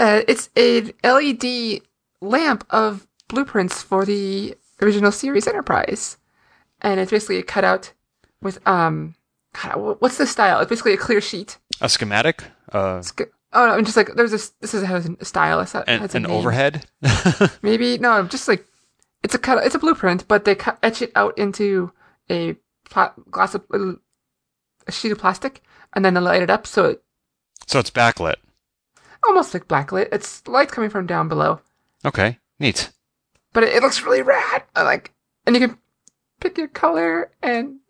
uh, 0.01 0.23
it's 0.27 0.49
a 0.57 0.93
LED 1.05 1.83
lamp 2.23 2.65
of 2.71 3.07
blueprints 3.29 3.83
for 3.83 4.07
the 4.07 4.57
original 4.81 5.13
series 5.13 5.47
Enterprise, 5.47 6.17
and 6.81 6.99
it's 6.99 7.11
basically 7.11 7.37
a 7.37 7.43
cutout 7.43 7.93
with 8.41 8.67
um, 8.67 9.15
God, 9.53 9.97
what's 10.01 10.17
the 10.17 10.27
style? 10.27 10.61
It's 10.61 10.71
basically 10.71 10.95
a 10.95 10.97
clear 10.97 11.21
sheet. 11.21 11.59
A 11.83 11.89
schematic. 11.89 12.45
Uh, 12.73 13.03
oh 13.53 13.67
no, 13.67 13.73
I'm 13.73 13.85
just 13.85 13.97
like 13.97 14.15
there's 14.15 14.31
this. 14.31 14.51
This 14.61 14.73
is 14.73 14.85
has 14.85 15.07
a 15.07 15.25
style. 15.25 15.61
It's 15.61 15.75
an, 15.75 15.85
an 15.87 16.27
overhead. 16.27 16.87
Maybe 17.63 17.99
no, 17.99 18.13
I'm 18.13 18.31
just 18.31 18.49
like 18.49 18.65
it's 19.23 19.35
a 19.35 19.39
cut. 19.39 19.65
It's 19.65 19.75
a 19.75 19.79
blueprint, 19.79 20.27
but 20.29 20.47
they 20.47 20.55
cut, 20.55 20.79
etch 20.83 21.03
it 21.03 21.13
out 21.15 21.37
into 21.37 21.93
a 22.31 22.57
pla- 22.89 23.13
glass 23.31 23.55
of 23.55 23.65
a 23.71 24.93
sheet 24.93 25.13
of 25.13 25.19
plastic, 25.19 25.63
and 25.93 26.07
then 26.07 26.15
they 26.15 26.21
light 26.21 26.43
it 26.43 26.49
up 26.49 26.67
so 26.67 26.87
it. 26.87 27.03
So 27.67 27.79
it's 27.79 27.91
backlit. 27.91 28.37
Almost 29.27 29.55
like 29.55 29.69
backlit. 29.69 30.09
It's 30.13 30.47
light 30.49 30.71
coming 30.71 30.91
from 30.91 31.07
down 31.07 31.29
below. 31.29 31.61
Okay, 32.05 32.39
neat. 32.59 32.91
But 33.53 33.65
it, 33.65 33.77
it 33.77 33.83
looks 33.83 34.03
really 34.03 34.23
rad. 34.23 34.65
I 34.75 34.83
like, 34.83 35.13
and 35.47 35.55
you 35.55 35.67
can 35.67 35.79
pick 36.41 36.57
your 36.57 36.69
color, 36.69 37.31
and 37.43 37.81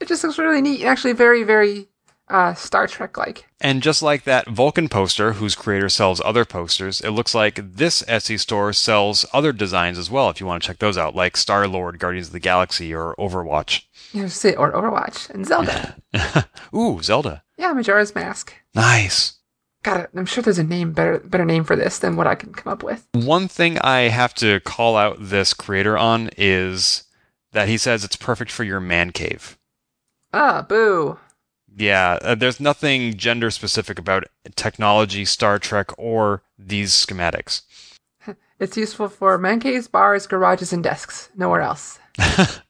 it 0.00 0.08
just 0.08 0.24
looks 0.24 0.38
really 0.38 0.60
neat. 0.60 0.80
And 0.80 0.88
actually, 0.88 1.12
very 1.12 1.44
very 1.44 1.88
uh, 2.30 2.54
Star 2.54 2.86
Trek 2.86 3.16
like. 3.16 3.46
And 3.60 3.82
just 3.82 4.02
like 4.02 4.24
that 4.24 4.48
Vulcan 4.48 4.88
poster, 4.88 5.34
whose 5.34 5.54
creator 5.54 5.88
sells 5.88 6.20
other 6.24 6.44
posters, 6.44 7.00
it 7.00 7.10
looks 7.10 7.34
like 7.34 7.60
this 7.76 8.02
Etsy 8.02 8.38
store 8.38 8.72
sells 8.72 9.26
other 9.32 9.52
designs 9.52 9.98
as 9.98 10.10
well. 10.10 10.30
If 10.30 10.40
you 10.40 10.46
want 10.46 10.62
to 10.62 10.66
check 10.66 10.78
those 10.78 10.96
out, 10.96 11.14
like 11.14 11.36
Star 11.36 11.68
Lord, 11.68 11.98
Guardians 11.98 12.28
of 12.28 12.32
the 12.32 12.40
Galaxy, 12.40 12.94
or 12.94 13.14
Overwatch. 13.18 13.82
Yeah, 14.12 14.28
see, 14.28 14.54
or 14.54 14.72
Overwatch 14.72 15.28
and 15.30 15.46
Zelda. 15.46 15.96
Ooh, 16.74 17.02
Zelda. 17.02 17.42
Yeah, 17.58 17.72
Majora's 17.72 18.14
Mask. 18.14 18.54
Nice. 18.74 19.34
It. 19.84 20.10
I'm 20.14 20.26
sure 20.26 20.42
there's 20.42 20.58
a 20.58 20.64
name 20.64 20.92
better 20.92 21.20
better 21.20 21.44
name 21.44 21.64
for 21.64 21.74
this 21.74 21.98
than 21.98 22.16
what 22.16 22.26
I 22.26 22.34
can 22.34 22.52
come 22.52 22.70
up 22.72 22.82
with. 22.82 23.06
One 23.12 23.48
thing 23.48 23.78
I 23.78 24.02
have 24.02 24.34
to 24.34 24.60
call 24.60 24.96
out 24.96 25.16
this 25.18 25.54
creator 25.54 25.96
on 25.96 26.30
is 26.36 27.04
that 27.52 27.68
he 27.68 27.78
says 27.78 28.04
it's 28.04 28.16
perfect 28.16 28.50
for 28.50 28.64
your 28.64 28.80
man 28.80 29.10
cave. 29.10 29.58
Ah, 30.32 30.62
boo. 30.62 31.18
Yeah, 31.76 32.18
uh, 32.22 32.34
there's 32.34 32.60
nothing 32.60 33.16
gender 33.16 33.50
specific 33.50 33.98
about 33.98 34.24
technology, 34.54 35.24
Star 35.24 35.58
Trek, 35.58 35.90
or 35.96 36.42
these 36.58 36.92
schematics. 36.92 37.62
It's 38.58 38.76
useful 38.76 39.08
for 39.08 39.38
man 39.38 39.58
caves, 39.58 39.88
bars, 39.88 40.26
garages, 40.26 40.70
and 40.70 40.84
desks. 40.84 41.30
Nowhere 41.34 41.62
else. 41.62 41.98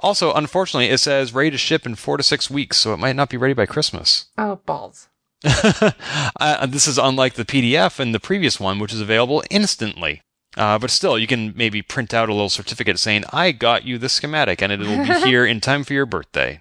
also, 0.00 0.32
unfortunately, 0.32 0.90
it 0.90 0.98
says 0.98 1.32
ready 1.32 1.52
to 1.52 1.56
ship 1.56 1.86
in 1.86 1.94
four 1.94 2.16
to 2.16 2.24
six 2.24 2.50
weeks, 2.50 2.78
so 2.78 2.92
it 2.92 2.98
might 2.98 3.14
not 3.14 3.30
be 3.30 3.36
ready 3.36 3.54
by 3.54 3.64
Christmas. 3.64 4.26
Oh, 4.36 4.56
balls. 4.66 5.08
uh, 6.40 6.66
this 6.66 6.86
is 6.86 6.98
unlike 6.98 7.34
the 7.34 7.44
PDF 7.44 8.00
and 8.00 8.14
the 8.14 8.20
previous 8.20 8.58
one, 8.58 8.78
which 8.78 8.92
is 8.92 9.00
available 9.00 9.42
instantly. 9.50 10.22
Uh, 10.56 10.78
but 10.78 10.90
still, 10.90 11.18
you 11.18 11.26
can 11.26 11.52
maybe 11.56 11.82
print 11.82 12.14
out 12.14 12.28
a 12.28 12.32
little 12.32 12.48
certificate 12.48 12.98
saying, 12.98 13.24
I 13.32 13.52
got 13.52 13.84
you 13.84 13.98
this 13.98 14.12
schematic, 14.12 14.62
and 14.62 14.72
it'll 14.72 15.04
be 15.04 15.12
here 15.28 15.44
in 15.44 15.60
time 15.60 15.84
for 15.84 15.92
your 15.92 16.06
birthday. 16.06 16.60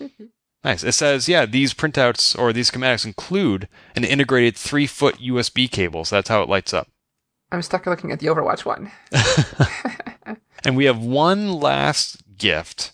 Nice. 0.64 0.82
It 0.82 0.92
says, 0.92 1.28
yeah, 1.28 1.44
these 1.44 1.74
printouts 1.74 2.36
or 2.38 2.50
these 2.50 2.70
schematics 2.70 3.04
include 3.04 3.68
an 3.94 4.02
integrated 4.02 4.56
three 4.56 4.86
foot 4.86 5.16
USB 5.16 5.70
cable, 5.70 6.06
so 6.06 6.16
that's 6.16 6.30
how 6.30 6.42
it 6.42 6.48
lights 6.48 6.72
up. 6.72 6.88
I'm 7.52 7.60
stuck 7.60 7.84
looking 7.84 8.10
at 8.10 8.18
the 8.18 8.28
Overwatch 8.28 8.64
one. 8.64 8.90
and 10.64 10.74
we 10.74 10.86
have 10.86 10.98
one 10.98 11.52
last 11.52 12.22
gift 12.38 12.92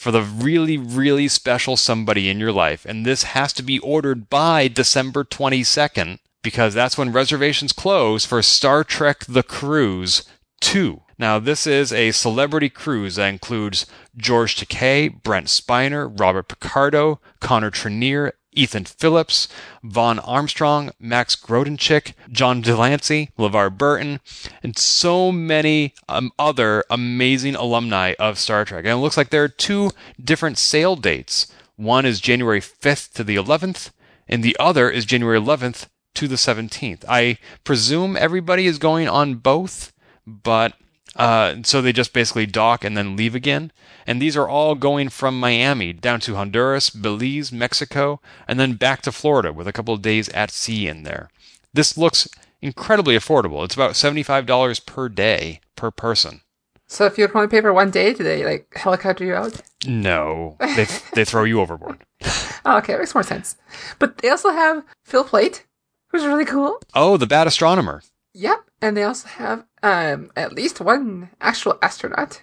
for 0.00 0.10
the 0.10 0.22
really, 0.22 0.78
really 0.78 1.28
special 1.28 1.76
somebody 1.76 2.30
in 2.30 2.40
your 2.40 2.52
life, 2.52 2.86
and 2.86 3.04
this 3.04 3.22
has 3.22 3.52
to 3.52 3.62
be 3.62 3.78
ordered 3.80 4.30
by 4.30 4.66
December 4.66 5.24
22nd 5.24 6.18
because 6.42 6.72
that's 6.72 6.96
when 6.96 7.12
reservations 7.12 7.70
close 7.70 8.24
for 8.24 8.40
Star 8.40 8.82
Trek 8.82 9.26
The 9.28 9.42
Cruise 9.42 10.22
2. 10.62 11.02
Now, 11.18 11.38
this 11.38 11.66
is 11.66 11.92
a 11.92 12.12
celebrity 12.12 12.70
cruise 12.70 13.16
that 13.16 13.28
includes 13.28 13.84
George 14.16 14.56
Takei, 14.56 15.22
Brent 15.22 15.48
Spiner, 15.48 16.18
Robert 16.18 16.48
Picardo, 16.48 17.20
Connor 17.40 17.70
Trinneer, 17.70 18.32
Ethan 18.52 18.84
Phillips, 18.84 19.48
Vaughn 19.82 20.18
Armstrong, 20.18 20.90
Max 20.98 21.36
Grodenchik, 21.36 22.14
John 22.30 22.60
de 22.60 22.76
Lancie, 22.76 23.30
LeVar 23.38 23.76
Burton, 23.76 24.20
and 24.62 24.76
so 24.76 25.30
many 25.30 25.94
um, 26.08 26.32
other 26.38 26.84
amazing 26.90 27.54
alumni 27.54 28.14
of 28.18 28.38
Star 28.38 28.64
Trek. 28.64 28.84
And 28.84 28.94
it 28.94 28.96
looks 28.96 29.16
like 29.16 29.30
there 29.30 29.44
are 29.44 29.48
two 29.48 29.92
different 30.22 30.58
sale 30.58 30.96
dates. 30.96 31.46
One 31.76 32.04
is 32.04 32.20
January 32.20 32.60
5th 32.60 33.12
to 33.14 33.24
the 33.24 33.36
11th, 33.36 33.90
and 34.28 34.42
the 34.42 34.56
other 34.58 34.90
is 34.90 35.04
January 35.04 35.38
11th 35.38 35.86
to 36.14 36.26
the 36.26 36.36
17th. 36.36 37.04
I 37.08 37.38
presume 37.64 38.16
everybody 38.16 38.66
is 38.66 38.78
going 38.78 39.08
on 39.08 39.36
both, 39.36 39.92
but 40.26 40.74
uh, 41.16 41.56
so 41.64 41.80
they 41.80 41.92
just 41.92 42.12
basically 42.12 42.46
dock 42.46 42.84
and 42.84 42.96
then 42.96 43.16
leave 43.16 43.34
again. 43.34 43.72
And 44.06 44.20
these 44.20 44.36
are 44.36 44.48
all 44.48 44.74
going 44.74 45.08
from 45.08 45.38
Miami 45.38 45.92
down 45.92 46.20
to 46.20 46.34
Honduras, 46.34 46.90
Belize, 46.90 47.52
Mexico, 47.52 48.20
and 48.48 48.58
then 48.58 48.74
back 48.74 49.02
to 49.02 49.12
Florida 49.12 49.52
with 49.52 49.68
a 49.68 49.72
couple 49.72 49.94
of 49.94 50.02
days 50.02 50.28
at 50.30 50.50
sea 50.50 50.88
in 50.88 51.02
there. 51.02 51.30
This 51.72 51.96
looks 51.96 52.28
incredibly 52.60 53.16
affordable. 53.16 53.64
It's 53.64 53.74
about 53.74 53.92
$75 53.92 54.86
per 54.86 55.08
day 55.08 55.60
per 55.76 55.90
person. 55.90 56.40
So 56.88 57.04
if 57.04 57.16
you 57.16 57.28
only 57.32 57.46
pay 57.46 57.60
for 57.60 57.72
one 57.72 57.92
day, 57.92 58.12
do 58.12 58.24
they 58.24 58.44
like 58.44 58.74
helicopter 58.74 59.24
you 59.24 59.34
out? 59.34 59.60
No, 59.86 60.56
they 60.58 60.86
they 61.14 61.24
throw 61.24 61.44
you 61.44 61.60
overboard. 61.60 62.02
oh, 62.64 62.78
okay, 62.78 62.94
it 62.94 62.98
makes 62.98 63.14
more 63.14 63.22
sense. 63.22 63.56
But 64.00 64.18
they 64.18 64.28
also 64.28 64.50
have 64.50 64.82
Phil 65.04 65.22
Plait, 65.22 65.64
who's 66.08 66.26
really 66.26 66.44
cool. 66.44 66.80
Oh, 66.92 67.16
the 67.16 67.28
bad 67.28 67.46
astronomer. 67.46 68.02
Yep, 68.34 68.70
and 68.80 68.96
they 68.96 69.02
also 69.02 69.28
have 69.28 69.64
um 69.82 70.30
at 70.36 70.52
least 70.52 70.80
one 70.80 71.30
actual 71.40 71.78
astronaut. 71.82 72.42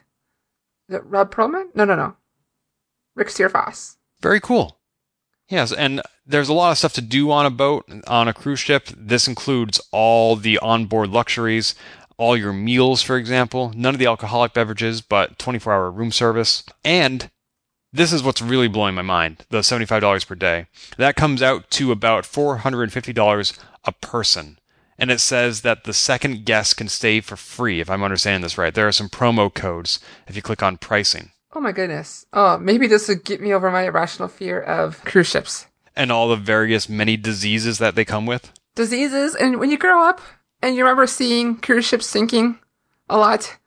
Ron 0.90 1.28
Perlman? 1.28 1.76
No, 1.76 1.86
no, 1.86 1.96
no. 1.96 2.16
Rick 3.16 3.30
Steerfoss. 3.30 3.98
Very 4.22 4.40
cool. 4.40 4.78
Yes, 5.50 5.72
and 5.72 6.02
there's 6.26 6.50
a 6.50 6.54
lot 6.54 6.72
of 6.72 6.78
stuff 6.78 6.94
to 6.94 7.02
do 7.02 7.32
on 7.32 7.46
a 7.46 7.50
boat, 7.50 7.90
on 8.06 8.28
a 8.28 8.34
cruise 8.34 8.60
ship. 8.60 8.88
This 8.96 9.28
includes 9.28 9.80
all 9.92 10.36
the 10.36 10.58
onboard 10.60 11.10
luxuries, 11.10 11.74
all 12.18 12.36
your 12.36 12.52
meals, 12.52 13.02
for 13.02 13.16
example, 13.18 13.72
none 13.76 13.96
of 13.96 14.00
the 14.00 14.08
alcoholic 14.08 14.54
beverages, 14.54 15.02
but 15.02 15.40
24 15.40 15.74
hour 15.74 15.92
room 15.92 16.12
service. 16.12 16.64
And 16.84 17.30
this 17.94 18.12
is 18.12 18.24
what's 18.24 18.42
really 18.42 18.68
blowing 18.68 18.96
my 18.96 19.02
mind 19.02 19.46
the 19.50 19.60
$75 19.60 20.28
per 20.28 20.36
day. 20.36 20.68
That 20.98 21.16
comes 21.16 21.42
out 21.42 21.70
to 21.72 21.92
about 21.92 22.26
$450 22.26 23.60
a 23.86 23.92
person. 23.94 24.60
And 25.00 25.12
it 25.12 25.20
says 25.20 25.62
that 25.62 25.84
the 25.84 25.94
second 25.94 26.46
guest 26.46 26.78
can 26.78 26.88
stay 26.88 27.22
for 27.22 27.36
free, 27.36 27.80
if 27.80 27.90
I'm 27.90 28.04
understanding 28.04 28.42
this 28.42 28.58
right. 28.58 28.74
There 28.74 28.88
are 28.88 28.92
some 28.92 29.10
promo 29.10 29.54
codes 29.54 30.00
if 30.28 30.36
you 30.36 30.42
click 30.42 30.64
on 30.64 30.78
pricing. 30.78 31.32
Oh 31.54 31.60
my 31.60 31.72
goodness. 31.72 32.26
Oh, 32.34 32.58
maybe 32.58 32.88
this 32.88 33.08
would 33.08 33.24
get 33.24 33.42
me 33.42 33.54
over 33.54 33.72
my 33.72 33.84
irrational 33.84 34.28
fear 34.28 34.60
of 34.60 35.04
cruise 35.06 35.28
ships. 35.28 35.68
And 35.96 36.12
all 36.12 36.28
the 36.28 36.36
various 36.36 36.90
many 36.90 37.18
diseases 37.18 37.78
that 37.80 37.96
they 37.96 38.06
come 38.06 38.26
with. 38.26 38.52
Diseases, 38.76 39.34
and 39.36 39.60
when 39.60 39.72
you 39.72 39.78
grow 39.78 40.08
up 40.08 40.22
and 40.62 40.76
you 40.76 40.84
remember 40.84 41.08
seeing 41.08 41.58
cruise 41.58 41.86
ships 41.86 42.06
sinking 42.06 42.60
a 43.10 43.18
lot 43.18 43.58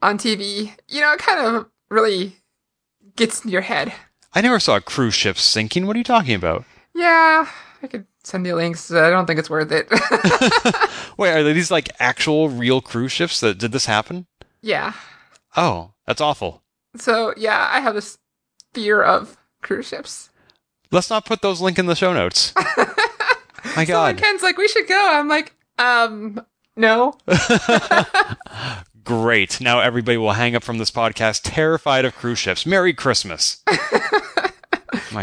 on 0.00 0.18
TV, 0.18 0.72
you 0.88 1.00
know, 1.00 1.12
it 1.12 1.20
kind 1.20 1.40
of 1.40 1.66
really 1.90 2.36
gets 3.14 3.44
in 3.44 3.50
your 3.50 3.60
head. 3.62 3.92
I 4.34 4.40
never 4.40 4.58
saw 4.58 4.76
a 4.76 4.80
cruise 4.80 5.14
ship 5.14 5.36
sinking. 5.38 5.86
What 5.86 5.94
are 5.94 5.98
you 5.98 6.04
talking 6.04 6.34
about? 6.34 6.64
Yeah, 6.94 7.46
I 7.82 7.86
could 7.86 8.06
send 8.24 8.42
me 8.42 8.52
links. 8.54 8.90
I 8.92 9.10
don't 9.10 9.26
think 9.26 9.38
it's 9.38 9.50
worth 9.50 9.70
it. 9.72 9.88
Wait, 11.18 11.30
are 11.32 11.42
these 11.52 11.70
like 11.70 11.90
actual 11.98 12.48
real 12.48 12.80
cruise 12.80 13.12
ships 13.12 13.40
that 13.40 13.58
did 13.58 13.72
this 13.72 13.86
happen? 13.86 14.26
yeah. 14.62 14.92
Oh, 15.56 15.92
that's 16.06 16.20
awful. 16.22 16.62
So, 16.96 17.34
yeah, 17.36 17.68
I 17.70 17.80
have 17.80 17.94
this 17.94 18.16
fear 18.72 19.02
of 19.02 19.36
cruise 19.62 19.86
ships. 19.86 20.30
Let's 20.90 21.10
not 21.10 21.26
put 21.26 21.42
those 21.42 21.60
link 21.60 21.78
in 21.78 21.84
the 21.86 21.94
show 21.94 22.12
notes. 22.14 22.54
My 23.76 23.84
So 23.84 23.86
God. 23.86 24.16
Ken's 24.18 24.42
like, 24.42 24.56
we 24.56 24.66
should 24.68 24.88
go. 24.88 25.08
I'm 25.12 25.28
like, 25.28 25.54
um, 25.78 26.40
no. 26.76 27.18
Great. 29.04 29.60
Now 29.60 29.80
everybody 29.80 30.16
will 30.16 30.32
hang 30.32 30.54
up 30.54 30.62
from 30.62 30.78
this 30.78 30.90
podcast 30.90 31.40
terrified 31.44 32.04
of 32.04 32.14
cruise 32.14 32.38
ships. 32.38 32.64
Merry 32.64 32.94
Christmas. 32.94 33.62
Yeah, 33.68 33.78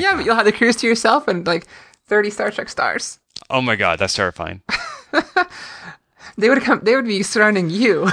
God. 0.01 0.17
but 0.17 0.25
you'll 0.25 0.35
have 0.35 0.45
the 0.45 0.51
cruise 0.51 0.75
to 0.77 0.87
yourself 0.87 1.27
and 1.27 1.45
like 1.47 1.65
30 2.09 2.29
Star 2.29 2.51
Trek 2.51 2.67
stars. 2.69 3.19
Oh 3.49 3.61
my 3.61 3.75
God, 3.75 3.99
that's 3.99 4.13
terrifying. 4.15 4.61
They 6.39 6.47
would 6.47 6.61
come, 6.63 6.79
they 6.83 6.95
would 6.95 7.05
be 7.05 7.21
surrounding 7.21 7.69
you. 7.69 8.07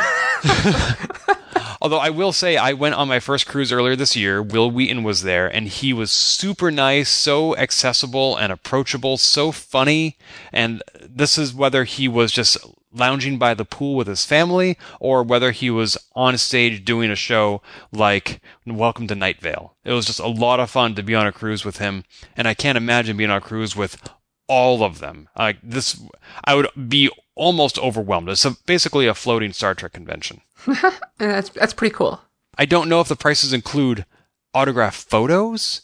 Although 1.81 1.99
I 1.99 2.11
will 2.11 2.33
say, 2.33 2.57
I 2.57 2.73
went 2.73 2.97
on 2.97 3.07
my 3.07 3.21
first 3.21 3.47
cruise 3.47 3.71
earlier 3.71 3.95
this 3.95 4.17
year. 4.17 4.43
Wil 4.43 4.69
Wheaton 4.69 5.05
was 5.05 5.23
there, 5.23 5.47
and 5.47 5.69
he 5.69 5.93
was 5.93 6.11
super 6.11 6.73
nice, 6.73 7.09
so 7.09 7.57
accessible 7.57 8.37
and 8.37 8.53
approachable, 8.53 9.17
so 9.17 9.53
funny. 9.53 10.17
And 10.53 10.83
this 11.01 11.39
is 11.39 11.55
whether 11.55 11.85
he 11.85 12.09
was 12.09 12.33
just 12.33 12.57
lounging 12.97 13.39
by 13.39 13.55
the 13.55 13.65
pool 13.65 13.95
with 13.95 14.07
his 14.07 14.25
family 14.25 14.77
or 15.01 15.23
whether 15.23 15.51
he 15.53 15.71
was 15.71 15.97
on 16.15 16.37
stage 16.39 16.85
doing 16.85 17.11
a 17.11 17.17
show 17.17 17.63
like 17.93 18.41
Welcome 18.67 19.07
to 19.09 19.15
Night 19.15 19.41
Vale. 19.41 19.77
It 19.85 19.93
was 19.93 20.07
just 20.07 20.21
a 20.21 20.27
lot 20.27 20.61
of 20.61 20.71
fun 20.71 20.95
to 20.95 21.03
be 21.03 21.15
on 21.15 21.27
a 21.27 21.33
cruise 21.33 21.65
with 21.65 21.79
him, 21.79 22.05
and 22.37 22.49
I 22.49 22.55
can't 22.55 22.79
imagine 22.79 23.17
being 23.17 23.31
on 23.31 23.39
a 23.39 23.41
cruise 23.41 23.77
with 23.77 24.09
all 24.49 24.83
of 24.83 24.99
them. 24.99 25.29
Like 25.37 25.59
this, 25.63 26.01
I 26.45 26.55
would 26.55 26.69
be 26.89 27.11
almost 27.35 27.79
overwhelmed. 27.79 28.29
It's 28.29 28.45
a, 28.45 28.57
basically 28.67 29.07
a 29.07 29.15
floating 29.15 29.53
Star 29.53 29.75
Trek 29.75 29.93
convention. 29.93 30.41
that's, 31.19 31.51
that's 31.51 31.75
pretty 31.75 31.95
cool. 31.95 32.21
I 32.59 32.65
don't 32.65 32.89
know 32.89 33.01
if 33.01 33.09
the 33.09 33.17
prices 33.17 33.53
include 33.53 34.07
autograph 34.55 34.95
photos. 34.95 35.83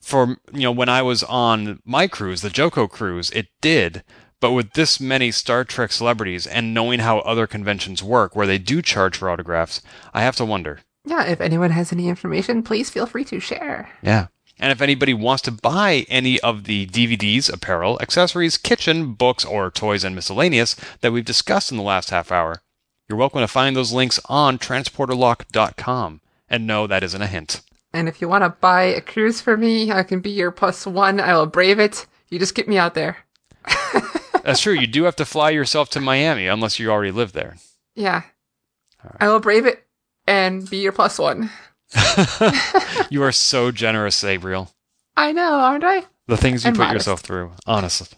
For 0.00 0.36
you 0.52 0.62
know, 0.62 0.72
when 0.72 0.88
I 0.88 1.02
was 1.02 1.22
on 1.22 1.80
my 1.84 2.08
cruise, 2.08 2.42
the 2.42 2.48
JoCo 2.48 2.90
cruise, 2.90 3.30
it 3.30 3.46
did. 3.60 4.02
But 4.42 4.52
with 4.52 4.72
this 4.72 4.98
many 4.98 5.30
Star 5.30 5.62
Trek 5.62 5.92
celebrities 5.92 6.48
and 6.48 6.74
knowing 6.74 6.98
how 6.98 7.20
other 7.20 7.46
conventions 7.46 8.02
work, 8.02 8.34
where 8.34 8.46
they 8.46 8.58
do 8.58 8.82
charge 8.82 9.16
for 9.16 9.30
autographs, 9.30 9.82
I 10.12 10.22
have 10.22 10.34
to 10.34 10.44
wonder. 10.44 10.80
Yeah, 11.04 11.22
if 11.22 11.40
anyone 11.40 11.70
has 11.70 11.92
any 11.92 12.08
information, 12.08 12.64
please 12.64 12.90
feel 12.90 13.06
free 13.06 13.24
to 13.26 13.38
share. 13.38 13.88
Yeah. 14.02 14.26
And 14.58 14.72
if 14.72 14.80
anybody 14.80 15.14
wants 15.14 15.42
to 15.42 15.52
buy 15.52 16.06
any 16.08 16.40
of 16.40 16.64
the 16.64 16.88
DVDs, 16.88 17.52
apparel, 17.52 18.00
accessories, 18.02 18.58
kitchen, 18.58 19.12
books, 19.14 19.44
or 19.44 19.70
toys 19.70 20.02
and 20.02 20.16
miscellaneous 20.16 20.74
that 21.02 21.12
we've 21.12 21.24
discussed 21.24 21.70
in 21.70 21.76
the 21.76 21.84
last 21.84 22.10
half 22.10 22.32
hour, 22.32 22.62
you're 23.08 23.18
welcome 23.18 23.42
to 23.42 23.48
find 23.48 23.76
those 23.76 23.92
links 23.92 24.18
on 24.28 24.58
transporterlock.com. 24.58 26.20
And 26.48 26.66
no, 26.66 26.88
that 26.88 27.04
isn't 27.04 27.22
a 27.22 27.28
hint. 27.28 27.60
And 27.92 28.08
if 28.08 28.20
you 28.20 28.28
want 28.28 28.42
to 28.42 28.56
buy 28.60 28.82
a 28.82 29.00
cruise 29.00 29.40
for 29.40 29.56
me, 29.56 29.92
I 29.92 30.02
can 30.02 30.18
be 30.18 30.30
your 30.30 30.50
plus 30.50 30.84
one. 30.84 31.20
I 31.20 31.32
will 31.34 31.46
brave 31.46 31.78
it. 31.78 32.06
You 32.28 32.40
just 32.40 32.56
get 32.56 32.66
me 32.66 32.76
out 32.76 32.94
there. 32.94 33.18
That's 34.44 34.60
true. 34.60 34.72
You 34.74 34.86
do 34.86 35.04
have 35.04 35.16
to 35.16 35.24
fly 35.24 35.50
yourself 35.50 35.90
to 35.90 36.00
Miami 36.00 36.46
unless 36.46 36.78
you 36.78 36.90
already 36.90 37.12
live 37.12 37.32
there. 37.32 37.56
Yeah. 37.94 38.22
I 39.20 39.28
will 39.28 39.40
brave 39.40 39.66
it 39.66 39.84
and 40.26 40.68
be 40.68 40.78
your 40.78 40.92
plus 40.92 41.18
one. 41.18 41.50
You 43.10 43.22
are 43.22 43.32
so 43.32 43.70
generous, 43.70 44.22
Gabriel. 44.22 44.70
I 45.16 45.32
know, 45.32 45.54
aren't 45.60 45.84
I? 45.84 46.04
The 46.26 46.36
things 46.38 46.64
you 46.64 46.68
And 46.68 46.76
put 46.76 46.84
modest. 46.84 47.06
yourself 47.06 47.20
through, 47.20 47.52
honestly. 47.66 48.08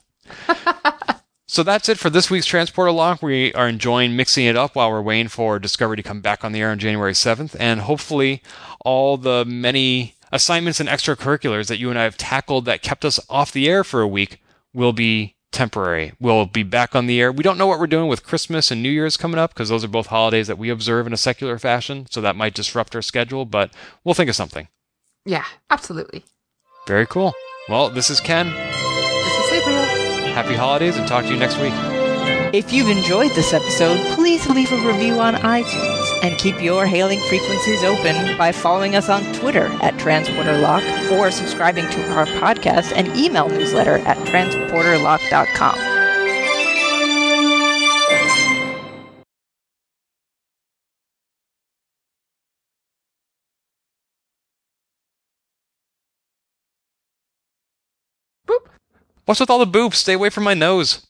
so 1.48 1.62
that's 1.64 1.88
it 1.88 1.98
for 1.98 2.10
this 2.10 2.30
week's 2.30 2.46
Transporter 2.46 2.92
Lock. 2.92 3.22
We 3.22 3.52
are 3.54 3.68
enjoying 3.68 4.14
mixing 4.14 4.44
it 4.46 4.56
up 4.56 4.76
while 4.76 4.90
we're 4.90 5.02
waiting 5.02 5.26
for 5.28 5.58
Discovery 5.58 5.96
to 5.96 6.02
come 6.02 6.20
back 6.20 6.44
on 6.44 6.52
the 6.52 6.60
air 6.60 6.70
on 6.70 6.78
January 6.78 7.12
7th. 7.12 7.56
And 7.58 7.80
hopefully, 7.80 8.42
all 8.84 9.16
the 9.16 9.44
many 9.44 10.14
assignments 10.30 10.78
and 10.78 10.88
extracurriculars 10.88 11.66
that 11.68 11.78
you 11.78 11.90
and 11.90 11.98
I 11.98 12.04
have 12.04 12.16
tackled 12.16 12.64
that 12.66 12.82
kept 12.82 13.04
us 13.04 13.18
off 13.28 13.50
the 13.52 13.68
air 13.68 13.82
for 13.82 14.00
a 14.00 14.08
week 14.08 14.40
will 14.72 14.92
be 14.92 15.33
temporary. 15.54 16.12
We'll 16.20 16.44
be 16.44 16.62
back 16.62 16.94
on 16.94 17.06
the 17.06 17.20
air. 17.20 17.32
We 17.32 17.42
don't 17.42 17.56
know 17.56 17.66
what 17.66 17.78
we're 17.78 17.86
doing 17.86 18.08
with 18.08 18.26
Christmas 18.26 18.70
and 18.70 18.82
New 18.82 18.90
Year's 18.90 19.16
coming 19.16 19.38
up 19.38 19.54
because 19.54 19.70
those 19.70 19.84
are 19.84 19.88
both 19.88 20.08
holidays 20.08 20.48
that 20.48 20.58
we 20.58 20.68
observe 20.68 21.06
in 21.06 21.12
a 21.12 21.16
secular 21.16 21.58
fashion. 21.58 22.06
So 22.10 22.20
that 22.20 22.36
might 22.36 22.54
disrupt 22.54 22.94
our 22.94 23.02
schedule, 23.02 23.46
but 23.46 23.70
we'll 24.02 24.14
think 24.14 24.28
of 24.28 24.36
something. 24.36 24.68
Yeah, 25.24 25.44
absolutely. 25.70 26.24
Very 26.86 27.06
cool. 27.06 27.32
Well, 27.68 27.88
this 27.88 28.10
is 28.10 28.20
Ken. 28.20 28.52
This 28.52 29.38
is 29.38 29.50
Gabriel. 29.50 29.84
Happy 30.34 30.54
holidays 30.54 30.96
and 30.96 31.08
talk 31.08 31.24
to 31.24 31.30
you 31.30 31.38
next 31.38 31.58
week. 31.58 31.72
If 32.52 32.72
you've 32.72 32.90
enjoyed 32.90 33.30
this 33.32 33.54
episode, 33.54 33.98
please 34.14 34.46
leave 34.50 34.70
a 34.70 34.86
review 34.86 35.18
on 35.20 35.34
iTunes 35.34 36.03
and 36.22 36.38
keep 36.38 36.62
your 36.62 36.86
hailing 36.86 37.20
frequencies 37.28 37.82
open 37.82 38.36
by 38.36 38.52
following 38.52 38.96
us 38.96 39.08
on 39.08 39.32
Twitter 39.34 39.66
at 39.82 39.94
TransporterLock 39.94 41.10
or 41.12 41.30
subscribing 41.30 41.88
to 41.90 42.12
our 42.12 42.26
podcast 42.26 42.92
and 42.94 43.08
email 43.16 43.48
newsletter 43.48 43.98
at 43.98 44.16
transporterlock.com. 44.28 45.94
What's 59.26 59.40
with 59.40 59.48
all 59.48 59.64
the 59.64 59.66
boops? 59.66 59.94
Stay 59.94 60.12
away 60.12 60.28
from 60.28 60.44
my 60.44 60.54
nose. 60.54 61.00